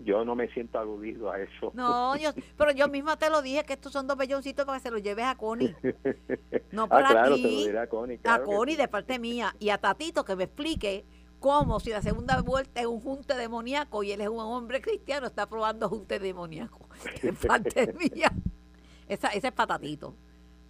yo 0.05 0.25
no 0.25 0.35
me 0.35 0.49
siento 0.49 0.79
aludido 0.79 1.31
a 1.31 1.41
eso. 1.41 1.71
No, 1.75 2.17
yo, 2.17 2.31
pero 2.57 2.73
yo 2.73 2.89
misma 2.89 3.17
te 3.17 3.31
lo 3.31 3.43
dije 3.43 3.65
que 3.65 3.75
estos 3.75 3.93
son 3.93 4.07
dos 4.07 4.17
belloncitos 4.17 4.65
para 4.65 4.79
que 4.79 4.83
se 4.83 4.91
los 4.91 5.03
lleves 5.03 5.25
a 5.25 5.37
Connie. 5.37 5.75
No 6.73 6.85
ah, 6.85 6.89
para 6.89 7.09
claro, 7.09 7.35
ti. 7.37 7.69
a 7.77 7.87
Connie. 7.87 8.21
a 8.25 8.43
Connie 8.43 8.77
de 8.77 8.89
parte 8.89 9.19
mía. 9.19 9.55
Y 9.59 9.71
a 9.71 9.79
Tatito 9.79 10.25
que 10.25 10.37
me 10.37 10.45
explique 10.45 11.05
cómo 11.39 11.81
si 11.81 11.91
la 11.91 12.03
segunda 12.03 12.41
vuelta 12.43 12.81
es 12.81 12.87
un 12.87 13.01
junte 13.01 13.35
demoníaco 13.35 14.03
y 14.03 14.13
él 14.13 14.21
es 14.21 14.29
un 14.29 14.41
hombre 14.41 14.81
cristiano, 14.81 15.27
está 15.27 15.49
probando 15.49 15.89
junte 15.89 16.19
demoníaco. 16.19 16.89
De 17.23 17.33
parte 17.33 17.93
mía. 17.93 18.33
Esa, 19.09 19.29
ese 19.29 19.49
es 19.49 19.53
patatito. 19.53 20.15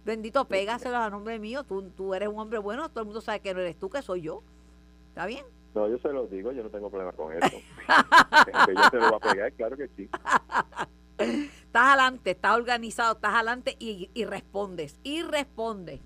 Bendito, 0.05 0.45
pégaselo 0.45 0.97
a 0.97 1.09
nombre 1.09 1.39
mío. 1.39 1.63
Tú, 1.63 1.89
tú 1.89 2.13
eres 2.13 2.29
un 2.29 2.39
hombre 2.39 2.59
bueno, 2.59 2.89
todo 2.89 3.01
el 3.01 3.05
mundo 3.07 3.21
sabe 3.21 3.39
que 3.39 3.53
no 3.53 3.59
eres 3.59 3.77
tú, 3.77 3.89
que 3.89 4.01
soy 4.01 4.21
yo. 4.21 4.43
¿Está 5.09 5.25
bien? 5.25 5.45
No, 5.77 5.87
yo 5.87 5.99
se 5.99 6.11
lo 6.11 6.25
digo, 6.25 6.51
yo 6.51 6.63
no 6.63 6.71
tengo 6.71 6.89
problema 6.89 7.11
con 7.11 7.31
eso. 7.33 7.55
yo 7.55 8.89
se 8.89 8.97
lo 8.97 9.09
voy 9.11 9.19
a 9.21 9.31
pegar, 9.31 9.53
claro 9.53 9.77
que 9.77 9.87
sí. 9.95 10.09
Estás 11.19 11.83
adelante, 11.83 12.31
estás 12.31 12.57
organizado, 12.57 13.13
estás 13.13 13.35
adelante 13.35 13.75
y, 13.77 14.09
y 14.15 14.25
respondes, 14.25 14.99
y 15.03 15.21
respondes. 15.21 15.99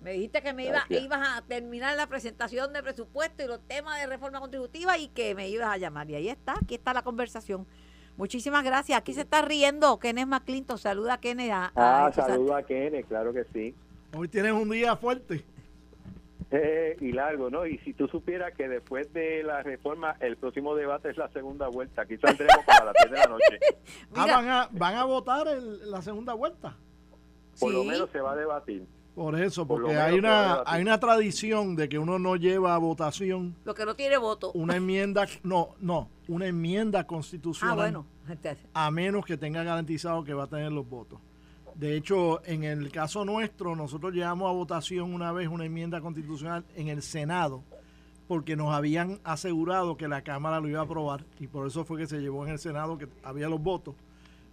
Me 0.00 0.12
dijiste 0.12 0.42
que 0.42 0.52
me 0.52 0.66
iba, 0.66 0.84
ibas 0.90 1.28
a 1.28 1.42
terminar 1.42 1.96
la 1.96 2.06
presentación 2.06 2.72
de 2.72 2.84
presupuesto 2.84 3.42
y 3.42 3.48
los 3.48 3.58
temas 3.66 3.98
de 3.98 4.06
reforma 4.06 4.38
contributiva 4.38 4.96
y 4.96 5.08
que 5.08 5.34
me 5.34 5.48
ibas 5.48 5.70
a 5.70 5.76
llamar. 5.76 6.08
Y 6.10 6.14
ahí 6.14 6.28
está, 6.28 6.54
aquí 6.62 6.76
está 6.76 6.94
la 6.94 7.02
conversación. 7.02 7.66
Muchísimas 8.16 8.62
gracias. 8.62 8.96
Aquí 8.96 9.12
se 9.12 9.22
está 9.22 9.42
riendo 9.42 9.98
Kenneth 9.98 10.28
McClinton. 10.28 10.78
Saluda 10.78 11.14
a 11.14 11.18
Kenneth. 11.18 11.50
ah, 11.52 12.12
saluda 12.14 12.58
a 12.58 12.62
Kenneth, 12.62 13.08
claro 13.08 13.32
que 13.32 13.44
sí. 13.52 13.74
Hoy 14.16 14.28
tienes 14.28 14.52
un 14.52 14.70
día 14.70 14.94
fuerte. 14.94 15.42
Eh, 16.50 16.96
y 17.00 17.12
largo, 17.12 17.50
¿no? 17.50 17.66
Y 17.66 17.78
si 17.78 17.94
tú 17.94 18.06
supieras 18.08 18.52
que 18.54 18.68
después 18.68 19.12
de 19.12 19.42
la 19.42 19.62
reforma, 19.62 20.16
el 20.20 20.36
próximo 20.36 20.74
debate 20.74 21.10
es 21.10 21.16
la 21.16 21.28
segunda 21.30 21.68
vuelta. 21.68 22.02
Aquí 22.02 22.16
saldremos 22.18 22.64
para 22.66 22.86
las 22.86 22.94
10 23.02 23.10
de 23.10 23.18
la 23.18 23.26
noche. 23.26 23.58
Ah, 24.16 24.26
van 24.26 24.48
a, 24.48 24.68
van 24.70 24.94
a 24.94 25.04
votar 25.04 25.46
la 25.46 26.00
segunda 26.00 26.34
vuelta. 26.34 26.76
Por 27.58 27.72
lo 27.72 27.84
menos 27.84 28.08
se 28.10 28.20
va 28.20 28.32
a 28.32 28.36
debatir. 28.36 28.86
Por 29.14 29.38
eso, 29.38 29.66
porque 29.66 29.96
hay 29.96 30.18
una 30.18 30.62
hay 30.66 30.82
una 30.82 30.98
tradición 30.98 31.76
de 31.76 31.88
que 31.88 31.98
uno 31.98 32.18
no 32.18 32.34
lleva 32.34 32.74
a 32.74 32.78
votación. 32.78 33.54
Lo 33.64 33.74
que 33.74 33.84
no 33.86 33.94
tiene 33.94 34.16
voto. 34.18 34.50
Una 34.52 34.76
enmienda, 34.76 35.26
no, 35.44 35.74
no, 35.80 36.10
una 36.26 36.46
enmienda 36.46 37.06
constitucional. 37.06 37.78
Ah, 37.78 37.82
bueno. 37.82 38.06
A 38.72 38.90
menos 38.90 39.24
que 39.24 39.36
tenga 39.36 39.62
garantizado 39.62 40.24
que 40.24 40.34
va 40.34 40.44
a 40.44 40.46
tener 40.48 40.72
los 40.72 40.88
votos. 40.88 41.20
De 41.74 41.96
hecho, 41.96 42.44
en 42.46 42.62
el 42.64 42.90
caso 42.92 43.24
nuestro, 43.24 43.74
nosotros 43.74 44.12
llevamos 44.12 44.48
a 44.48 44.52
votación 44.52 45.12
una 45.12 45.32
vez 45.32 45.48
una 45.48 45.64
enmienda 45.64 46.00
constitucional 46.00 46.64
en 46.76 46.88
el 46.88 47.02
Senado, 47.02 47.64
porque 48.28 48.56
nos 48.56 48.72
habían 48.72 49.20
asegurado 49.24 49.96
que 49.96 50.06
la 50.06 50.22
Cámara 50.22 50.60
lo 50.60 50.68
iba 50.68 50.80
a 50.80 50.84
aprobar, 50.84 51.24
y 51.40 51.48
por 51.48 51.66
eso 51.66 51.84
fue 51.84 51.98
que 51.98 52.06
se 52.06 52.20
llevó 52.20 52.46
en 52.46 52.52
el 52.52 52.58
Senado, 52.58 52.96
que 52.96 53.08
había 53.22 53.48
los 53.48 53.60
votos. 53.60 53.94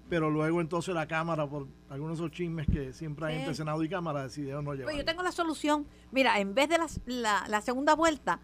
Pero 0.09 0.29
luego 0.29 0.59
entonces 0.59 0.93
la 0.93 1.07
Cámara, 1.07 1.47
por 1.47 1.67
algunos 1.89 2.17
de 2.17 2.25
esos 2.25 2.35
chismes 2.35 2.67
que 2.67 2.91
siempre 2.91 3.27
hay 3.27 3.37
entre 3.37 3.55
Senado 3.55 3.81
y 3.83 3.87
Cámara, 3.87 4.23
decidieron 4.23 4.65
no 4.65 4.73
llevarlo. 4.73 4.87
Pues 4.87 4.97
yo 4.97 5.05
tengo 5.05 5.23
la 5.23 5.31
solución. 5.31 5.85
Mira, 6.11 6.39
en 6.39 6.53
vez 6.53 6.67
de 6.67 6.79
la, 7.05 7.45
la 7.47 7.61
segunda 7.61 7.95
vuelta, 7.95 8.41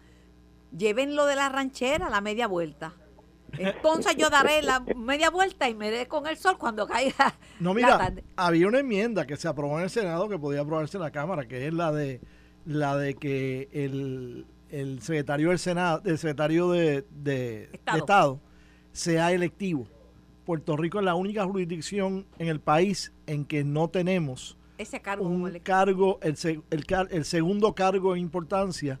lleven 0.76 1.14
lo 1.14 1.26
de 1.26 1.36
la 1.36 1.50
ranchera, 1.50 2.08
la 2.08 2.22
media 2.22 2.46
vuelta. 2.46 2.94
Entonces 3.56 4.16
yo 4.16 4.30
daré 4.30 4.62
la 4.62 4.80
media 4.96 5.30
vuelta 5.30 5.68
y 5.68 5.74
me 5.74 5.90
dé 5.90 6.06
con 6.06 6.26
el 6.26 6.36
sol 6.36 6.58
cuando 6.58 6.86
caiga. 6.86 7.34
No, 7.60 7.74
mira, 7.74 8.14
había 8.36 8.68
una 8.68 8.78
enmienda 8.78 9.26
que 9.26 9.36
se 9.36 9.48
aprobó 9.48 9.78
en 9.78 9.84
el 9.84 9.90
Senado 9.90 10.28
que 10.28 10.38
podía 10.38 10.60
aprobarse 10.60 10.96
en 10.96 11.02
la 11.02 11.10
Cámara, 11.10 11.46
que 11.48 11.66
es 11.66 11.74
la 11.74 11.90
de 11.90 12.20
la 12.64 12.96
de 12.96 13.14
que 13.14 13.68
el, 13.72 14.46
el 14.70 15.00
secretario 15.02 15.48
del 15.48 15.58
Senado, 15.58 16.02
el 16.04 16.18
secretario 16.18 16.70
de, 16.70 17.68
Estado. 17.86 18.40
sea 18.92 19.32
electivo. 19.32 19.88
Puerto 20.44 20.76
Rico 20.76 20.98
es 20.98 21.04
la 21.04 21.14
única 21.14 21.44
jurisdicción 21.44 22.26
en 22.38 22.48
el 22.48 22.60
país 22.60 23.12
en 23.26 23.44
que 23.44 23.64
no 23.64 23.88
tenemos 23.88 24.56
ese 24.78 25.00
cargo 25.00 25.26
un 25.26 25.50
cargo, 25.58 26.20
el, 26.22 26.36
el, 26.70 26.84
el 27.10 27.24
segundo 27.24 27.74
cargo 27.74 28.14
en 28.14 28.22
importancia 28.22 29.00